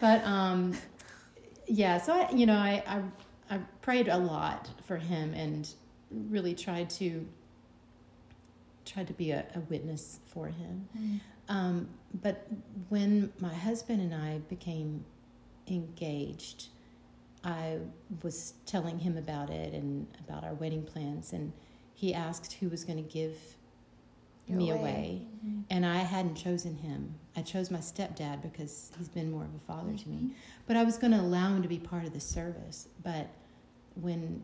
but 0.00 0.24
um, 0.24 0.76
yeah, 1.68 1.98
so 1.98 2.14
I, 2.14 2.28
you 2.32 2.46
know, 2.46 2.56
I, 2.56 2.82
I 2.84 3.00
I 3.54 3.58
prayed 3.80 4.08
a 4.08 4.16
lot 4.16 4.68
for 4.86 4.96
him 4.96 5.34
and 5.34 5.68
really 6.10 6.54
tried 6.54 6.90
to 6.90 7.24
tried 8.84 9.06
to 9.06 9.12
be 9.12 9.30
a, 9.30 9.44
a 9.54 9.60
witness 9.60 10.20
for 10.26 10.48
him. 10.48 10.88
Mm. 10.98 11.20
Um, 11.48 11.88
but 12.22 12.48
when 12.88 13.32
my 13.38 13.52
husband 13.52 14.00
and 14.00 14.14
I 14.14 14.38
became 14.48 15.04
engaged, 15.66 16.68
I 17.44 17.78
was 18.22 18.54
telling 18.66 18.98
him 18.98 19.16
about 19.16 19.50
it 19.50 19.74
and 19.74 20.06
about 20.20 20.44
our 20.44 20.54
wedding 20.54 20.84
plans, 20.84 21.32
and 21.32 21.52
he 21.94 22.14
asked 22.14 22.54
who 22.54 22.68
was 22.68 22.84
going 22.84 23.02
to 23.02 23.10
give 23.10 23.36
Your 24.46 24.58
me 24.58 24.70
away, 24.70 24.80
away. 24.80 25.22
Mm-hmm. 25.44 25.60
and 25.70 25.86
I 25.86 25.98
hadn't 25.98 26.36
chosen 26.36 26.76
him. 26.76 27.14
I 27.36 27.42
chose 27.42 27.70
my 27.70 27.78
stepdad 27.78 28.42
because 28.42 28.92
he's 28.98 29.08
been 29.08 29.30
more 29.30 29.44
of 29.44 29.54
a 29.54 29.66
father 29.66 29.92
mm-hmm. 29.92 29.96
to 29.96 30.08
me. 30.08 30.16
Mm-hmm. 30.16 30.32
But 30.66 30.76
I 30.76 30.84
was 30.84 30.98
going 30.98 31.12
to 31.12 31.20
allow 31.20 31.48
him 31.48 31.62
to 31.62 31.68
be 31.68 31.78
part 31.78 32.04
of 32.04 32.12
the 32.12 32.20
service. 32.20 32.88
But 33.02 33.28
when 33.94 34.42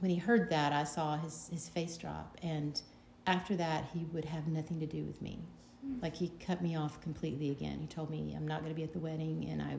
when 0.00 0.10
he 0.10 0.16
heard 0.16 0.50
that, 0.50 0.72
I 0.72 0.84
saw 0.84 1.16
his 1.16 1.48
his 1.52 1.68
face 1.68 1.96
drop, 1.96 2.36
and 2.42 2.80
after 3.26 3.56
that, 3.56 3.86
he 3.94 4.04
would 4.12 4.24
have 4.24 4.46
nothing 4.48 4.80
to 4.80 4.86
do 4.86 5.02
with 5.04 5.22
me. 5.22 5.38
Mm. 5.86 6.02
Like 6.02 6.14
he 6.14 6.32
cut 6.44 6.62
me 6.62 6.76
off 6.76 7.00
completely 7.00 7.50
again. 7.50 7.78
He 7.80 7.86
told 7.86 8.10
me 8.10 8.34
I'm 8.36 8.46
not 8.46 8.60
going 8.60 8.72
to 8.72 8.76
be 8.76 8.82
at 8.82 8.92
the 8.92 8.98
wedding, 8.98 9.48
and 9.50 9.62
I, 9.62 9.76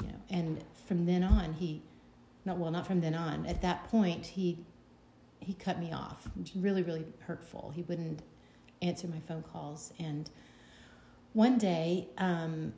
you 0.00 0.08
know, 0.08 0.20
and 0.30 0.64
from 0.86 1.06
then 1.06 1.22
on, 1.22 1.52
he, 1.52 1.82
not 2.44 2.58
well, 2.58 2.70
not 2.70 2.86
from 2.86 3.00
then 3.00 3.14
on. 3.14 3.46
At 3.46 3.62
that 3.62 3.84
point, 3.84 4.26
he 4.26 4.58
he 5.40 5.54
cut 5.54 5.80
me 5.80 5.90
off. 5.92 6.26
It 6.26 6.40
was 6.40 6.56
really 6.56 6.82
really 6.82 7.04
hurtful. 7.20 7.72
He 7.74 7.82
wouldn't 7.82 8.22
answer 8.82 9.06
my 9.08 9.20
phone 9.20 9.42
calls, 9.42 9.92
and 9.98 10.30
one 11.32 11.58
day, 11.58 12.08
um, 12.18 12.72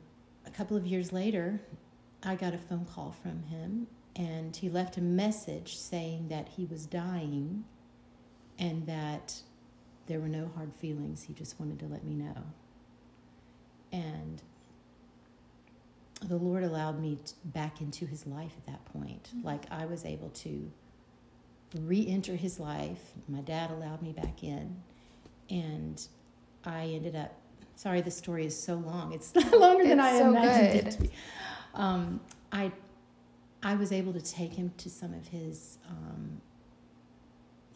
a 0.45 0.51
couple 0.51 0.77
of 0.77 0.85
years 0.85 1.11
later, 1.11 1.59
I 2.21 2.35
got 2.35 2.53
a 2.53 2.57
phone 2.57 2.85
call 2.85 3.15
from 3.21 3.43
him 3.43 3.87
and 4.15 4.55
he 4.55 4.69
left 4.69 4.97
a 4.97 5.01
message 5.01 5.75
saying 5.75 6.27
that 6.29 6.49
he 6.49 6.65
was 6.65 6.85
dying 6.85 7.65
and 8.59 8.85
that 8.85 9.41
there 10.07 10.19
were 10.19 10.27
no 10.27 10.51
hard 10.55 10.71
feelings. 10.75 11.23
He 11.23 11.33
just 11.33 11.59
wanted 11.59 11.79
to 11.79 11.85
let 11.85 12.03
me 12.03 12.13
know. 12.13 12.43
And 13.91 14.41
the 16.27 16.37
Lord 16.37 16.63
allowed 16.63 16.99
me 16.99 17.17
back 17.45 17.81
into 17.81 18.05
his 18.05 18.25
life 18.25 18.53
at 18.57 18.65
that 18.67 18.85
point. 18.85 19.29
Mm-hmm. 19.29 19.45
Like 19.45 19.65
I 19.71 19.85
was 19.85 20.05
able 20.05 20.29
to 20.29 20.71
re 21.81 22.05
enter 22.07 22.35
his 22.35 22.59
life. 22.59 23.01
My 23.27 23.41
dad 23.41 23.71
allowed 23.71 24.01
me 24.01 24.13
back 24.13 24.43
in. 24.43 24.75
And 25.49 26.05
I 26.63 26.85
ended 26.85 27.15
up, 27.15 27.33
sorry, 27.75 28.01
the 28.01 28.11
story 28.11 28.45
is 28.45 28.57
so 28.57 28.75
long. 28.75 29.13
It's 29.13 29.35
longer 29.53 29.81
it's 29.81 29.89
than 29.89 29.99
I 29.99 30.17
so 30.17 30.29
imagined 30.29 30.73
good. 30.73 30.87
it 30.87 30.91
to 30.91 31.01
be. 31.01 31.09
Um, 31.73 32.21
I 32.51 32.71
I 33.61 33.75
was 33.75 33.91
able 33.91 34.13
to 34.13 34.21
take 34.21 34.53
him 34.53 34.73
to 34.77 34.89
some 34.89 35.13
of 35.13 35.27
his 35.27 35.77
um, 35.89 36.41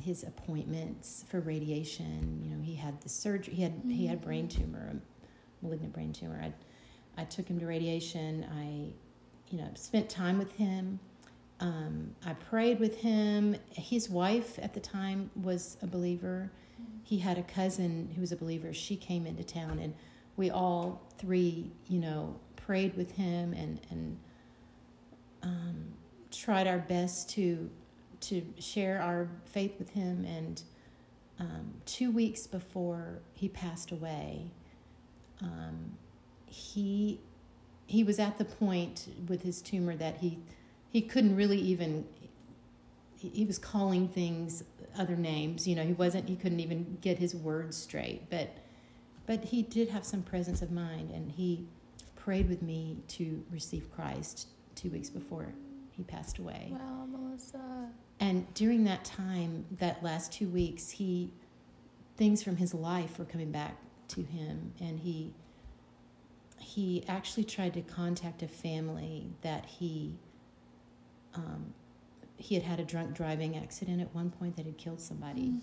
his 0.02 0.24
appointments 0.24 1.26
for 1.30 1.40
radiation. 1.40 2.42
You 2.44 2.56
know, 2.56 2.62
he 2.62 2.76
had 2.76 3.02
the 3.02 3.10
surgery. 3.10 3.56
He 3.56 3.64
had 3.64 3.74
mm-hmm. 3.74 3.90
he 3.90 4.08
had 4.08 4.22
brain 4.22 4.48
mm-hmm. 4.48 4.62
tumor, 4.62 4.92
a 4.94 5.66
malignant 5.66 5.94
brain 5.94 6.14
tumor. 6.14 6.40
I 6.42 6.54
I 7.18 7.24
took 7.24 7.48
him 7.48 7.60
to 7.60 7.66
radiation. 7.66 8.46
I 8.52 8.94
you 9.52 9.60
know 9.60 9.70
spent 9.76 10.10
time 10.10 10.38
with 10.38 10.54
him. 10.54 11.00
Um, 11.60 12.16
I 12.26 12.34
prayed 12.34 12.80
with 12.80 12.98
him. 12.98 13.56
His 13.72 14.10
wife 14.10 14.60
at 14.62 14.74
the 14.74 14.80
time 14.80 15.32
was 15.36 15.78
a 15.82 15.88
believer. 15.88 16.52
He 17.04 17.18
had 17.18 17.38
a 17.38 17.44
cousin 17.44 18.12
who 18.14 18.22
was 18.22 18.32
a 18.32 18.36
believer. 18.36 18.74
She 18.74 18.96
came 18.96 19.26
into 19.26 19.44
town, 19.44 19.80
and 19.80 19.94
we 20.36 20.52
all 20.52 21.02
three, 21.18 21.72
you 21.88 22.00
know, 22.00 22.36
prayed 22.56 22.96
with 22.96 23.12
him 23.12 23.54
and 23.54 23.80
and 23.90 24.18
um, 25.42 25.94
tried 26.32 26.68
our 26.68 26.80
best 26.80 27.30
to 27.32 27.70
to 28.20 28.44
share 28.60 29.02
our 29.02 29.28
faith 29.46 29.76
with 29.80 29.90
him. 29.90 30.26
And 30.26 30.62
um, 31.40 31.74
two 31.86 32.12
weeks 32.12 32.48
before 32.48 33.20
he 33.34 33.48
passed 33.48 33.92
away, 33.92 34.52
um, 35.42 35.98
he 36.48 37.20
he 37.86 38.04
was 38.04 38.20
at 38.20 38.38
the 38.38 38.46
point 38.46 39.08
with 39.28 39.44
his 39.44 39.62
tumor 39.62 39.96
that 39.96 40.18
he 40.18 40.40
he 40.90 41.02
couldn't 41.02 41.36
really 41.36 41.60
even 41.60 42.06
he, 43.18 43.30
he 43.30 43.46
was 43.46 43.58
calling 43.58 44.08
things 44.08 44.64
other 44.98 45.16
names. 45.16 45.68
You 45.68 45.76
know, 45.76 45.84
he 45.84 45.94
wasn't 45.94 46.28
he 46.28 46.36
couldn't 46.36 46.60
even 46.60 46.98
get 47.02 47.18
his 47.18 47.36
words 47.36 47.78
straight, 47.78 48.30
but 48.30 48.58
but 49.26 49.44
he 49.46 49.62
did 49.62 49.90
have 49.90 50.06
some 50.06 50.22
presence 50.22 50.62
of 50.62 50.72
mind 50.72 51.12
and 51.12 51.32
he 51.32 51.66
prayed 52.16 52.50
with 52.50 52.62
me 52.62 52.98
to 53.08 53.44
receive 53.52 53.94
Christ 53.94 54.48
two 54.76 54.90
weeks 54.90 55.10
before 55.10 55.54
he 55.92 56.04
passed 56.04 56.38
away. 56.38 56.70
Wow, 56.72 57.08
Melissa. 57.10 57.90
And 58.20 58.52
during 58.54 58.84
that 58.86 59.06
time, 59.06 59.66
that 59.80 60.04
last 60.04 60.32
two 60.32 60.48
weeks, 60.48 60.90
he 60.90 61.32
things 62.16 62.42
from 62.42 62.58
his 62.58 62.74
life 62.74 63.20
were 63.20 63.26
coming 63.26 63.52
back 63.52 63.78
to 64.10 64.24
him, 64.24 64.74
and 64.80 65.00
he 65.00 65.34
he 66.60 67.04
actually 67.08 67.44
tried 67.44 67.74
to 67.74 67.82
contact 67.82 68.42
a 68.44 68.48
family 68.48 69.30
that 69.42 69.66
he 69.66 70.18
um, 71.36 71.74
he 72.38 72.56
had 72.56 72.64
had 72.64 72.80
a 72.80 72.84
drunk 72.84 73.14
driving 73.14 73.58
accident 73.58 74.02
at 74.02 74.14
one 74.14 74.30
point 74.30 74.56
that 74.58 74.66
had 74.66 74.78
killed 74.78 75.00
somebody, 75.00 75.50
mm. 75.50 75.62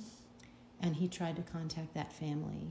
and 0.80 0.96
he 0.96 1.08
tried 1.08 1.36
to 1.36 1.42
contact 1.42 1.94
that 1.94 2.12
family 2.12 2.68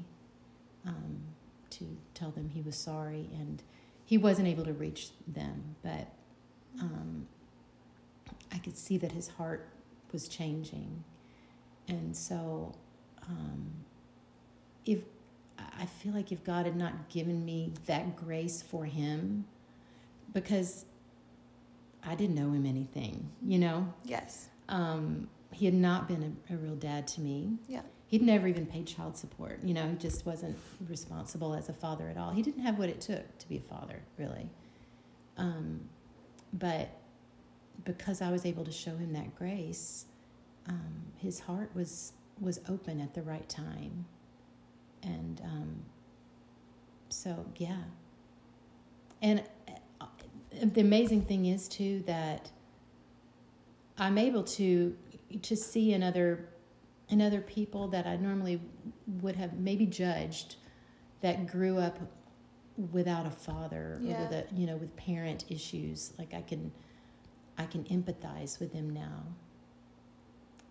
um, 0.86 1.22
to 1.70 1.86
tell 2.14 2.32
them 2.32 2.50
he 2.50 2.62
was 2.62 2.76
sorry, 2.76 3.30
and 3.34 3.64
he 4.06 4.18
wasn't 4.18 4.48
able 4.48 4.66
to 4.66 4.74
reach 4.74 5.10
them, 5.28 5.76
but 5.82 6.08
um, 6.82 7.28
I 8.52 8.58
could 8.58 8.78
see 8.78 8.98
that 8.98 9.12
his 9.12 9.28
heart 9.30 9.70
was 10.12 10.28
changing. 10.28 11.04
And 11.88 12.16
so, 12.16 12.76
um, 13.28 13.72
if 14.86 15.00
I 15.80 15.86
feel 15.86 16.14
like 16.14 16.32
if 16.32 16.44
God 16.44 16.66
had 16.66 16.76
not 16.76 17.10
given 17.10 17.46
me 17.46 17.74
that 17.86 18.16
grace 18.16 18.62
for 18.62 18.86
him, 18.86 19.46
because 20.34 20.86
I 22.06 22.16
didn't 22.16 22.36
know 22.36 22.52
him 22.52 22.66
anything, 22.66 23.30
you 23.46 23.60
know? 23.60 23.94
Yes. 24.04 24.50
Um, 24.70 25.30
he 25.52 25.66
had 25.66 25.76
not 25.76 26.08
been 26.08 26.38
a, 26.50 26.54
a, 26.54 26.58
real 26.58 26.76
dad 26.76 27.08
to 27.10 27.22
me. 27.22 27.58
Yeah. 27.68 27.82
He'd 28.08 28.22
never 28.22 28.48
even 28.48 28.66
paid 28.66 28.88
child 28.88 29.18
support. 29.18 29.60
You 29.64 29.74
know, 29.74 29.88
he 29.88 29.96
just 29.96 30.26
wasn't 30.26 30.58
responsible 30.88 31.54
as 31.54 31.70
a 31.70 31.74
father 31.74 32.10
at 32.10 32.18
all. 32.18 32.32
He 32.32 32.42
didn't 32.42 32.64
have 32.64 32.80
what 32.80 32.90
it 32.90 33.02
took 33.02 33.38
to 33.40 33.50
be 33.50 33.58
a 33.58 33.62
father, 33.62 34.02
really. 34.18 34.50
Um, 35.38 35.82
but 36.54 36.90
because 37.86 38.22
I 38.22 38.32
was 38.32 38.46
able 38.46 38.64
to 38.66 38.72
show 38.72 38.96
him 38.96 39.14
that 39.14 39.36
grace, 39.36 40.06
um, 40.68 41.04
his 41.18 41.40
heart 41.40 41.70
was 41.74 42.14
was 42.40 42.60
open 42.68 43.00
at 43.00 43.14
the 43.14 43.22
right 43.22 43.48
time, 43.48 44.06
and 45.04 45.42
um, 45.44 45.76
so 47.10 47.46
yeah. 47.58 47.84
And 49.22 49.44
uh, 50.02 50.06
the 50.62 50.82
amazing 50.82 51.22
thing 51.22 51.46
is 51.46 51.68
too 51.68 52.04
that 52.06 52.52
I'm 53.98 54.18
able 54.18 54.44
to 54.44 54.96
to 55.42 55.56
see 55.56 55.94
in 55.94 56.04
other 56.04 56.50
in 57.10 57.22
other 57.22 57.42
people 57.42 57.88
that 57.90 58.08
I 58.08 58.16
normally 58.16 58.62
would 59.22 59.36
have 59.36 59.54
maybe 59.54 59.86
judged 59.86 60.56
that 61.22 61.48
grew 61.48 61.78
up 61.78 62.00
without 62.92 63.26
a 63.26 63.32
father 63.32 64.00
yeah. 64.02 64.18
or 64.18 64.24
with 64.24 64.32
a 64.32 64.56
you 64.56 64.66
know 64.66 64.76
with 64.76 64.96
parent 64.96 65.46
issues 65.50 66.12
like 66.18 66.34
i 66.34 66.42
can 66.42 66.72
i 67.58 67.66
can 67.66 67.84
empathize 67.86 68.60
with 68.60 68.74
them 68.74 68.90
now 68.90 69.24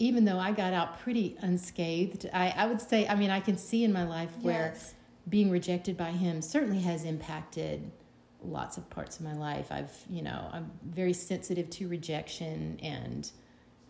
even 0.02 0.24
though 0.24 0.38
I 0.38 0.50
got 0.50 0.72
out 0.72 0.98
pretty 0.98 1.36
unscathed, 1.42 2.28
I, 2.32 2.52
I 2.56 2.66
would 2.66 2.80
say, 2.80 3.06
I 3.06 3.14
mean, 3.14 3.30
I 3.30 3.38
can 3.38 3.56
see 3.56 3.84
in 3.84 3.92
my 3.92 4.02
life 4.02 4.36
where 4.42 4.72
Yes. 4.74 4.94
being 5.28 5.48
rejected 5.48 5.96
by 5.96 6.10
him 6.10 6.42
certainly 6.42 6.80
has 6.80 7.04
impacted 7.04 7.88
lots 8.42 8.76
of 8.76 8.90
parts 8.90 9.18
of 9.20 9.24
my 9.24 9.34
life. 9.34 9.70
I've, 9.70 9.92
you 10.10 10.22
know, 10.22 10.48
I'm 10.52 10.72
very 10.84 11.12
sensitive 11.12 11.70
to 11.70 11.86
rejection 11.86 12.80
and 12.82 13.30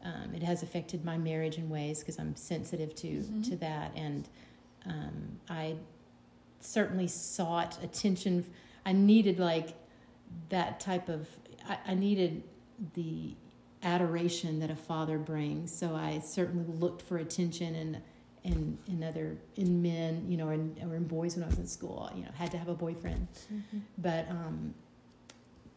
um, 0.04 0.34
it 0.34 0.42
has 0.42 0.62
affected 0.62 1.02
my 1.02 1.16
marriage 1.16 1.56
in 1.56 1.70
ways 1.70 2.00
because 2.00 2.18
I'm 2.18 2.36
sensitive 2.36 2.94
to, 2.96 3.06
Mhm. 3.08 3.48
to 3.48 3.56
that. 3.56 3.92
And 3.96 4.28
um, 4.84 5.38
I 5.48 5.76
certainly 6.60 7.06
sought 7.08 7.82
attention. 7.82 8.44
I 8.84 8.92
needed 8.92 9.38
like 9.38 9.70
that 10.50 10.78
type 10.78 11.08
of, 11.08 11.26
I, 11.66 11.78
I 11.86 11.94
needed 11.94 12.42
the 12.92 13.34
adoration 13.82 14.60
that 14.60 14.70
a 14.70 14.76
father 14.76 15.18
brings. 15.18 15.72
So 15.72 15.94
I 15.94 16.20
certainly 16.20 16.66
looked 16.78 17.02
for 17.02 17.18
attention 17.18 17.74
and 17.74 18.02
in 18.44 18.76
in 18.88 19.04
other 19.04 19.36
in 19.56 19.82
men, 19.82 20.24
you 20.28 20.36
know, 20.36 20.48
or 20.48 20.52
in, 20.52 20.76
or 20.82 20.96
in 20.96 21.04
boys 21.04 21.36
when 21.36 21.44
I 21.44 21.46
was 21.46 21.58
in 21.58 21.66
school. 21.66 22.10
You 22.14 22.22
know, 22.24 22.30
had 22.34 22.50
to 22.52 22.58
have 22.58 22.68
a 22.68 22.74
boyfriend. 22.74 23.28
But 23.98 24.28
um, 24.28 24.74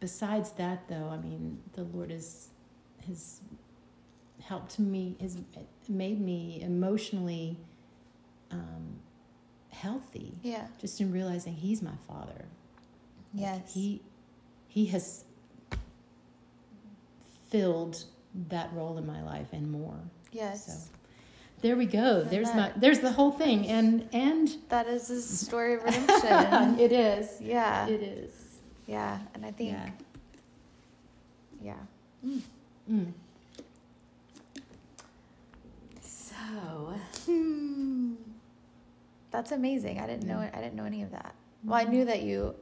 besides 0.00 0.50
that, 0.52 0.88
though, 0.88 1.08
I 1.08 1.16
mean, 1.18 1.62
the 1.74 1.84
Lord 1.84 2.10
has 2.10 2.48
has 3.06 3.40
helped 4.42 4.78
me, 4.78 5.16
has 5.20 5.38
made 5.88 6.20
me 6.20 6.60
emotionally 6.62 7.56
um, 8.50 8.98
healthy. 9.70 10.34
Yeah. 10.42 10.66
Just 10.80 11.00
in 11.00 11.12
realizing 11.12 11.54
He's 11.54 11.82
my 11.82 11.96
Father. 12.08 12.46
Like, 13.34 13.42
Yes. 13.42 13.74
He 13.74 14.02
He 14.68 14.86
has 14.86 15.24
filled 17.48 18.04
that 18.48 18.70
role 18.74 18.98
in 18.98 19.06
my 19.06 19.22
life 19.22 19.48
and 19.52 19.70
more. 19.70 19.98
Yes. 20.32 20.66
So 20.66 20.90
there 21.62 21.76
we 21.76 21.86
go. 21.86 22.20
Like 22.22 22.30
There's 22.30 22.54
my 22.54 22.72
there's 22.76 23.00
the 23.00 23.10
whole 23.12 23.32
thing. 23.32 23.66
And 23.68 24.08
and 24.12 24.54
That 24.68 24.86
is 24.88 25.08
a 25.10 25.22
story 25.22 25.74
of 25.74 25.82
redemption. 25.84 26.78
it 26.78 26.92
is. 26.92 27.40
yeah. 27.40 27.86
It 27.88 28.02
is. 28.02 28.58
Yeah. 28.86 29.18
And 29.34 29.44
I 29.46 29.50
think, 29.52 29.76
Yeah. 31.62 31.76
yeah. 32.24 32.34
Mm. 32.90 33.12
So 36.00 36.34
Hmm. 37.26 38.14
That's 39.30 39.52
amazing. 39.52 39.98
I 40.00 40.06
didn't 40.06 40.26
know. 40.26 40.38
I 40.38 40.56
didn't 40.60 40.74
know 40.74 40.84
any 40.84 41.02
of 41.02 41.10
that. 41.10 41.34
Well, 41.64 41.78
I 41.78 41.84
knew 41.84 42.04
that 42.04 42.22
you, 42.22 42.54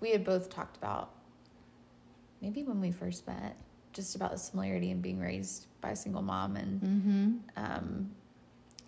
we 0.00 0.10
had 0.10 0.24
both 0.24 0.50
talked 0.50 0.76
about, 0.76 1.10
maybe 2.42 2.62
when 2.64 2.80
we 2.80 2.90
first 2.90 3.26
met, 3.26 3.56
just 3.92 4.16
about 4.16 4.32
the 4.32 4.38
similarity 4.38 4.90
in 4.90 5.00
being 5.00 5.18
raised 5.18 5.66
by 5.80 5.90
a 5.90 5.96
single 5.96 6.22
mom 6.22 6.56
and 6.56 6.80
mm-hmm. 6.80 7.36
um, 7.56 8.10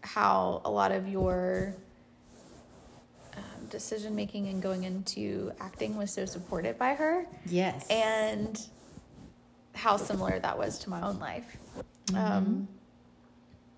how 0.02 0.60
a 0.64 0.70
lot 0.70 0.92
of 0.92 1.08
your 1.08 1.74
um, 3.36 3.66
decision 3.70 4.14
making 4.14 4.48
and 4.48 4.62
going 4.62 4.84
into 4.84 5.52
acting 5.60 5.96
was 5.96 6.12
so 6.12 6.26
supported 6.26 6.78
by 6.78 6.94
her, 6.94 7.26
yes. 7.46 7.86
and 7.88 8.66
how 9.74 9.96
similar 9.96 10.38
that 10.38 10.56
was 10.56 10.78
to 10.80 10.90
my 10.90 11.00
own 11.02 11.18
life. 11.18 11.56
Um, 12.14 12.68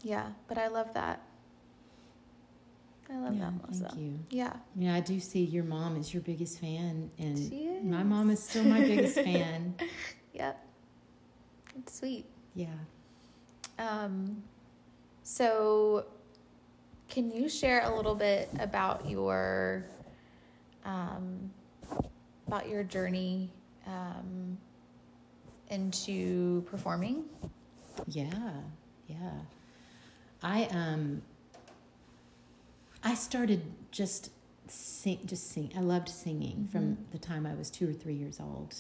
yeah, 0.02 0.30
but 0.48 0.58
I 0.58 0.68
love 0.68 0.92
that. 0.94 1.20
I 3.10 3.18
love 3.18 3.34
yeah, 3.34 3.44
that, 3.44 3.62
Melissa. 3.62 3.88
thank 3.90 4.00
you. 4.00 4.18
Yeah. 4.30 4.52
Yeah, 4.76 4.94
I 4.94 5.00
do 5.00 5.20
see 5.20 5.44
your 5.44 5.64
mom 5.64 5.96
is 5.96 6.12
your 6.12 6.22
biggest 6.22 6.60
fan, 6.60 7.10
and 7.18 7.38
She 7.38 7.68
my 7.82 8.02
mom 8.02 8.30
is 8.30 8.42
still 8.42 8.64
my 8.64 8.80
biggest 8.80 9.14
fan. 9.26 9.74
Yep. 10.32 10.63
It's 11.78 11.98
sweet. 11.98 12.26
Yeah. 12.54 12.66
Um, 13.78 14.42
so, 15.22 16.06
can 17.08 17.30
you 17.30 17.48
share 17.48 17.82
a 17.84 17.96
little 17.96 18.14
bit 18.14 18.48
about 18.58 19.08
your 19.08 19.84
um, 20.84 21.50
about 22.46 22.68
your 22.68 22.84
journey 22.84 23.50
um, 23.86 24.56
into 25.70 26.62
performing? 26.62 27.24
Yeah, 28.06 28.50
yeah. 29.08 29.30
I 30.42 30.64
um 30.64 31.22
I 33.02 33.14
started 33.14 33.62
just 33.90 34.30
sing 34.68 35.20
just 35.24 35.50
sing. 35.50 35.72
I 35.76 35.80
loved 35.80 36.08
singing 36.08 36.68
from 36.70 36.98
the 37.12 37.18
time 37.18 37.46
I 37.46 37.54
was 37.54 37.70
2 37.70 37.90
or 37.90 37.92
3 37.92 38.14
years 38.14 38.40
old. 38.40 38.74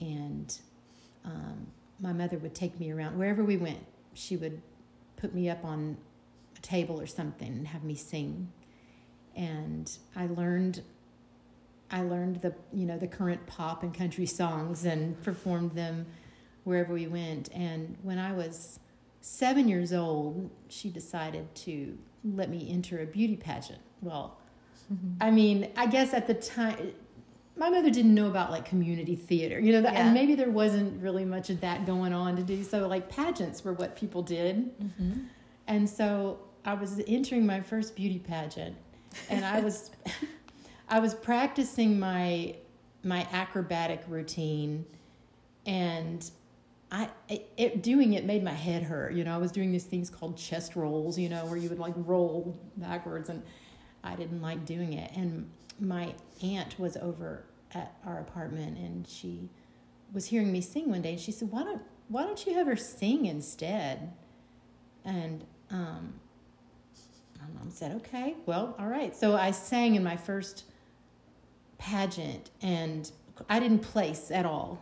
And 0.00 0.56
um 1.24 1.66
my 2.00 2.12
mother 2.12 2.38
would 2.38 2.54
take 2.54 2.78
me 2.80 2.90
around 2.90 3.18
wherever 3.18 3.44
we 3.44 3.56
went. 3.56 3.84
She 4.14 4.36
would 4.36 4.60
put 5.16 5.34
me 5.34 5.48
up 5.48 5.64
on 5.64 5.96
a 6.56 6.60
table 6.60 7.00
or 7.00 7.06
something 7.06 7.48
and 7.48 7.68
have 7.68 7.84
me 7.84 7.94
sing. 7.94 8.50
And 9.36 9.90
I 10.16 10.26
learned 10.26 10.82
I 11.90 12.02
learned 12.02 12.40
the 12.40 12.54
you 12.72 12.86
know 12.86 12.98
the 12.98 13.08
current 13.08 13.44
pop 13.46 13.82
and 13.82 13.92
country 13.92 14.26
songs 14.26 14.84
and 14.84 15.20
performed 15.22 15.72
them 15.72 16.06
wherever 16.64 16.92
we 16.92 17.06
went. 17.06 17.50
And 17.52 17.96
when 18.02 18.18
I 18.18 18.32
was 18.32 18.78
seven 19.20 19.68
years 19.68 19.92
old, 19.92 20.50
she 20.68 20.88
decided 20.88 21.52
to 21.54 21.98
let 22.24 22.50
me 22.50 22.68
enter 22.70 23.00
a 23.00 23.06
beauty 23.06 23.36
pageant. 23.36 23.80
Well, 24.02 24.38
mm-hmm. 24.92 25.14
I 25.20 25.30
mean, 25.30 25.70
I 25.76 25.86
guess 25.86 26.14
at 26.14 26.26
the 26.26 26.34
time, 26.34 26.92
my 27.60 27.68
mother 27.68 27.90
didn't 27.90 28.14
know 28.14 28.26
about 28.26 28.50
like 28.50 28.64
community 28.64 29.14
theater, 29.14 29.60
you 29.60 29.70
know, 29.70 29.82
that, 29.82 29.92
Yeah. 29.92 30.06
and 30.06 30.14
maybe 30.14 30.34
there 30.34 30.48
wasn't 30.48 31.00
really 31.00 31.26
much 31.26 31.50
of 31.50 31.60
that 31.60 31.84
going 31.84 32.14
on 32.14 32.34
to 32.36 32.42
do. 32.42 32.64
So, 32.64 32.88
like, 32.88 33.10
pageants 33.10 33.62
were 33.62 33.74
what 33.74 33.94
people 33.94 34.22
did. 34.22 34.76
Mm-hmm. 34.82 35.24
And 35.66 35.88
so 35.88 36.38
I 36.64 36.72
was 36.72 37.02
entering 37.06 37.44
my 37.44 37.60
first 37.60 37.94
beauty 37.94 38.18
pageant, 38.18 38.76
and 39.28 39.44
I 39.44 39.60
was, 39.60 39.90
I 40.88 41.00
was 41.00 41.14
practicing 41.14 42.00
my 42.00 42.56
my 43.04 43.26
acrobatic 43.30 44.02
routine, 44.08 44.86
and 45.66 46.30
I 46.90 47.10
it, 47.28 47.52
it 47.58 47.82
doing 47.82 48.14
it 48.14 48.24
made 48.24 48.42
my 48.42 48.54
head 48.54 48.84
hurt. 48.84 49.12
You 49.12 49.22
know, 49.24 49.34
I 49.34 49.38
was 49.38 49.52
doing 49.52 49.70
these 49.70 49.84
things 49.84 50.08
called 50.08 50.38
chest 50.38 50.76
rolls. 50.76 51.18
You 51.18 51.28
know, 51.28 51.44
where 51.44 51.58
you 51.58 51.68
would 51.68 51.78
like 51.78 51.94
roll 51.98 52.58
backwards, 52.78 53.28
and 53.28 53.42
I 54.02 54.16
didn't 54.16 54.40
like 54.40 54.64
doing 54.64 54.94
it. 54.94 55.12
And 55.14 55.50
my 55.78 56.14
aunt 56.42 56.78
was 56.78 56.96
over 56.96 57.44
at 57.74 57.94
our 58.06 58.18
apartment, 58.18 58.78
and 58.78 59.06
she 59.06 59.48
was 60.12 60.26
hearing 60.26 60.50
me 60.52 60.60
sing 60.60 60.90
one 60.90 61.02
day, 61.02 61.12
and 61.12 61.20
she 61.20 61.32
said, 61.32 61.50
"Why 61.50 61.62
don't 61.64 61.82
Why 62.08 62.24
don't 62.24 62.44
you 62.46 62.54
have 62.54 62.66
her 62.66 62.76
sing 62.76 63.26
instead?" 63.26 64.12
And 65.04 65.44
um, 65.70 66.14
my 67.40 67.46
mom 67.58 67.70
said, 67.70 67.92
"Okay, 67.96 68.34
well, 68.46 68.74
all 68.78 68.88
right." 68.88 69.16
So 69.16 69.36
I 69.36 69.50
sang 69.50 69.94
in 69.94 70.02
my 70.02 70.16
first 70.16 70.64
pageant, 71.78 72.50
and 72.60 73.10
I 73.48 73.60
didn't 73.60 73.80
place 73.80 74.30
at 74.30 74.44
all, 74.44 74.78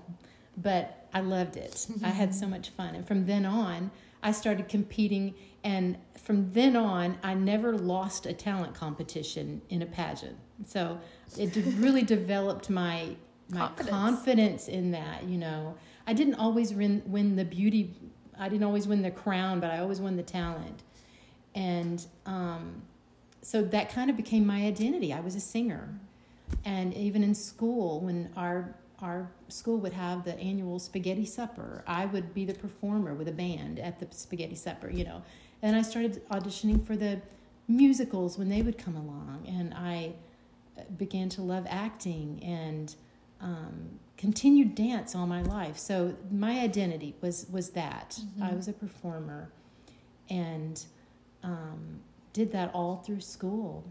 but 0.56 1.06
I 1.14 1.20
loved 1.20 1.56
it. 1.56 1.86
I 2.02 2.08
had 2.08 2.34
so 2.34 2.46
much 2.46 2.70
fun, 2.70 2.94
and 2.94 3.06
from 3.06 3.26
then 3.26 3.44
on, 3.44 3.90
I 4.22 4.32
started 4.32 4.68
competing. 4.68 5.34
And 5.64 5.96
from 6.16 6.52
then 6.52 6.76
on, 6.76 7.18
I 7.22 7.34
never 7.34 7.76
lost 7.76 8.26
a 8.26 8.32
talent 8.32 8.74
competition 8.74 9.62
in 9.70 9.82
a 9.82 9.86
pageant. 9.86 10.36
So 10.66 10.98
it 11.36 11.54
really 11.76 12.02
developed 12.02 12.70
my 12.70 13.16
my 13.50 13.60
Confidence. 13.60 13.90
confidence 13.90 14.68
in 14.68 14.90
that. 14.90 15.24
You 15.24 15.38
know, 15.38 15.74
I 16.06 16.12
didn't 16.12 16.34
always 16.34 16.74
win 16.74 17.02
win 17.06 17.36
the 17.36 17.44
beauty. 17.44 17.94
I 18.38 18.48
didn't 18.48 18.64
always 18.64 18.86
win 18.86 19.02
the 19.02 19.10
crown, 19.10 19.58
but 19.60 19.70
I 19.70 19.78
always 19.78 20.00
won 20.00 20.16
the 20.16 20.22
talent. 20.22 20.82
And 21.54 22.04
um, 22.26 22.82
so 23.42 23.62
that 23.62 23.90
kind 23.90 24.10
of 24.10 24.16
became 24.16 24.46
my 24.46 24.66
identity. 24.66 25.12
I 25.12 25.20
was 25.20 25.34
a 25.34 25.40
singer, 25.40 25.88
and 26.64 26.92
even 26.94 27.22
in 27.22 27.34
school, 27.34 28.00
when 28.00 28.30
our 28.36 28.74
our 29.00 29.30
school 29.48 29.78
would 29.78 29.92
have 29.92 30.24
the 30.24 30.36
annual 30.38 30.78
spaghetti 30.78 31.24
supper, 31.24 31.84
I 31.86 32.06
would 32.06 32.34
be 32.34 32.44
the 32.44 32.54
performer 32.54 33.14
with 33.14 33.28
a 33.28 33.32
band 33.32 33.78
at 33.78 33.98
the 34.00 34.06
spaghetti 34.10 34.56
supper. 34.56 34.90
You 34.90 35.04
know, 35.04 35.22
and 35.62 35.76
I 35.76 35.82
started 35.82 36.26
auditioning 36.30 36.84
for 36.86 36.96
the 36.96 37.20
musicals 37.68 38.38
when 38.38 38.48
they 38.48 38.62
would 38.62 38.78
come 38.78 38.96
along, 38.96 39.44
and 39.46 39.74
I 39.74 40.14
began 40.96 41.28
to 41.30 41.42
love 41.42 41.66
acting 41.68 42.40
and 42.42 42.94
um, 43.40 43.98
continued 44.16 44.74
dance 44.74 45.14
all 45.14 45.26
my 45.26 45.42
life. 45.42 45.76
So 45.78 46.16
my 46.30 46.60
identity 46.60 47.14
was 47.20 47.46
was 47.50 47.70
that 47.70 48.18
I 48.42 48.52
was 48.52 48.68
a 48.68 48.72
performer, 48.72 49.50
and 50.28 50.84
um, 51.42 52.00
did 52.32 52.52
that 52.52 52.72
all 52.74 52.96
through 52.96 53.20
school, 53.20 53.84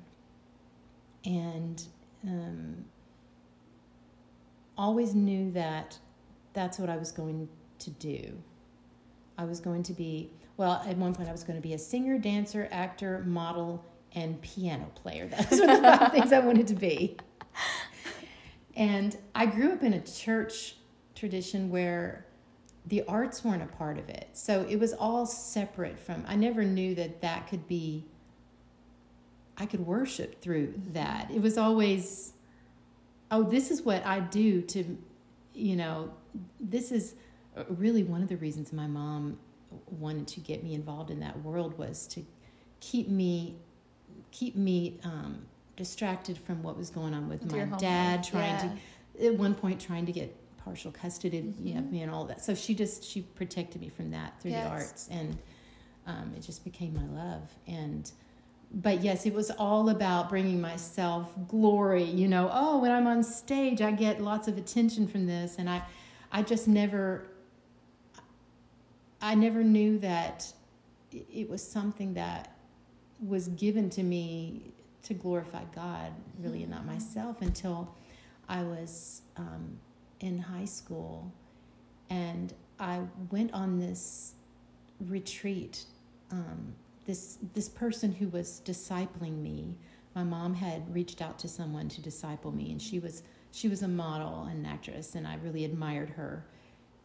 and 1.23 1.81
um, 2.25 2.85
always 4.77 5.15
knew 5.15 5.51
that 5.51 5.97
that's 6.53 6.79
what 6.79 6.89
I 6.89 6.97
was 6.97 7.11
going 7.11 7.47
to 7.79 7.89
do. 7.91 8.37
I 9.37 9.45
was 9.45 9.59
going 9.59 9.83
to 9.83 9.93
be 9.93 10.31
well. 10.57 10.83
At 10.87 10.97
one 10.97 11.13
point, 11.13 11.29
I 11.29 11.31
was 11.31 11.43
going 11.43 11.61
to 11.61 11.67
be 11.67 11.73
a 11.73 11.79
singer, 11.79 12.17
dancer, 12.17 12.67
actor, 12.71 13.23
model, 13.25 13.85
and 14.13 14.41
piano 14.41 14.89
player. 14.95 15.27
That's 15.31 15.51
of 15.59 15.67
the 15.67 16.09
things 16.11 16.33
I 16.33 16.39
wanted 16.39 16.67
to 16.67 16.75
be. 16.75 17.17
And 18.75 19.17
I 19.33 19.47
grew 19.47 19.71
up 19.71 19.83
in 19.83 19.93
a 19.93 20.01
church 20.01 20.75
tradition 21.15 21.69
where 21.69 22.25
the 22.85 23.03
arts 23.03 23.43
weren't 23.43 23.63
a 23.63 23.67
part 23.67 23.97
of 23.97 24.07
it. 24.07 24.29
So 24.33 24.65
it 24.69 24.77
was 24.77 24.93
all 24.93 25.25
separate 25.25 25.99
from, 25.99 26.23
I 26.27 26.35
never 26.35 26.63
knew 26.63 26.95
that 26.95 27.21
that 27.21 27.47
could 27.47 27.67
be, 27.67 28.05
I 29.57 29.65
could 29.65 29.85
worship 29.85 30.41
through 30.41 30.75
that. 30.93 31.29
It 31.31 31.41
was 31.41 31.57
always, 31.57 32.33
oh, 33.31 33.43
this 33.43 33.71
is 33.71 33.81
what 33.81 34.05
I 34.05 34.19
do 34.19 34.61
to, 34.61 34.97
you 35.53 35.75
know, 35.75 36.13
this 36.59 36.91
is 36.91 37.15
really 37.69 38.03
one 38.03 38.21
of 38.21 38.29
the 38.29 38.37
reasons 38.37 38.71
my 38.71 38.87
mom 38.87 39.39
wanted 39.87 40.27
to 40.27 40.39
get 40.39 40.63
me 40.63 40.73
involved 40.73 41.11
in 41.11 41.19
that 41.19 41.41
world 41.41 41.77
was 41.77 42.07
to 42.07 42.23
keep 42.79 43.09
me, 43.09 43.55
keep 44.31 44.55
me 44.55 44.99
um, 45.03 45.45
distracted 45.75 46.37
from 46.37 46.63
what 46.63 46.77
was 46.77 46.89
going 46.89 47.13
on 47.13 47.27
with, 47.27 47.41
with 47.41 47.69
my 47.69 47.77
dad, 47.77 48.23
trying 48.23 48.53
yeah. 48.55 48.75
to, 49.19 49.27
at 49.27 49.35
one 49.35 49.55
point, 49.55 49.79
trying 49.79 50.05
to 50.05 50.11
get 50.11 50.35
partial 50.63 50.91
custody 50.91 51.41
mm-hmm. 51.41 51.77
of 51.77 51.91
me 51.91 52.01
and 52.01 52.11
all 52.11 52.25
that. 52.25 52.43
So 52.43 52.53
she 52.53 52.75
just 52.75 53.03
she 53.03 53.21
protected 53.21 53.81
me 53.81 53.89
from 53.89 54.11
that 54.11 54.39
through 54.41 54.51
yes. 54.51 54.63
the 54.63 54.69
arts, 54.69 55.07
and 55.09 55.37
um, 56.05 56.33
it 56.35 56.41
just 56.41 56.63
became 56.63 56.93
my 56.93 57.21
love. 57.21 57.49
And 57.67 58.11
but 58.71 59.01
yes, 59.01 59.25
it 59.25 59.33
was 59.33 59.49
all 59.51 59.89
about 59.89 60.29
bringing 60.29 60.59
myself 60.59 61.31
glory. 61.47 62.03
You 62.03 62.27
know, 62.27 62.49
oh, 62.51 62.79
when 62.79 62.91
I'm 62.91 63.07
on 63.07 63.23
stage, 63.23 63.81
I 63.81 63.91
get 63.91 64.21
lots 64.21 64.47
of 64.47 64.57
attention 64.57 65.07
from 65.07 65.25
this, 65.25 65.55
and 65.57 65.69
I, 65.69 65.81
I 66.31 66.41
just 66.41 66.67
never, 66.67 67.27
I 69.21 69.35
never 69.35 69.63
knew 69.63 69.97
that 69.99 70.51
it 71.11 71.49
was 71.49 71.65
something 71.65 72.13
that 72.15 72.55
was 73.25 73.47
given 73.49 73.89
to 73.91 74.03
me 74.03 74.73
to 75.03 75.13
glorify 75.13 75.63
God, 75.73 76.11
really, 76.39 76.63
and 76.63 76.71
not 76.71 76.81
mm-hmm. 76.81 76.93
myself 76.93 77.41
until 77.41 77.95
I 78.49 78.63
was 78.63 79.21
um, 79.37 79.79
in 80.19 80.39
high 80.39 80.65
school, 80.65 81.31
and 82.09 82.53
I 82.79 83.01
went 83.31 83.53
on 83.53 83.79
this 83.79 84.33
retreat. 84.99 85.85
Um, 86.31 86.75
this 87.07 87.39
this 87.53 87.69
person 87.69 88.11
who 88.11 88.27
was 88.27 88.61
discipling 88.63 89.41
me, 89.41 89.75
my 90.13 90.23
mom 90.23 90.53
had 90.53 90.93
reached 90.93 91.21
out 91.21 91.39
to 91.39 91.47
someone 91.47 91.87
to 91.89 92.01
disciple 92.01 92.51
me, 92.51 92.71
and 92.71 92.81
she 92.81 92.99
was 92.99 93.23
she 93.51 93.69
was 93.69 93.81
a 93.81 93.87
model 93.87 94.43
and 94.43 94.59
an 94.59 94.71
actress, 94.71 95.15
and 95.15 95.25
I 95.25 95.35
really 95.43 95.65
admired 95.65 96.09
her. 96.11 96.45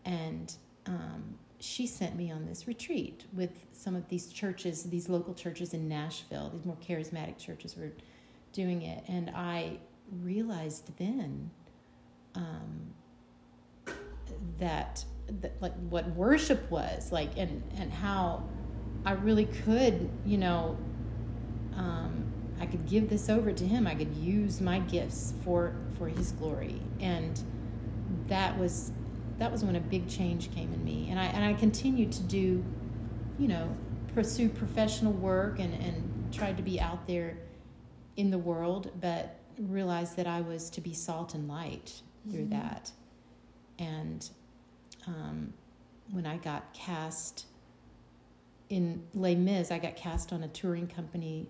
And 0.05 0.53
um, 0.86 1.38
she 1.61 1.86
sent 1.86 2.16
me 2.16 2.32
on 2.32 2.44
this 2.44 2.66
retreat 2.66 3.24
with 3.32 3.53
some 3.72 3.94
of 3.94 4.09
these 4.09 4.26
churches, 4.26 4.82
these 4.82 5.09
local 5.09 5.32
churches 5.32 5.72
in 5.72 5.88
Nashville. 5.88 6.50
These 6.53 6.66
more 6.66 6.76
charismatic 6.76 7.38
churches 7.38 7.76
were 7.76 7.92
doing 8.53 8.82
it, 8.82 9.05
and 9.07 9.30
I 9.30 9.78
realized 10.20 10.90
then 10.98 11.48
um, 12.34 12.92
that, 14.59 15.05
that 15.40 15.53
like 15.61 15.74
what 15.88 16.09
worship 16.11 16.68
was 16.70 17.12
like 17.12 17.30
and 17.36 17.62
and 17.78 17.92
how 17.92 18.42
I 19.05 19.12
really 19.12 19.46
could 19.46 20.09
you 20.24 20.38
know 20.38 20.76
um, 21.76 22.32
I 22.61 22.66
could 22.66 22.86
give 22.86 23.11
this 23.11 23.28
over 23.28 23.53
to 23.53 23.66
him. 23.66 23.86
I 23.86 23.94
could 23.94 24.14
use 24.16 24.61
my 24.61 24.78
gifts 24.78 25.34
for 25.44 25.74
for 25.98 26.09
his 26.09 26.32
glory. 26.32 26.80
And 27.00 27.40
that 28.28 28.57
was 28.59 28.92
that 29.38 29.50
was 29.50 29.64
when 29.64 29.76
a 29.76 29.80
big 29.80 30.09
change 30.09 30.53
came 30.55 30.72
in 30.72 30.84
me. 30.84 31.09
And 31.11 31.18
I 31.18 31.24
and 31.24 31.44
I 31.44 31.55
continued 31.55 32.12
to 32.12 32.22
do 32.22 32.64
you 33.38 33.48
know 33.48 33.74
pursue 34.14 34.48
professional 34.48 35.12
work 35.12 35.59
and 35.59 35.74
and 35.74 36.32
tried 36.32 36.57
to 36.57 36.62
be 36.62 36.80
out 36.80 37.07
there 37.07 37.36
in 38.16 38.30
the 38.30 38.38
world 38.38 38.90
but 39.00 39.38
realized 39.59 40.16
that 40.16 40.26
I 40.26 40.40
was 40.40 40.70
to 40.70 40.80
be 40.80 40.94
salt 40.94 41.34
and 41.34 41.48
light 41.48 42.00
through 42.30 42.42
mm-hmm. 42.42 42.61
that. 42.61 42.90
And 43.78 44.28
um, 45.07 45.53
when 46.11 46.26
I 46.26 46.36
got 46.36 46.72
cast 46.72 47.46
in 48.73 49.03
Les 49.14 49.35
Mis, 49.35 49.70
I 49.70 49.79
got 49.79 49.97
cast 49.97 50.33
on 50.33 50.43
a 50.43 50.49
touring 50.49 50.87
company 50.87 51.47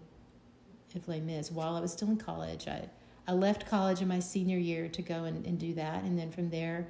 of 0.96 1.06
Les 1.06 1.20
Mis 1.20 1.52
while 1.52 1.76
I 1.76 1.80
was 1.80 1.92
still 1.92 2.08
in 2.08 2.16
college. 2.16 2.66
I, 2.66 2.88
I 3.28 3.32
left 3.32 3.64
college 3.64 4.02
in 4.02 4.08
my 4.08 4.18
senior 4.18 4.58
year 4.58 4.88
to 4.88 5.02
go 5.02 5.22
and, 5.22 5.46
and 5.46 5.56
do 5.56 5.72
that. 5.74 6.02
And 6.02 6.18
then 6.18 6.32
from 6.32 6.50
there, 6.50 6.88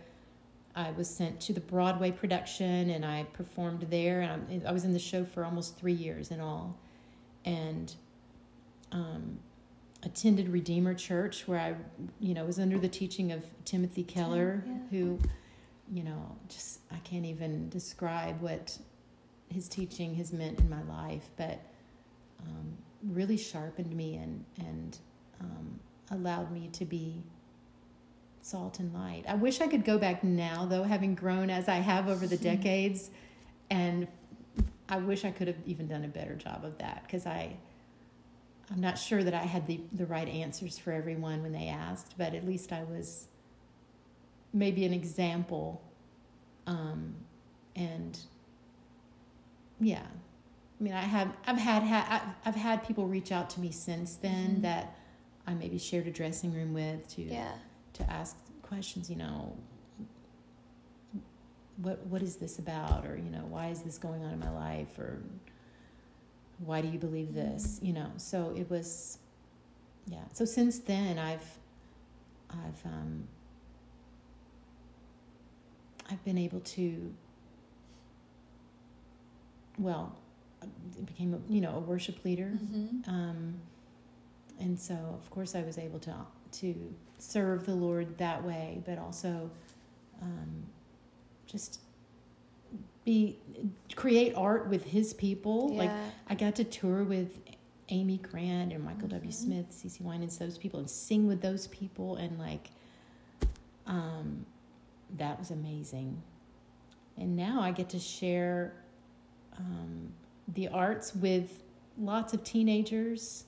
I 0.75 0.91
was 0.93 1.07
sent 1.07 1.39
to 1.43 1.53
the 1.53 1.61
Broadway 1.61 2.11
production 2.11 2.89
and 2.89 3.05
I 3.05 3.25
performed 3.35 3.83
there. 3.91 4.23
And 4.23 4.67
I 4.67 4.73
was 4.73 4.85
in 4.85 4.95
the 4.95 4.99
show 4.99 5.23
for 5.23 5.45
almost 5.45 5.77
three 5.77 5.93
years 5.93 6.31
in 6.31 6.41
all. 6.41 6.79
And 7.45 7.95
um, 8.91 9.39
attended 10.03 10.49
Redeemer 10.49 10.95
Church 10.95 11.47
where 11.47 11.61
I, 11.61 11.75
you 12.21 12.33
know, 12.33 12.47
was 12.47 12.59
under 12.59 12.79
the 12.79 12.89
teaching 12.89 13.33
of 13.33 13.45
Timothy 13.67 14.03
Keller, 14.03 14.65
yeah. 14.67 14.73
who 14.91 15.19
you 15.93 16.03
know, 16.03 16.37
just 16.49 16.81
I 16.91 16.97
can't 17.01 17.27
even 17.27 17.69
describe 17.69 18.41
what 18.41 18.79
his 19.53 19.69
teaching 19.69 20.15
has 20.17 20.33
meant 20.33 20.61
in 20.61 20.69
my 20.69 20.83
life, 20.83 21.29
but 21.37 21.61
um, 22.41 22.77
really 23.11 23.37
sharpened 23.37 23.95
me 23.95 24.17
and 24.17 24.45
and 24.59 24.99
um, 25.41 25.81
allowed 26.11 26.51
me 26.53 26.69
to 26.73 26.85
be 26.85 27.23
salt 28.41 28.81
and 28.81 28.93
light. 28.93 29.25
I 29.29 29.35
wish 29.35 29.61
I 29.61 29.69
could 29.69 29.85
go 29.85 29.99
back 29.99 30.25
now, 30.25 30.67
though, 30.67 30.83
having 30.83 31.15
grown 31.15 31.51
as 31.51 31.69
I 31.69 31.77
have 31.77 32.09
over 32.09 32.27
the 32.27 32.37
decades, 32.53 33.11
and 33.71 34.09
I 34.89 34.99
wish 34.99 35.25
I 35.25 35.31
could 35.31 35.49
have 35.49 35.57
even 35.67 35.89
done 35.89 36.05
a 36.05 36.09
better 36.09 36.35
job 36.35 36.65
of 36.65 36.79
that 36.79 37.03
because 37.05 37.27
I. 37.27 37.57
I'm 38.71 38.81
not 38.81 38.97
sure 38.97 39.23
that 39.23 39.35
I 39.35 39.43
had 39.43 39.67
the, 39.67 39.81
the 39.93 40.07
right 40.07 40.27
answers 40.27 40.79
for 40.79 40.93
everyone 40.93 41.43
when 41.43 41.53
they 41.53 41.69
asked, 41.69 42.15
but 42.17 42.33
at 42.33 42.47
least 42.47 42.73
I 42.73 42.85
was 42.85 43.27
maybe 44.53 44.87
an 44.87 44.95
example. 44.95 45.83
Um, 46.67 47.15
and 47.77 48.19
yeah, 49.83 50.07
I 50.81 50.83
mean, 50.83 50.93
I 50.93 51.01
have 51.01 51.33
I've 51.47 51.59
had, 51.59 51.83
ha- 51.83 52.35
I've 52.45 52.55
had 52.55 52.87
people 52.87 53.07
reach 53.07 53.33
out 53.33 53.51
to 53.51 53.61
me 53.61 53.71
since 53.71 54.17
then 54.17 54.51
mm-hmm. 54.51 54.63
that 54.63 54.97
I 55.47 55.55
maybe 55.55 55.79
shared 55.79 56.07
a 56.07 56.11
dressing 56.11 56.55
room 56.55 56.73
with 56.73 57.09
to 57.17 57.23
yeah. 57.23 57.53
to 57.95 58.11
ask 58.11 58.37
questions. 58.63 59.11
You 59.11 59.17
know, 59.17 59.57
what 61.77 62.07
what 62.07 62.23
is 62.23 62.37
this 62.37 62.59
about, 62.59 63.07
or 63.07 63.17
you 63.17 63.31
know, 63.31 63.45
why 63.49 63.69
is 63.69 63.83
this 63.83 63.99
going 63.99 64.23
on 64.25 64.33
in 64.33 64.39
my 64.39 64.51
life, 64.51 64.99
or 64.99 65.23
why 66.59 66.81
do 66.81 66.89
you 66.89 66.99
believe 66.99 67.35
this? 67.35 67.77
Mm-hmm. 67.77 67.87
You 67.87 67.93
know, 67.93 68.11
so 68.17 68.55
it 68.57 68.71
was, 68.71 69.19
yeah. 70.07 70.25
So 70.33 70.45
since 70.45 70.79
then, 70.79 71.19
I've 71.19 71.59
I've 72.51 72.87
um, 72.87 73.29
I've 76.11 76.23
been 76.25 76.39
able 76.39 76.61
to, 76.61 77.15
well, 79.79 80.17
it 80.63 81.07
became 81.07 81.35
a, 81.35 81.53
you 81.53 81.61
know 81.61 81.77
a 81.77 81.81
worship 81.81 82.25
leader, 82.25 82.53
mm-hmm. 82.63 83.11
um, 83.11 83.55
and 84.61 84.79
so 84.79 84.95
of 84.95 85.29
course 85.31 85.55
I 85.55 85.63
was 85.63 85.79
able 85.79 85.99
to 86.01 86.15
to 86.53 86.95
serve 87.19 87.67
the 87.67 87.75
Lord 87.75 88.19
that 88.19 88.45
way, 88.45 88.83
but 88.85 88.99
also 88.99 89.51
um, 90.21 90.65
just 91.47 91.81
be 93.05 93.39
create 93.97 94.35
art 94.37 94.69
with 94.69 94.85
His 94.85 95.13
people. 95.15 95.71
Yeah. 95.73 95.79
Like 95.79 95.91
I 96.29 96.35
got 96.35 96.55
to 96.57 96.65
tour 96.65 97.05
with 97.05 97.41
Amy 97.89 98.19
Grant 98.19 98.73
and 98.73 98.85
Michael 98.85 99.09
mm-hmm. 99.09 99.17
W. 99.17 99.33
Smith, 99.33 99.71
CeCe 99.71 100.01
Winans, 100.01 100.39
those 100.39 100.59
people, 100.59 100.81
and 100.81 100.89
sing 100.91 101.27
with 101.27 101.41
those 101.41 101.67
people, 101.69 102.17
and 102.17 102.39
like. 102.39 102.71
Um, 103.85 104.47
that 105.19 105.39
was 105.39 105.51
amazing. 105.51 106.23
And 107.17 107.37
now 107.37 107.61
I 107.61 107.73
get 107.73 107.91
to 107.91 107.99
share 107.99 108.73
um, 109.59 110.13
the 110.55 110.69
arts 110.69 111.15
with 111.15 111.63
lots 111.99 112.33
of 112.33 112.43
teenagers 112.45 113.45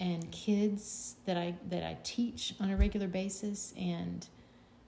and 0.00 0.30
kids 0.30 1.16
that 1.26 1.36
I 1.36 1.54
that 1.70 1.82
I 1.82 1.96
teach 2.02 2.54
on 2.60 2.70
a 2.70 2.76
regular 2.76 3.08
basis, 3.08 3.74
and 3.76 4.26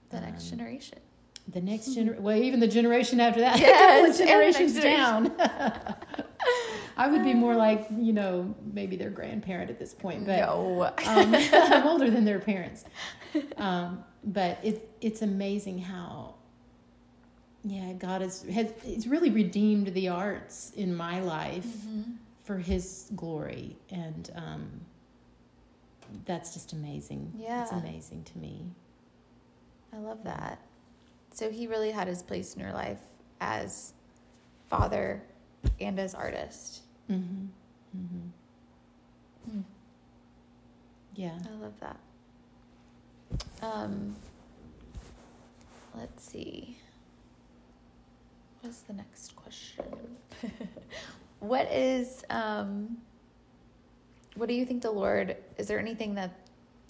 the 0.09 0.17
um, 0.17 0.23
next 0.23 0.49
generation. 0.49 0.99
The 1.47 1.61
next 1.61 1.87
generation, 1.95 2.23
well, 2.23 2.37
even 2.37 2.59
the 2.59 2.67
generation 2.67 3.19
after 3.19 3.41
that, 3.41 3.59
yes, 3.59 4.17
generations 4.17 4.79
down. 4.79 5.31
I 6.97 7.07
would 7.07 7.23
be 7.23 7.33
more 7.33 7.55
like, 7.55 7.87
you 7.97 8.13
know, 8.13 8.53
maybe 8.73 8.95
their 8.95 9.09
grandparent 9.09 9.69
at 9.69 9.79
this 9.79 9.93
point, 9.93 10.25
but 10.25 10.39
no. 10.39 10.91
um, 11.07 11.35
I'm 11.35 11.87
older 11.87 12.09
than 12.09 12.25
their 12.25 12.39
parents. 12.39 12.85
Um, 13.57 14.03
but 14.23 14.59
it's 14.63 14.81
it's 15.01 15.21
amazing 15.21 15.79
how 15.79 16.35
yeah 17.63 17.93
god 17.93 18.21
has 18.21 18.43
has 18.43 18.73
it's 18.83 19.07
really 19.07 19.29
redeemed 19.29 19.87
the 19.93 20.07
arts 20.07 20.71
in 20.75 20.95
my 20.95 21.21
life 21.21 21.65
mm-hmm. 21.65 22.11
for 22.43 22.57
his 22.57 23.11
glory 23.15 23.75
and 23.91 24.31
um 24.35 24.69
that's 26.25 26.53
just 26.53 26.73
amazing 26.73 27.31
yeah 27.37 27.61
it's 27.61 27.71
amazing 27.71 28.23
to 28.23 28.37
me 28.37 28.65
i 29.93 29.97
love 29.97 30.23
that 30.23 30.59
so 31.33 31.49
he 31.49 31.67
really 31.67 31.91
had 31.91 32.07
his 32.07 32.21
place 32.21 32.53
in 32.55 32.61
your 32.61 32.73
life 32.73 32.99
as 33.39 33.93
father 34.67 35.21
and 35.79 35.99
as 35.99 36.13
artist 36.13 36.81
mm-hmm. 37.09 37.45
Mm-hmm. 37.97 39.57
Mm. 39.57 39.63
yeah 41.15 41.37
i 41.45 41.63
love 41.63 41.73
that 41.79 41.97
um, 43.61 44.15
let's 45.95 46.23
see. 46.23 46.77
What's 48.61 48.81
the 48.81 48.93
next 48.93 49.35
question? 49.35 49.85
what 51.39 51.71
is 51.71 52.23
um 52.29 52.97
what 54.35 54.47
do 54.47 54.53
you 54.55 54.65
think 54.65 54.81
the 54.81 54.91
Lord 54.91 55.35
is 55.57 55.67
there 55.67 55.79
anything 55.79 56.15
that 56.15 56.31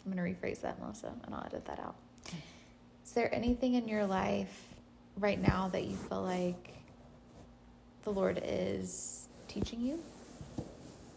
I'm 0.06 0.12
gonna 0.12 0.28
rephrase 0.28 0.62
that, 0.62 0.80
Melissa, 0.80 1.14
and 1.24 1.36
I'll 1.36 1.46
edit 1.46 1.66
that 1.66 1.80
out. 1.80 1.96
Is 3.06 3.12
there 3.14 3.34
anything 3.34 3.76
in 3.76 3.88
your 3.88 4.06
life 4.06 4.70
right 5.18 5.40
now 5.40 5.70
that 5.70 5.86
you 5.86 5.96
feel 5.96 6.22
like 6.22 6.74
the 8.04 8.12
Lord 8.12 8.42
is 8.44 9.28
teaching 9.48 9.82
you? 9.82 10.00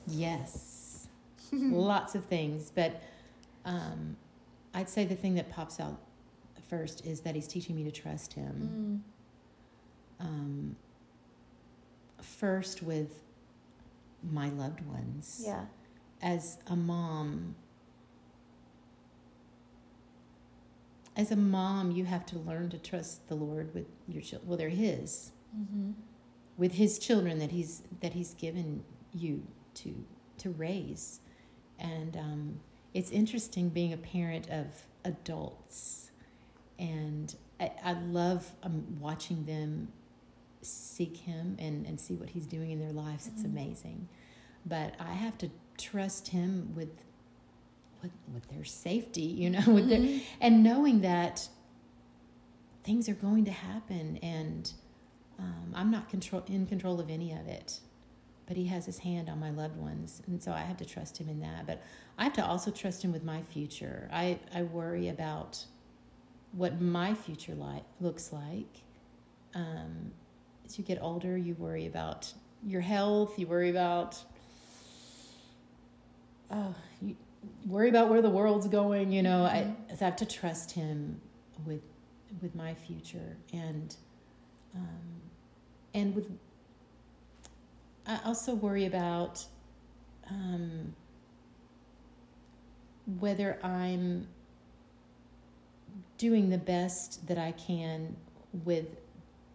Yes. 0.06 1.08
Lots 1.52 2.14
of 2.14 2.24
things, 2.24 2.70
but 2.74 3.02
um, 3.64 4.16
I'd 4.74 4.88
say 4.88 5.04
the 5.04 5.14
thing 5.14 5.34
that 5.36 5.50
pops 5.50 5.80
out 5.80 5.98
first 6.68 7.06
is 7.06 7.20
that 7.20 7.34
he's 7.34 7.46
teaching 7.46 7.76
me 7.76 7.84
to 7.84 7.90
trust 7.90 8.32
him. 8.32 9.02
Mm. 9.04 9.13
Um, 10.24 10.76
first 12.24 12.82
with 12.82 13.22
my 14.22 14.48
loved 14.50 14.80
ones. 14.86 15.42
Yeah. 15.44 15.66
As 16.22 16.58
a 16.66 16.76
mom, 16.76 17.54
as 21.16 21.30
a 21.30 21.36
mom, 21.36 21.90
you 21.90 22.04
have 22.04 22.24
to 22.26 22.38
learn 22.38 22.70
to 22.70 22.78
trust 22.78 23.28
the 23.28 23.34
Lord 23.34 23.74
with 23.74 23.86
your 24.08 24.22
children. 24.22 24.48
Well, 24.48 24.58
they're 24.58 24.68
His, 24.70 25.32
mm-hmm. 25.56 25.92
with 26.56 26.72
His 26.72 26.98
children 26.98 27.38
that 27.38 27.50
He's 27.50 27.82
that 28.00 28.14
He's 28.14 28.34
given 28.34 28.84
you 29.12 29.42
to 29.74 30.04
to 30.38 30.50
raise, 30.50 31.20
and 31.78 32.16
um, 32.16 32.60
it's 32.94 33.10
interesting 33.10 33.68
being 33.68 33.92
a 33.92 33.98
parent 33.98 34.48
of 34.48 34.66
adults, 35.04 36.10
and 36.78 37.34
I, 37.60 37.72
I 37.84 37.92
love 37.92 38.50
um, 38.62 38.98
watching 38.98 39.44
them 39.44 39.88
seek 40.64 41.16
Him 41.16 41.56
and 41.58 41.86
and 41.86 42.00
see 42.00 42.14
what 42.14 42.30
He's 42.30 42.46
doing 42.46 42.70
in 42.70 42.80
their 42.80 42.92
lives. 42.92 43.26
Mm-hmm. 43.26 43.36
It's 43.36 43.44
amazing, 43.44 44.08
but 44.66 44.94
I 44.98 45.12
have 45.12 45.38
to 45.38 45.50
trust 45.78 46.28
Him 46.28 46.72
with 46.74 46.90
with, 48.02 48.12
with 48.32 48.48
their 48.48 48.64
safety, 48.64 49.22
you 49.22 49.50
know, 49.50 49.64
with 49.66 49.88
mm-hmm. 49.88 50.04
their, 50.04 50.20
and 50.40 50.62
knowing 50.62 51.00
that 51.00 51.48
things 52.84 53.08
are 53.08 53.14
going 53.14 53.46
to 53.46 53.50
happen 53.50 54.18
and 54.22 54.70
um, 55.38 55.72
I'm 55.74 55.90
not 55.90 56.08
control 56.08 56.44
in 56.46 56.66
control 56.66 57.00
of 57.00 57.10
any 57.10 57.32
of 57.32 57.48
it. 57.48 57.80
But 58.46 58.56
he 58.58 58.66
has 58.66 58.84
his 58.84 58.98
hand 58.98 59.30
on 59.30 59.40
my 59.40 59.50
loved 59.50 59.78
ones, 59.78 60.20
and 60.26 60.42
so 60.42 60.52
I 60.52 60.60
have 60.60 60.76
to 60.76 60.84
trust 60.84 61.16
him 61.16 61.30
in 61.30 61.40
that. 61.40 61.66
But 61.66 61.82
I 62.18 62.24
have 62.24 62.34
to 62.34 62.44
also 62.44 62.70
trust 62.70 63.02
him 63.02 63.10
with 63.10 63.24
my 63.24 63.40
future. 63.40 64.06
I, 64.12 64.38
I 64.54 64.64
worry 64.64 65.08
about 65.08 65.64
what 66.52 66.78
my 66.78 67.14
future 67.14 67.54
like 67.54 67.84
looks 68.00 68.34
like. 68.34 68.82
Um, 69.54 70.12
as 70.64 70.78
you 70.78 70.84
get 70.84 70.98
older, 71.00 71.36
you 71.36 71.54
worry 71.54 71.86
about 71.86 72.32
your 72.66 72.80
health. 72.80 73.38
You 73.38 73.46
worry 73.46 73.70
about 73.70 74.22
oh, 76.50 76.74
you, 77.02 77.16
worry 77.66 77.88
about 77.88 78.08
where 78.08 78.22
the 78.22 78.30
world's 78.30 78.68
going. 78.68 79.12
You 79.12 79.22
know, 79.22 79.48
mm-hmm. 79.48 79.70
I, 79.90 79.92
I 79.92 80.04
have 80.04 80.16
to 80.16 80.26
trust 80.26 80.72
him 80.72 81.20
with 81.66 81.82
with 82.42 82.54
my 82.54 82.74
future 82.74 83.36
and 83.52 83.94
um, 84.74 85.20
and 85.94 86.14
with 86.14 86.30
I 88.06 88.18
also 88.24 88.54
worry 88.54 88.86
about 88.86 89.44
um, 90.28 90.94
whether 93.18 93.58
I'm 93.62 94.26
doing 96.18 96.50
the 96.50 96.58
best 96.58 97.26
that 97.26 97.38
I 97.38 97.52
can 97.52 98.16
with 98.64 98.86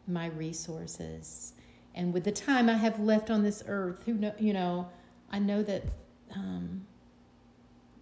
my 0.09 0.27
resources 0.27 1.53
and 1.95 2.13
with 2.13 2.23
the 2.23 2.31
time 2.31 2.69
I 2.69 2.75
have 2.75 2.99
left 2.99 3.29
on 3.29 3.43
this 3.43 3.63
earth. 3.67 4.03
Who 4.05 4.13
know? 4.13 4.33
You 4.39 4.53
know, 4.53 4.89
I 5.31 5.39
know 5.39 5.63
that 5.63 5.83
um, 6.35 6.85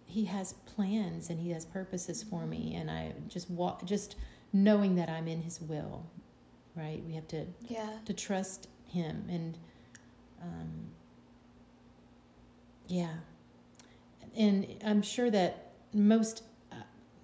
he 0.07 0.25
has 0.25 0.53
plans 0.53 1.29
and 1.29 1.39
he 1.39 1.51
has 1.51 1.65
purposes 1.65 2.23
for 2.23 2.45
me 2.45 2.75
and 2.75 2.89
i 2.89 3.13
just 3.27 3.49
walk 3.51 3.85
just 3.85 4.15
knowing 4.53 4.95
that 4.95 5.09
i'm 5.09 5.27
in 5.27 5.41
his 5.41 5.61
will 5.61 6.05
right 6.75 7.03
we 7.05 7.13
have 7.13 7.27
to 7.27 7.45
yeah 7.67 7.89
to 8.05 8.13
trust 8.13 8.67
him 8.87 9.23
and 9.29 9.57
um, 10.41 10.87
yeah 12.87 13.13
and 14.35 14.65
i'm 14.85 15.01
sure 15.01 15.29
that 15.29 15.73
most 15.93 16.43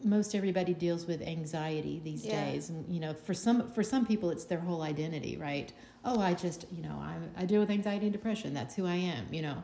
most 0.04 0.36
everybody 0.36 0.74
deals 0.74 1.06
with 1.06 1.22
anxiety 1.22 2.02
these 2.04 2.26
yeah. 2.26 2.46
days 2.46 2.70
and 2.70 2.88
you 2.94 3.00
know 3.00 3.14
for 3.14 3.34
some 3.34 3.72
for 3.72 3.84
some 3.84 4.06
people 4.06 4.30
it's 4.30 4.46
their 4.46 4.60
whole 4.60 4.82
identity 4.82 5.38
right 5.38 5.72
oh 6.04 6.20
i 6.20 6.34
just 6.34 6.66
you 6.72 6.82
know 6.82 6.96
i, 7.02 7.16
I 7.42 7.46
deal 7.46 7.60
with 7.60 7.70
anxiety 7.70 8.08
and 8.08 8.14
depression 8.14 8.54
that's 8.54 8.76
who 8.76 8.86
i 8.86 8.96
am 8.96 9.28
you 9.32 9.42
know 9.42 9.64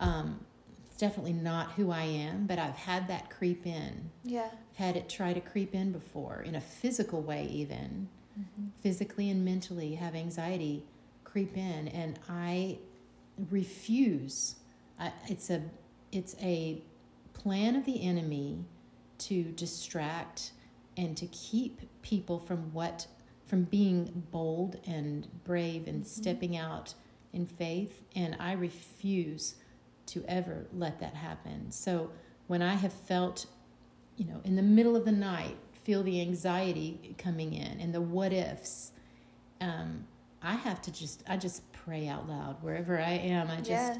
um, 0.00 0.40
definitely 1.00 1.32
not 1.32 1.72
who 1.72 1.90
I 1.90 2.02
am, 2.02 2.46
but 2.46 2.58
I've 2.58 2.76
had 2.76 3.08
that 3.08 3.30
creep 3.30 3.66
in. 3.66 4.10
Yeah. 4.22 4.48
I've 4.52 4.76
had 4.76 4.96
it 4.96 5.08
try 5.08 5.32
to 5.32 5.40
creep 5.40 5.74
in 5.74 5.92
before, 5.92 6.42
in 6.42 6.54
a 6.54 6.60
physical 6.60 7.22
way, 7.22 7.48
even. 7.50 8.08
Mm-hmm. 8.38 8.68
Physically 8.82 9.30
and 9.30 9.44
mentally, 9.44 9.94
have 9.94 10.14
anxiety 10.14 10.84
creep 11.24 11.56
in, 11.56 11.88
and 11.88 12.18
I 12.28 12.78
refuse. 13.50 14.56
I, 14.98 15.12
it's 15.26 15.50
a 15.50 15.62
it's 16.12 16.36
a 16.40 16.82
plan 17.32 17.76
of 17.76 17.84
the 17.84 18.02
enemy 18.02 18.64
to 19.20 19.44
distract 19.52 20.52
and 20.96 21.16
to 21.16 21.26
keep 21.26 21.80
people 22.02 22.38
from 22.38 22.72
what 22.72 23.06
from 23.46 23.64
being 23.64 24.24
bold 24.30 24.78
and 24.86 25.26
brave 25.44 25.88
and 25.88 26.02
mm-hmm. 26.02 26.20
stepping 26.22 26.56
out 26.56 26.94
in 27.32 27.46
faith 27.46 28.02
and 28.14 28.36
I 28.38 28.52
refuse 28.52 29.56
to 30.06 30.24
ever 30.28 30.66
let 30.72 31.00
that 31.00 31.14
happen. 31.14 31.70
So 31.70 32.10
when 32.48 32.62
I 32.62 32.74
have 32.74 32.92
felt, 32.92 33.46
you 34.16 34.24
know, 34.24 34.40
in 34.44 34.56
the 34.56 34.62
middle 34.62 34.96
of 34.96 35.04
the 35.04 35.12
night, 35.12 35.56
feel 35.84 36.02
the 36.02 36.20
anxiety 36.20 37.14
coming 37.18 37.54
in 37.54 37.80
and 37.80 37.94
the 37.94 38.00
what 38.00 38.32
ifs, 38.32 38.92
um, 39.60 40.04
I 40.42 40.54
have 40.54 40.80
to 40.82 40.92
just, 40.92 41.22
I 41.28 41.36
just 41.36 41.70
pray 41.72 42.08
out 42.08 42.28
loud 42.28 42.62
wherever 42.62 42.98
I 42.98 43.12
am. 43.12 43.48
I 43.50 43.56
just, 43.56 43.70
yeah. 43.70 43.96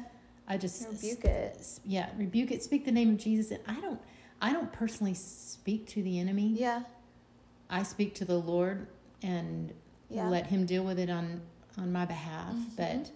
I 0.47 0.57
just 0.57 0.87
rebuke 0.89 1.23
it. 1.23 1.79
Yeah, 1.85 2.09
rebuke 2.17 2.51
it. 2.51 2.63
Speak 2.63 2.83
the 2.83 2.91
name 2.91 3.11
of 3.11 3.17
Jesus. 3.17 3.51
And 3.51 3.61
I 3.67 3.79
don't, 3.79 4.01
I 4.41 4.51
don't 4.51 4.71
personally 4.73 5.13
speak 5.13 5.85
to 5.89 6.01
the 6.01 6.19
enemy. 6.19 6.55
Yeah. 6.57 6.81
I 7.69 7.83
speak 7.83 8.15
to 8.15 8.25
the 8.25 8.37
Lord 8.37 8.87
and 9.21 9.71
yeah. 10.09 10.27
let 10.27 10.47
Him 10.47 10.65
deal 10.65 10.83
with 10.83 10.99
it 10.99 11.09
on 11.09 11.41
on 11.77 11.91
my 11.91 12.05
behalf. 12.05 12.53
Mm-hmm. 12.53 12.75
But 12.75 13.11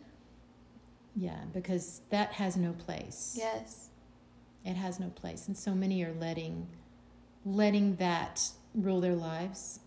yeah, 1.15 1.39
because 1.53 2.01
that 2.09 2.34
has 2.34 2.55
no 2.55 2.73
place. 2.73 3.36
Yes. 3.38 3.89
It 4.63 4.76
has 4.76 4.99
no 4.99 5.09
place. 5.09 5.47
And 5.47 5.57
so 5.57 5.73
many 5.73 6.03
are 6.03 6.13
letting 6.13 6.67
letting 7.45 7.95
that 7.97 8.41
rule 8.73 9.01
their 9.01 9.15
lives. 9.15 9.80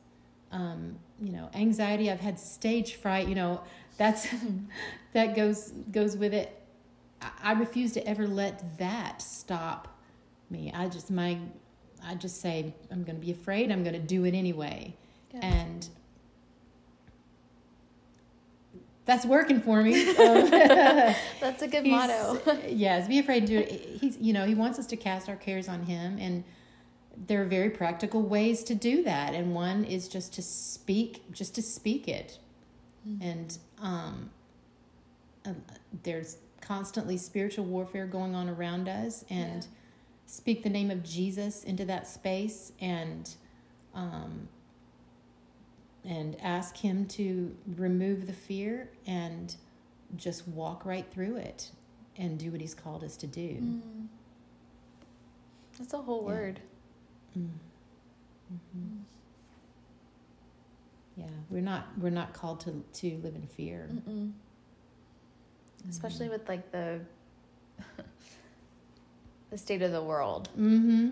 Um, 0.51 0.99
you 1.21 1.33
know, 1.33 1.51
anxiety, 1.55 2.11
I've 2.11 2.21
had 2.21 2.39
stage 2.39 2.95
fright, 2.95 3.29
you 3.29 3.35
know, 3.35 3.61
that's 3.97 4.29
that 5.13 5.37
goes 5.37 5.73
goes 5.91 6.17
with 6.17 6.35
it. 6.35 6.63
I, 7.21 7.31
I 7.43 7.53
refuse 7.53 7.93
to 7.93 8.07
ever 8.07 8.27
let 8.27 8.79
that 8.79 9.23
stop 9.23 9.98
me. 10.51 10.73
I 10.75 10.89
just 10.89 11.11
my 11.11 11.39
I 12.05 12.15
just 12.15 12.41
say 12.41 12.75
I'm 12.91 13.05
going 13.05 13.17
to 13.17 13.25
be 13.25 13.33
afraid. 13.33 13.71
I'm 13.71 13.83
going 13.83 13.95
to 13.95 14.01
do 14.01 14.25
it 14.25 14.35
anyway. 14.35 14.95
And 15.41 15.89
that's 19.09 19.25
working 19.25 19.61
for 19.61 19.83
me. 19.83 20.15
Um, 20.19 20.51
that's 21.41 21.63
a 21.63 21.69
good 21.69 21.87
motto. 21.87 22.41
yes, 22.69 23.09
be 23.09 23.19
afraid 23.19 23.41
to 23.41 23.47
do 23.47 23.59
it. 23.59 23.71
He's, 24.01 24.19
you 24.19 24.33
know, 24.33 24.45
he 24.45 24.55
wants 24.55 24.79
us 24.79 24.87
to 24.89 24.97
cast 24.97 25.29
our 25.29 25.37
cares 25.37 25.69
on 25.69 25.85
him, 25.85 26.19
and 26.19 26.45
there 27.27 27.41
are 27.41 27.47
very 27.47 27.71
practical 27.71 28.23
ways 28.23 28.63
to 28.65 28.75
do 28.75 29.03
that. 29.05 29.35
And 29.35 29.55
one 29.55 29.85
is 29.85 30.09
just 30.09 30.35
to 30.35 30.43
speak, 30.43 31.33
just 31.33 31.55
to 31.55 31.63
speak 31.63 32.09
it, 32.09 32.39
mm-hmm. 33.09 33.23
and 33.23 33.59
um, 33.81 34.31
uh, 35.47 35.53
there's 36.03 36.39
constantly 36.61 37.17
spiritual 37.17 37.65
warfare 37.65 38.07
going 38.07 38.35
on 38.35 38.49
around 38.49 38.89
us, 38.89 39.25
and 39.31 39.63
yeah. 39.63 39.78
Speak 40.29 40.63
the 40.63 40.69
name 40.69 40.91
of 40.91 41.03
Jesus 41.03 41.65
into 41.65 41.85
that 41.87 42.07
space, 42.07 42.71
and 42.81 43.35
um, 43.95 44.49
and 46.05 46.37
ask 46.43 46.77
Him 46.77 47.07
to 47.07 47.57
remove 47.77 48.27
the 48.27 48.33
fear 48.33 48.91
and 49.07 49.57
just 50.17 50.47
walk 50.47 50.85
right 50.85 51.07
through 51.11 51.37
it 51.37 51.71
and 52.17 52.39
do 52.39 52.51
what 52.53 52.61
He's 52.61 52.75
called 52.75 53.03
us 53.03 53.17
to 53.17 53.27
do. 53.27 53.49
Mm. 53.49 54.07
That's 55.79 55.95
a 55.95 55.99
whole 55.99 56.23
yeah. 56.23 56.27
word. 56.27 56.61
Mm. 57.37 57.49
Mm-hmm. 58.53 58.79
Mm. 58.79 59.01
Yeah, 61.17 61.25
we're 61.51 61.63
not 61.63 61.87
we're 61.99 62.11
not 62.11 62.33
called 62.33 62.61
to 62.61 62.85
to 63.01 63.19
live 63.23 63.35
in 63.35 63.47
fear. 63.47 63.89
Mm-mm. 63.93 64.33
Especially 65.89 66.27
mm-hmm. 66.27 66.33
with 66.33 66.49
like 66.49 66.71
the 66.71 67.01
the 69.51 69.59
state 69.59 69.83
of 69.83 69.93
the 69.93 70.03
world. 70.03 70.49
Mm-hmm. 70.59 71.11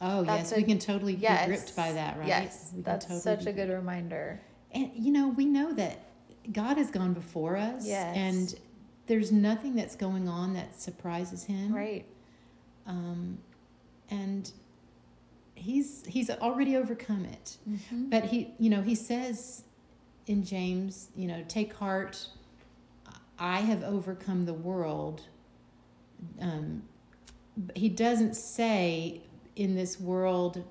Oh 0.00 0.22
that's 0.22 0.50
yes, 0.50 0.52
a, 0.52 0.56
we 0.56 0.62
can 0.62 0.78
totally 0.78 1.14
yes, 1.14 1.46
be 1.46 1.54
gripped 1.54 1.76
by 1.76 1.92
that, 1.92 2.18
right? 2.18 2.28
Yes, 2.28 2.72
that's 2.78 3.06
totally 3.06 3.20
such 3.20 3.46
a 3.46 3.52
good 3.52 3.70
reminder. 3.70 4.40
And 4.72 4.90
you 4.94 5.10
know, 5.12 5.28
we 5.28 5.44
know 5.44 5.72
that 5.74 6.08
God 6.52 6.76
has 6.76 6.90
gone 6.90 7.14
before 7.14 7.56
us. 7.56 7.86
Yes. 7.86 8.16
And 8.16 8.54
there's 9.06 9.32
nothing 9.32 9.74
that's 9.74 9.96
going 9.96 10.28
on 10.28 10.54
that 10.54 10.80
surprises 10.80 11.44
him. 11.44 11.74
Right. 11.74 12.06
Um, 12.86 13.38
and 14.10 14.50
he's 15.54 16.04
he's 16.06 16.30
already 16.30 16.76
overcome 16.76 17.24
it. 17.24 17.56
Mm-hmm. 17.68 18.10
But 18.10 18.24
he, 18.24 18.54
you 18.58 18.70
know, 18.70 18.82
he 18.82 18.94
says 18.94 19.64
in 20.26 20.44
James, 20.44 21.08
you 21.16 21.26
know, 21.26 21.44
take 21.48 21.74
heart. 21.74 22.28
I 23.38 23.60
have 23.60 23.82
overcome 23.84 24.46
the 24.46 24.54
world. 24.54 25.22
Um, 26.40 26.82
he 27.74 27.88
doesn't 27.88 28.34
say 28.36 29.20
in 29.56 29.74
this 29.74 29.98
world, 30.00 30.64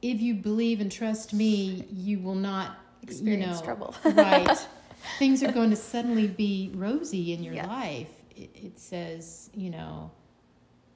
if 0.00 0.20
you 0.20 0.34
believe 0.34 0.80
and 0.80 0.90
trust 0.90 1.32
me, 1.32 1.86
you 1.92 2.18
will 2.18 2.34
not 2.34 2.78
Experience 3.02 3.56
you 3.56 3.60
know, 3.60 3.64
trouble. 3.64 3.94
right. 4.04 4.56
Things 5.18 5.42
are 5.42 5.50
going 5.50 5.70
to 5.70 5.76
suddenly 5.76 6.28
be 6.28 6.70
rosy 6.74 7.32
in 7.32 7.42
your 7.42 7.54
Yeah. 7.54 7.66
life. 7.66 8.08
It, 8.36 8.50
it 8.54 8.78
says, 8.78 9.50
you 9.54 9.70
know, 9.70 10.12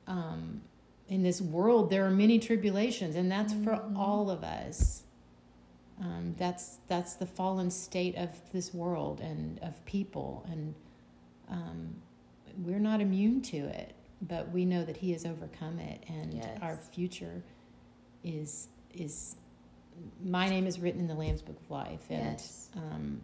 um, 0.06 0.62
in 1.08 1.22
this 1.22 1.40
world 1.40 1.90
there 1.90 2.04
are 2.06 2.10
many 2.10 2.38
tribulations, 2.38 3.16
and 3.16 3.30
that's 3.30 3.52
for 3.52 3.80
all 3.96 4.30
of 4.30 4.44
us. 4.44 5.02
Um, 6.00 6.34
that's 6.38 6.78
that's 6.88 7.14
the 7.14 7.26
fallen 7.26 7.70
state 7.70 8.14
of 8.16 8.28
this 8.52 8.72
world 8.74 9.20
and 9.20 9.58
of 9.60 9.84
people, 9.86 10.46
and 10.50 10.74
um, 11.50 11.96
we're 12.58 12.78
not 12.78 13.00
immune 13.00 13.40
to 13.42 13.56
it. 13.56 13.95
But 14.22 14.50
we 14.50 14.64
know 14.64 14.84
that 14.84 14.96
He 14.96 15.12
has 15.12 15.24
overcome 15.26 15.78
it, 15.78 16.02
and 16.08 16.32
Yes. 16.34 16.58
our 16.62 16.76
future 16.76 17.42
is 18.24 18.68
is. 18.94 19.36
My 20.22 20.48
name 20.48 20.66
is 20.66 20.78
written 20.78 21.00
in 21.00 21.06
the 21.06 21.14
Lamb's 21.14 21.42
Book 21.42 21.58
of 21.58 21.70
Life, 21.70 22.04
and 22.10 22.38
Yes. 22.38 22.70
um, 22.76 23.22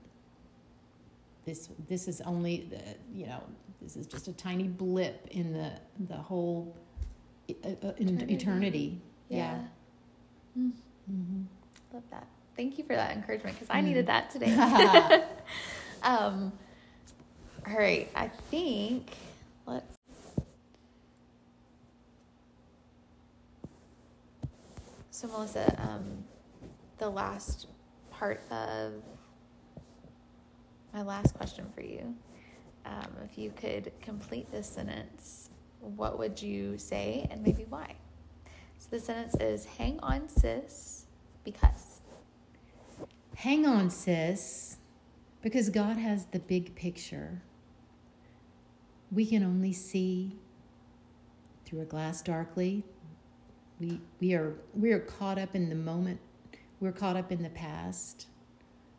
this 1.45 1.68
this 1.88 2.09
is 2.09 2.20
only 2.22 2.66
the 2.70 2.82
you 3.18 3.26
know 3.26 3.43
this 3.80 3.97
is 3.97 4.07
just 4.07 4.28
a 4.28 4.32
tiny 4.32 4.68
blip 4.68 5.26
in 5.30 5.53
the 5.53 5.72
the 6.09 6.16
whole 6.16 6.74
uh, 7.51 7.68
in 7.99 8.09
Eternity. 8.20 8.34
eternity. 8.34 9.01
Yeah. 9.28 9.36
Yeah. 10.57 10.62
Mm. 10.62 10.72
hmm 11.07 11.43
Love 11.93 12.03
that. 12.11 12.26
Thank 12.57 12.78
you 12.78 12.84
for 12.84 12.95
that 12.95 13.16
encouragement 13.16 13.57
because 13.59 13.68
I 13.74 13.80
needed 13.80 14.07
that 14.07 14.30
today. 14.30 14.55
um, 16.03 16.53
all 17.66 17.76
right. 17.78 18.09
I 18.14 18.28
think 18.51 19.11
let's. 19.66 19.97
So, 25.23 25.29
Melissa, 25.29 25.81
um, 25.81 26.25
the 26.99 27.09
last 27.09 27.68
part 28.11 28.43
of 28.51 28.95
my 30.93 31.03
last 31.03 31.35
question 31.35 31.64
for 31.73 31.81
you, 31.81 32.12
um, 32.85 33.07
if 33.25 33.39
you 33.39 33.53
could 33.55 33.93
complete 34.03 34.51
this 34.51 34.66
sentence, 34.66 35.49
what 35.79 36.18
would 36.18 36.43
you 36.43 36.77
say 36.77 37.29
and 37.31 37.41
maybe 37.41 37.66
why? 37.68 37.95
So, 38.79 38.89
the 38.91 38.99
sentence 38.99 39.37
is 39.37 39.64
Hang 39.64 40.01
on, 40.01 40.29
sis, 40.29 41.07
because. 41.45 42.01
Hang 43.37 43.64
on, 43.64 43.91
sis, 43.91 44.79
because 45.41 45.68
God 45.68 45.99
has 45.99 46.27
the 46.33 46.41
big 46.41 46.75
picture. 46.75 47.43
We 49.12 49.25
can 49.27 49.45
only 49.45 49.73
see 49.73 50.37
through 51.64 51.83
a 51.83 51.85
glass 51.85 52.23
darkly. 52.23 52.83
We 53.83 54.01
we 54.20 54.35
are 54.35 54.55
we 54.74 54.93
are 54.93 55.01
caught 55.01 55.39
up 55.39 55.57
in 55.57 55.68
the 55.68 55.74
moment. 55.74 56.20
We're 56.78 56.93
caught 56.93 57.16
up 57.16 57.33
in 57.33 57.43
the 57.43 57.51
past. 57.51 58.28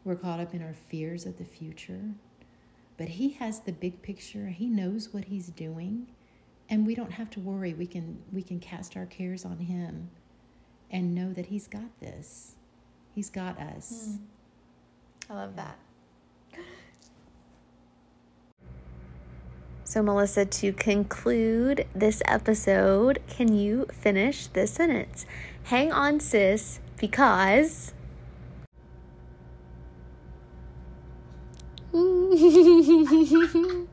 We're 0.04 0.18
caught 0.18 0.42
up 0.42 0.54
in 0.54 0.62
our 0.62 0.74
fears 0.74 1.26
of 1.26 1.38
the 1.38 1.46
future. 1.46 2.04
But 2.98 3.08
he 3.08 3.30
has 3.30 3.62
the 3.62 3.72
big 3.72 4.02
picture. 4.02 4.48
He 4.48 4.68
knows 4.68 5.14
what 5.14 5.24
he's 5.24 5.48
doing, 5.48 6.08
and 6.70 6.86
we 6.86 6.96
don't 6.96 7.14
have 7.14 7.30
to 7.32 7.40
worry. 7.40 7.74
We 7.74 7.88
can 7.88 8.22
we 8.34 8.42
can 8.42 8.60
cast 8.60 8.98
our 8.98 9.06
cares 9.06 9.46
on 9.46 9.58
him 9.58 10.10
and 10.92 11.16
know 11.16 11.32
that 11.32 11.46
he's 11.46 11.68
got 11.68 11.98
this. 12.02 12.56
He's 13.16 13.30
got 13.30 13.58
us. 13.60 14.18
Hmm. 15.28 15.32
I 15.32 15.36
love 15.36 15.56
that. 15.56 15.80
So, 19.86 20.02
Melissa, 20.02 20.46
to 20.46 20.72
conclude 20.72 21.86
this 21.94 22.22
episode, 22.26 23.22
can 23.28 23.54
you 23.54 23.86
finish 23.92 24.48
this 24.48 24.72
sentence? 24.72 25.26
Hang 25.66 25.92
on, 25.92 26.20
sis, 26.20 26.80
because. 26.98 27.94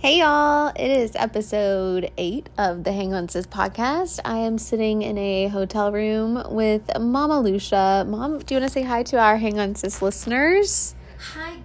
Hey 0.00 0.20
y'all, 0.20 0.68
it 0.76 0.90
is 0.90 1.16
episode 1.16 2.12
eight 2.16 2.48
of 2.56 2.84
the 2.84 2.92
Hang 2.92 3.14
On 3.14 3.28
Sis 3.28 3.48
podcast. 3.48 4.20
I 4.24 4.38
am 4.38 4.56
sitting 4.56 5.02
in 5.02 5.18
a 5.18 5.48
hotel 5.48 5.90
room 5.90 6.40
with 6.50 6.88
Mama 7.00 7.40
Lucia. 7.40 8.04
Mom, 8.06 8.38
do 8.38 8.54
you 8.54 8.60
want 8.60 8.70
to 8.70 8.72
say 8.72 8.84
hi 8.84 9.02
to 9.02 9.18
our 9.18 9.38
Hang 9.38 9.58
On 9.58 9.74
Sis 9.74 10.00
listeners? 10.00 10.94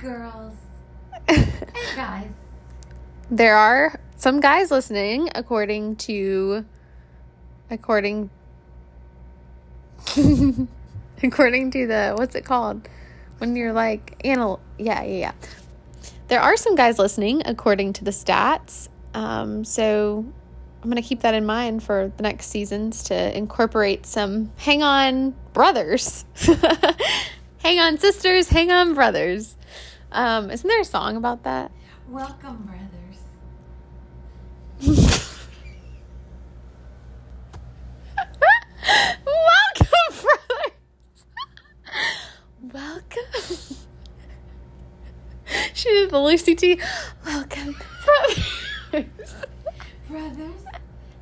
Girls. 0.04 0.54
hey, 1.30 1.48
guys. 1.96 2.30
There 3.32 3.56
are 3.56 3.98
some 4.18 4.42
guys 4.42 4.70
listening, 4.70 5.30
according 5.34 5.96
to. 5.96 6.66
According. 7.72 8.30
according 11.24 11.72
to 11.72 11.88
the. 11.88 12.16
What's 12.18 12.36
it 12.36 12.44
called? 12.44 12.90
When 13.38 13.56
you're 13.56 13.72
like. 13.72 14.20
Anal. 14.26 14.60
Yeah, 14.78 15.04
yeah, 15.04 15.18
yeah. 15.18 15.32
There 16.28 16.42
are 16.42 16.58
some 16.58 16.76
guys 16.76 17.00
listening, 17.00 17.42
according 17.46 17.94
to 17.94 18.04
the 18.04 18.12
stats. 18.12 18.90
Um, 19.14 19.64
so 19.64 20.26
I'm 20.82 20.90
going 20.90 21.02
to 21.02 21.08
keep 21.08 21.22
that 21.22 21.34
in 21.34 21.46
mind 21.46 21.82
for 21.82 22.12
the 22.18 22.24
next 22.24 22.48
seasons 22.48 23.04
to 23.06 23.38
incorporate 23.38 24.06
some 24.06 24.52
hang 24.58 24.84
on 24.84 25.34
brothers. 25.54 26.26
hang 27.60 27.80
on 27.80 27.98
sisters, 28.00 28.50
hang 28.50 28.70
on 28.70 28.96
brothers. 28.96 29.56
Um, 30.14 30.52
isn't 30.52 30.68
there 30.68 30.80
a 30.82 30.86
song 30.86 31.18
about 31.18 31.44
that? 31.44 31.72
Welcome, 32.08 32.70
brothers. 32.70 33.20
Welcome, 39.26 40.16
brothers. 40.22 40.74
Welcome. 42.72 43.78
she 45.74 45.90
did 45.90 46.12
the 46.12 46.20
Lucy 46.20 46.54
T. 46.54 46.80
Welcome, 47.26 47.76
brothers. 48.92 49.36
Brothers 50.08 50.66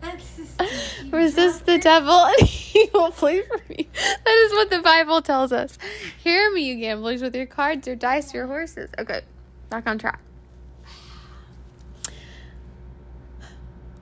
and 0.04 0.22
sisters. 0.22 1.04
Resist 1.12 1.66
the 1.66 1.78
devil 1.78 2.26
and 2.26 2.42
he 2.48 2.90
will 2.94 3.12
flee 3.12 3.44
from 3.44 3.62
you. 3.70 3.86
That 4.26 4.34
is 4.46 4.52
what 4.54 4.70
the 4.70 4.80
Bible 4.80 5.22
tells 5.22 5.52
us. 5.52 5.78
Hear 6.24 6.52
me, 6.54 6.62
you 6.64 6.76
gamblers, 6.78 7.22
with 7.22 7.36
your 7.36 7.46
cards, 7.46 7.86
your 7.88 7.96
dice, 7.96 8.34
your 8.34 8.48
horses. 8.48 8.90
Okay, 8.98 9.22
back 9.70 9.86
on 9.88 9.98
track. 9.98 10.20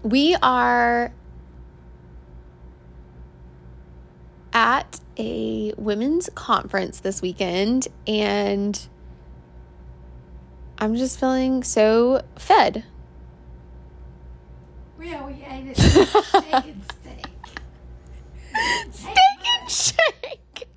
We 0.04 0.36
are 0.42 1.12
at 4.54 5.00
a 5.18 5.74
women's 5.78 6.30
conference 6.36 7.02
this 7.02 7.22
weekend 7.22 7.88
and 8.08 8.88
I'm 10.78 10.96
just 10.96 11.20
feeling 11.20 11.64
so 11.64 12.22
fed. 12.38 12.86
Yeah, 15.02 15.26
we 15.26 15.34
ate 15.34 15.68
it. 15.68 15.78
Steak 15.78 16.54
and 16.54 16.84
steak. 16.92 17.28
Steak 18.92 19.16
and 19.60 19.70
shake. 19.70 20.68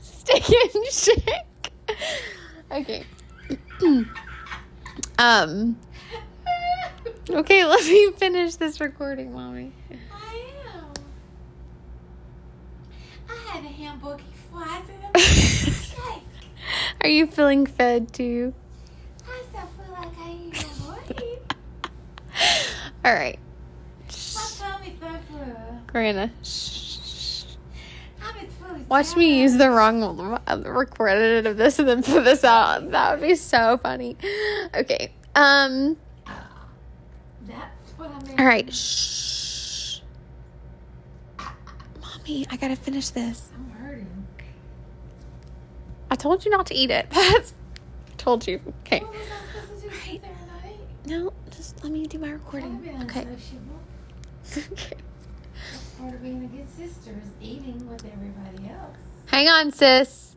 Steak 0.00 0.31
and 0.48 0.86
shake. 0.90 1.72
Okay. 2.70 3.04
um. 5.18 5.76
Okay, 7.30 7.64
let 7.64 7.84
me 7.84 8.10
finish 8.12 8.56
this 8.56 8.80
recording, 8.80 9.32
mommy. 9.32 9.72
I 10.12 10.42
am. 10.74 10.92
I 13.28 13.34
had 13.50 13.64
a 13.64 13.68
hamburger 13.68 14.22
fries 14.50 14.82
and 14.88 15.16
a 15.16 15.18
steak. 15.18 16.22
Are 17.02 17.08
you 17.08 17.26
feeling 17.26 17.66
fed 17.66 18.12
too? 18.12 18.54
I 19.26 19.42
still 19.48 19.68
feel 19.84 19.92
like 19.92 20.18
I 20.18 20.30
ain't 20.30 20.64
a 20.64 20.66
All 23.04 23.14
right, 23.14 23.38
My 24.06 24.12
tummy's 24.58 24.98
so 25.00 25.08
full. 25.30 25.80
Grana. 25.86 26.30
Shh. 26.42 27.44
I'm 28.22 28.36
as 28.36 28.52
full 28.54 28.76
as 28.76 28.81
Watch 28.92 29.16
me 29.16 29.40
use 29.40 29.56
the 29.56 29.70
wrong 29.70 30.38
recorded 30.66 31.46
of 31.46 31.56
this 31.56 31.78
and 31.78 31.88
then 31.88 32.02
put 32.02 32.24
this 32.24 32.44
out. 32.44 32.90
That 32.90 33.12
would 33.12 33.26
be 33.26 33.36
so 33.36 33.78
funny. 33.78 34.18
Okay. 34.74 35.14
Um. 35.34 35.96
That's 37.40 37.92
what 37.96 38.10
I 38.10 38.22
mean. 38.22 38.38
All 38.38 38.44
right. 38.44 38.70
Shh. 38.70 40.00
Mommy, 42.02 42.46
I 42.50 42.56
gotta 42.58 42.76
finish 42.76 43.08
this. 43.08 43.48
I'm 43.56 43.70
hurting. 43.70 44.26
I 46.10 46.14
told 46.14 46.44
you 46.44 46.50
not 46.50 46.66
to 46.66 46.74
eat 46.74 46.90
it. 46.90 47.06
That's 47.12 47.54
I 48.10 48.14
told 48.18 48.46
you. 48.46 48.60
Okay. 48.80 49.02
No, 51.06 51.32
just 51.50 51.82
let 51.82 51.90
me 51.90 52.06
do 52.06 52.18
my 52.18 52.28
recording. 52.28 52.94
Okay. 53.04 53.26
okay. 54.58 54.96
Part 56.02 56.14
of 56.14 56.22
being 56.24 56.42
a 56.42 56.48
good 56.48 56.68
sister 56.68 57.12
is 57.12 57.30
eating 57.40 57.88
with 57.88 58.04
everybody 58.04 58.68
else. 58.68 58.96
Hang 59.26 59.46
on, 59.46 59.70
sis. 59.70 60.34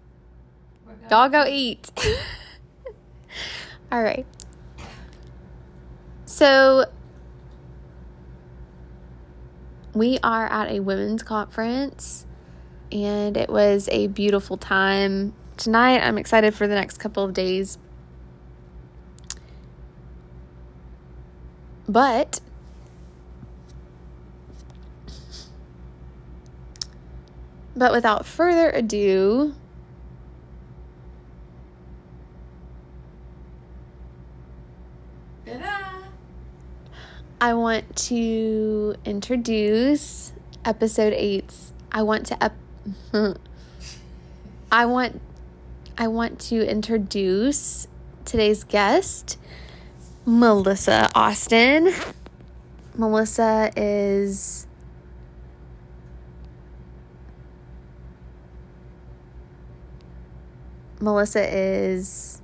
Y'all 1.10 1.28
go 1.28 1.44
eat. 1.48 1.90
All 3.92 4.04
right. 4.04 4.28
So 6.28 6.86
we 9.96 10.20
are 10.22 10.46
at 10.46 10.70
a 10.70 10.82
women's 10.82 11.24
conference 11.24 12.28
and 12.92 13.36
it 13.36 13.50
was 13.50 13.90
a 13.92 14.06
beautiful 14.06 14.58
time. 14.58 15.34
Tonight, 15.58 16.02
I'm 16.02 16.20
excited 16.20 16.54
for 16.54 16.68
the 16.68 16.76
next 16.76 17.00
couple 17.00 17.24
of 17.24 17.34
days. 17.34 17.80
But 21.90 22.40
but 27.76 27.92
without 27.92 28.26
further 28.26 28.70
ado, 28.70 29.54
I 37.40 37.54
want 37.54 37.96
to 38.08 38.96
introduce 39.06 40.34
episode 40.64 41.14
8's 41.14 41.74
I 41.92 42.02
want 42.02 42.26
to 42.28 42.44
ep- 42.44 42.58
I 44.72 44.86
want 44.86 45.22
I 45.98 46.08
want 46.08 46.40
to 46.42 46.70
introduce 46.70 47.88
today's 48.26 48.64
guest, 48.64 49.38
Melissa 50.26 51.10
Austin. 51.14 51.94
Melissa 52.98 53.72
is 53.78 54.66
Melissa 61.00 61.46
is 61.54 62.42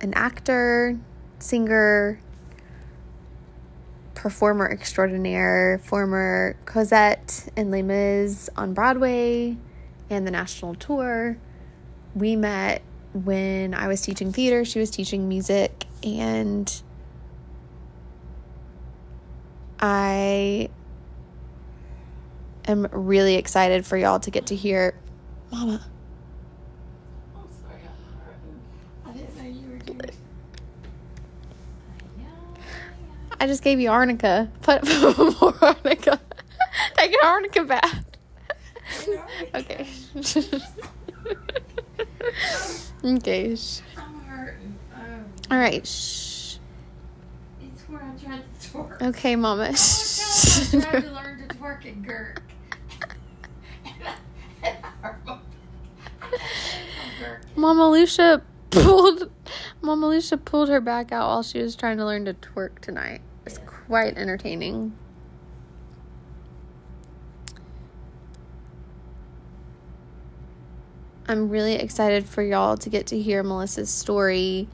an 0.00 0.12
actor, 0.14 0.98
singer, 1.38 2.20
performer 4.14 4.68
extraordinaire, 4.70 5.80
former 5.82 6.56
Cosette 6.66 7.48
and 7.56 7.70
Les 7.70 7.82
Mis 7.82 8.50
on 8.56 8.74
Broadway 8.74 9.56
and 10.10 10.26
the 10.26 10.30
national 10.30 10.74
tour. 10.74 11.38
We 12.14 12.36
met 12.36 12.82
when 13.12 13.74
I 13.74 13.88
was 13.88 14.02
teaching 14.02 14.32
theater, 14.32 14.64
she 14.64 14.78
was 14.78 14.90
teaching 14.90 15.28
music, 15.28 15.84
and 16.02 16.82
I 19.80 20.68
am 22.66 22.88
really 22.92 23.36
excited 23.36 23.86
for 23.86 23.96
y'all 23.96 24.20
to 24.20 24.30
get 24.30 24.46
to 24.46 24.56
hear 24.56 24.94
Mama. 25.50 25.86
I 33.40 33.46
just 33.46 33.62
gave 33.62 33.80
you 33.80 33.90
arnica. 33.90 34.50
Put, 34.62 34.84
more 35.40 35.54
arnica. 35.62 36.20
Take 36.96 37.12
an 37.12 37.18
arnica 37.22 37.64
bath. 37.64 38.04
okay. 39.54 39.86
okay. 43.04 43.56
Shh. 43.56 43.80
I'm 43.96 44.20
hurting. 44.20 44.78
Um, 44.94 45.24
All 45.50 45.58
right. 45.58 45.86
Shh. 45.86 46.56
it's 47.60 47.82
where 47.88 48.02
I 48.02 48.24
tried 48.24 48.42
to 48.60 48.68
twerk. 48.68 49.02
Okay, 49.02 49.36
Mama. 49.36 49.64
I 49.64 50.80
tried 50.80 51.02
to 51.02 51.12
learn 51.12 51.48
to 51.48 51.54
twerk 51.56 51.86
at 51.86 52.02
Gurk. 52.02 52.38
Mama 57.56 57.90
Lucia 57.90 58.42
pulled 58.70 59.30
Mama 59.80 60.08
Lucia 60.08 60.36
pulled 60.36 60.68
her 60.68 60.80
back 60.80 61.12
out 61.12 61.28
while 61.28 61.42
she 61.42 61.60
was 61.60 61.74
trying 61.76 61.96
to 61.98 62.04
learn 62.04 62.24
to 62.24 62.34
twerk 62.34 62.78
tonight. 62.80 63.20
Quite 63.88 64.18
entertaining. 64.18 64.92
I'm 71.26 71.48
really 71.48 71.74
excited 71.76 72.26
for 72.26 72.42
y'all 72.42 72.76
to 72.76 72.90
get 72.90 73.06
to 73.06 73.18
hear 73.18 73.42
Melissa's 73.42 73.88
story. 73.88 74.68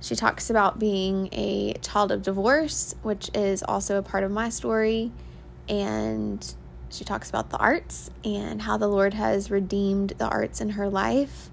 She 0.00 0.16
talks 0.16 0.48
about 0.48 0.78
being 0.78 1.28
a 1.32 1.74
child 1.82 2.10
of 2.10 2.22
divorce, 2.22 2.94
which 3.02 3.30
is 3.34 3.62
also 3.62 3.98
a 3.98 4.02
part 4.02 4.24
of 4.24 4.30
my 4.30 4.48
story, 4.48 5.12
and 5.68 6.54
she 6.88 7.04
talks 7.04 7.28
about 7.28 7.50
the 7.50 7.58
arts 7.58 8.10
and 8.24 8.62
how 8.62 8.78
the 8.78 8.88
Lord 8.88 9.12
has 9.12 9.50
redeemed 9.50 10.14
the 10.16 10.28
arts 10.28 10.62
in 10.62 10.70
her 10.70 10.88
life, 10.88 11.50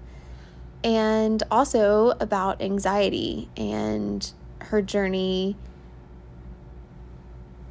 and 0.82 1.42
also 1.50 2.14
about 2.18 2.62
anxiety 2.62 3.50
and 3.58 4.32
her 4.60 4.80
journey, 4.80 5.56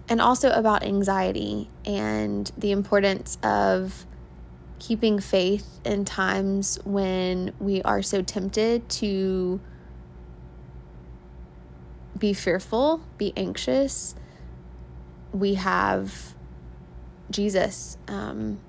and 0.09 0.21
also 0.21 0.51
about 0.51 0.83
anxiety 0.83 1.69
and 1.85 2.51
the 2.57 2.71
importance 2.71 3.37
of 3.43 4.05
keeping 4.79 5.19
faith 5.19 5.79
in 5.85 6.03
times 6.03 6.77
when 6.83 7.53
we 7.59 7.81
are 7.83 8.01
so 8.01 8.21
tempted 8.21 8.87
to 8.89 9.61
be 12.17 12.33
fearful, 12.33 13.01
be 13.17 13.33
anxious. 13.37 14.13
We 15.31 15.55
have 15.55 16.35
Jesus. 17.31 17.97
Um, 18.07 18.59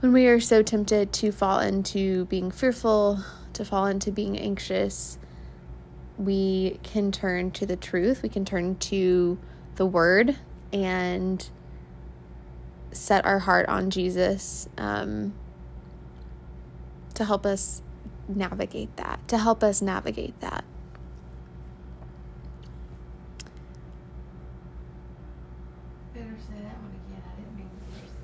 when 0.00 0.12
we 0.12 0.26
are 0.26 0.38
so 0.38 0.62
tempted 0.62 1.12
to 1.14 1.32
fall 1.32 1.60
into 1.60 2.26
being 2.26 2.50
fearful, 2.50 3.24
to 3.54 3.64
fall 3.64 3.86
into 3.86 4.12
being 4.12 4.38
anxious, 4.38 5.18
we 6.18 6.78
can 6.82 7.12
turn 7.12 7.50
to 7.52 7.66
the 7.66 7.76
truth. 7.76 8.22
We 8.22 8.28
can 8.28 8.44
turn 8.44 8.76
to 8.76 9.38
the 9.76 9.86
word 9.86 10.36
and 10.72 11.48
set 12.92 13.24
our 13.26 13.40
heart 13.40 13.68
on 13.68 13.90
Jesus 13.90 14.68
um, 14.78 15.34
to 17.14 17.24
help 17.24 17.44
us 17.44 17.82
navigate 18.28 18.96
that, 18.96 19.26
to 19.28 19.38
help 19.38 19.62
us 19.62 19.82
navigate 19.82 20.38
that. 20.40 20.64
Better 26.14 26.26
say 26.38 26.54
that 26.62 26.78
one 26.80 26.92
again. 27.06 27.22
I 27.26 27.40
didn't 27.40 27.56
mean 27.56 27.68
to 27.68 28.08
say 28.08 28.16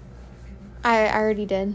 that. 0.82 0.88
I, 0.88 1.06
I 1.06 1.20
already 1.20 1.46
did. 1.46 1.74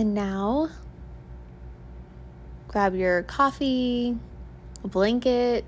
And 0.00 0.14
now, 0.14 0.70
grab 2.68 2.94
your 2.94 3.22
coffee, 3.24 4.16
a 4.82 4.88
blanket. 4.88 5.62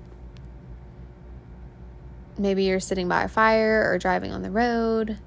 Maybe 2.39 2.63
you're 2.63 2.79
sitting 2.79 3.07
by 3.07 3.25
a 3.25 3.27
fire 3.27 3.87
or 3.87 3.99
driving 3.99 4.31
on 4.31 4.41
the 4.41 4.49
road. 4.49 5.19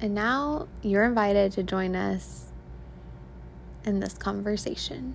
And 0.00 0.16
now 0.16 0.66
you're 0.82 1.04
invited 1.04 1.52
to 1.52 1.62
join 1.62 1.94
us 1.94 2.50
in 3.84 4.00
this 4.00 4.14
conversation. 4.14 5.14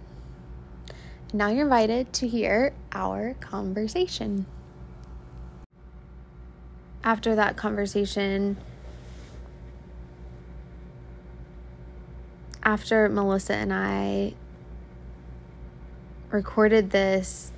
Now 1.34 1.50
you're 1.50 1.64
invited 1.64 2.14
to 2.14 2.28
hear 2.28 2.74
our 2.94 3.34
conversation. 3.42 4.46
After 7.04 7.36
that 7.36 7.58
conversation, 7.58 8.56
after 12.64 13.10
Melissa 13.10 13.56
and 13.56 13.74
I 13.74 14.36
recorded 16.32 16.92
this, 16.92 17.52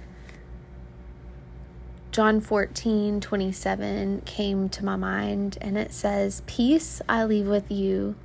John 2.11 2.41
14, 2.41 3.21
27 3.21 4.21
came 4.21 4.67
to 4.69 4.83
my 4.83 4.95
mind, 4.95 5.59
and 5.61 5.77
it 5.77 5.93
says, 5.93 6.41
Peace 6.47 7.03
I 7.07 7.23
leave 7.23 7.45
with 7.45 7.71
you, 7.71 8.15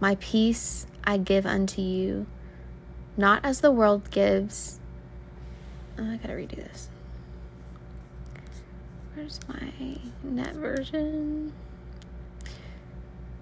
my 0.00 0.16
peace 0.16 0.88
I 1.04 1.18
give 1.18 1.46
unto 1.46 1.80
you. 1.80 2.26
Not 3.16 3.44
as 3.44 3.60
the 3.60 3.70
world 3.70 4.10
gives, 4.10 4.80
oh, 5.98 6.12
I 6.12 6.16
gotta 6.16 6.34
redo 6.34 6.56
this. 6.56 6.88
Where's 9.14 9.40
my 9.46 9.72
net 10.22 10.54
version? 10.54 11.52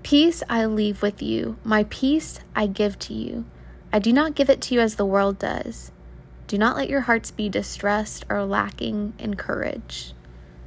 Peace 0.02 0.42
I 0.48 0.64
leave 0.64 1.02
with 1.02 1.22
you, 1.22 1.56
my 1.62 1.84
peace 1.84 2.40
I 2.56 2.66
give 2.66 2.98
to 3.00 3.14
you. 3.14 3.44
I 3.92 4.00
do 4.00 4.12
not 4.12 4.34
give 4.34 4.50
it 4.50 4.60
to 4.62 4.74
you 4.74 4.80
as 4.80 4.96
the 4.96 5.06
world 5.06 5.38
does. 5.38 5.92
Do 6.48 6.58
not 6.58 6.76
let 6.76 6.88
your 6.88 7.02
hearts 7.02 7.30
be 7.30 7.48
distressed 7.48 8.24
or 8.28 8.44
lacking 8.44 9.14
in 9.18 9.36
courage. 9.36 10.14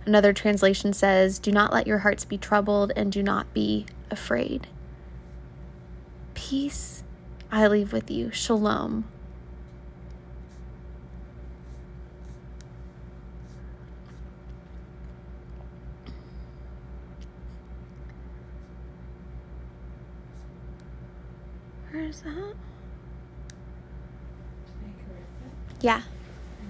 Another 0.06 0.32
translation 0.32 0.94
says, 0.94 1.40
Do 1.40 1.52
not 1.52 1.74
let 1.74 1.88
your 1.88 2.00
hearts 2.00 2.24
be 2.24 2.38
troubled 2.38 2.94
and 2.96 3.12
do 3.12 3.22
not 3.22 3.54
be 3.54 3.86
afraid. 4.10 4.68
Peace 6.34 7.04
I 7.54 7.68
leave 7.68 7.94
with 7.94 8.10
you. 8.10 8.32
Shalom. 8.32 9.06
Where's 21.92 22.22
that? 22.22 22.56
Yeah. 25.82 26.02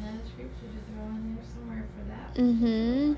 Another 0.02 0.18
scripture 0.28 0.50
to 0.68 0.82
throw 0.92 1.06
in 1.06 1.36
there 1.38 1.46
somewhere 1.56 1.86
for 1.96 2.04
that. 2.10 2.36
Mm-hmm. 2.36 3.14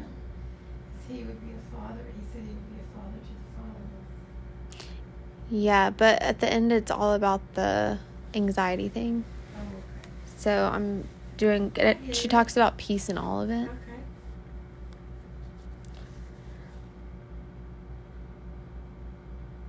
He 1.08 1.24
would 1.24 1.42
be 1.42 1.48
a 1.50 1.76
father. 1.76 2.04
He 2.14 2.32
said 2.32 2.44
he 2.44 2.50
would 2.50 2.70
be 2.70 2.78
a 2.78 2.86
father 2.94 3.18
to 3.18 3.34
the 3.34 3.50
fatherless. 3.58 4.06
Yeah, 5.50 5.90
but 5.92 6.22
at 6.22 6.40
the 6.40 6.52
end, 6.52 6.72
it's 6.72 6.92
all 6.92 7.14
about 7.14 7.42
the 7.54 8.00
anxiety 8.34 8.90
thing. 8.90 9.24
Oh, 9.56 9.60
okay. 9.60 10.10
So 10.38 10.70
I'm 10.74 11.08
doing. 11.38 11.72
It, 11.76 12.16
she 12.16 12.28
talks 12.28 12.56
about 12.56 12.78
peace 12.78 13.10
in 13.10 13.18
all 13.18 13.42
of 13.42 13.50
it. 13.50 13.64
Okay. 13.64 13.72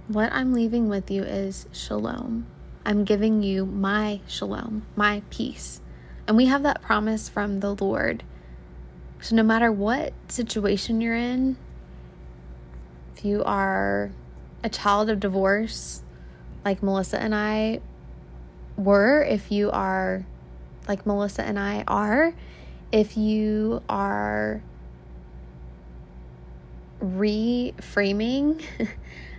What 0.08 0.32
I'm 0.32 0.52
leaving 0.52 0.88
with 0.88 1.10
you 1.10 1.24
is 1.24 1.66
shalom. 1.72 2.46
I'm 2.84 3.04
giving 3.04 3.42
you 3.42 3.66
my 3.66 4.20
shalom, 4.28 4.86
my 4.94 5.22
peace. 5.30 5.80
And 6.28 6.36
we 6.36 6.46
have 6.46 6.62
that 6.62 6.80
promise 6.80 7.28
from 7.28 7.58
the 7.60 7.74
Lord. 7.74 8.22
So 9.20 9.34
no 9.34 9.42
matter 9.42 9.72
what 9.72 10.12
situation 10.28 11.00
you're 11.00 11.16
in, 11.16 11.56
if 13.16 13.24
you 13.24 13.42
are 13.44 14.12
a 14.66 14.68
child 14.68 15.09
of 15.09 15.20
divorce, 15.20 16.02
like 16.64 16.82
Melissa 16.82 17.22
and 17.22 17.32
I 17.32 17.80
were, 18.76 19.22
if 19.22 19.52
you 19.52 19.70
are 19.70 20.26
like 20.88 21.06
Melissa 21.06 21.44
and 21.44 21.56
I 21.56 21.84
are, 21.86 22.34
if 22.90 23.16
you 23.16 23.80
are 23.88 24.60
reframing 27.01 28.60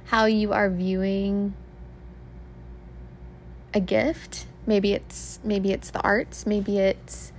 how 0.05 0.23
you 0.23 0.53
are 0.53 0.69
viewing 0.69 1.53
a 3.73 3.81
gift, 3.81 4.45
maybe 4.65 4.93
it's 4.93 5.41
maybe 5.43 5.73
it's 5.73 5.91
the 5.91 5.99
arts, 6.03 6.45
maybe 6.45 6.77
it's 6.77 7.33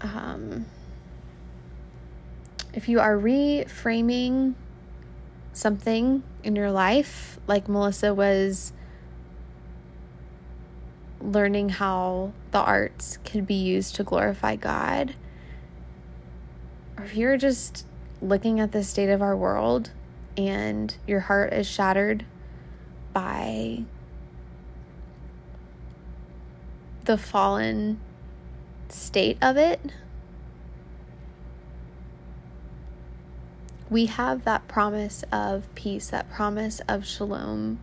um 0.00 0.66
if 2.74 2.88
you 2.88 2.98
are 2.98 3.16
reframing 3.16 4.54
something 5.52 6.24
in 6.42 6.56
your 6.56 6.70
life, 6.70 7.38
like 7.46 7.68
Melissa 7.68 8.14
was 8.14 8.72
learning 11.20 11.68
how 11.68 12.32
the 12.50 12.58
arts 12.58 13.18
could 13.24 13.46
be 13.46 13.54
used 13.54 13.94
to 13.94 14.04
glorify 14.04 14.56
God, 14.56 15.14
or 16.98 17.04
if 17.04 17.14
you're 17.14 17.36
just 17.36 17.86
looking 18.20 18.60
at 18.60 18.72
the 18.72 18.82
state 18.84 19.08
of 19.08 19.22
our 19.22 19.36
world 19.36 19.90
and 20.36 20.96
your 21.06 21.20
heart 21.20 21.52
is 21.52 21.66
shattered 21.66 22.24
by 23.12 23.84
the 27.04 27.18
fallen 27.18 28.00
state 28.88 29.38
of 29.42 29.56
it, 29.56 29.80
we 33.92 34.06
have 34.06 34.44
that 34.44 34.66
promise 34.68 35.22
of 35.30 35.72
peace, 35.74 36.08
that 36.08 36.30
promise 36.30 36.80
of 36.88 37.06
shalom. 37.06 37.78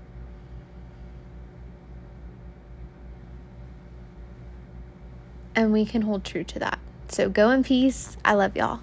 And 5.55 5.71
we 5.71 5.85
can 5.85 6.01
hold 6.01 6.23
true 6.23 6.43
to 6.45 6.59
that. 6.59 6.79
So 7.09 7.29
go 7.29 7.51
in 7.51 7.63
peace. 7.63 8.17
I 8.25 8.33
love 8.33 8.55
y'all. 8.55 8.79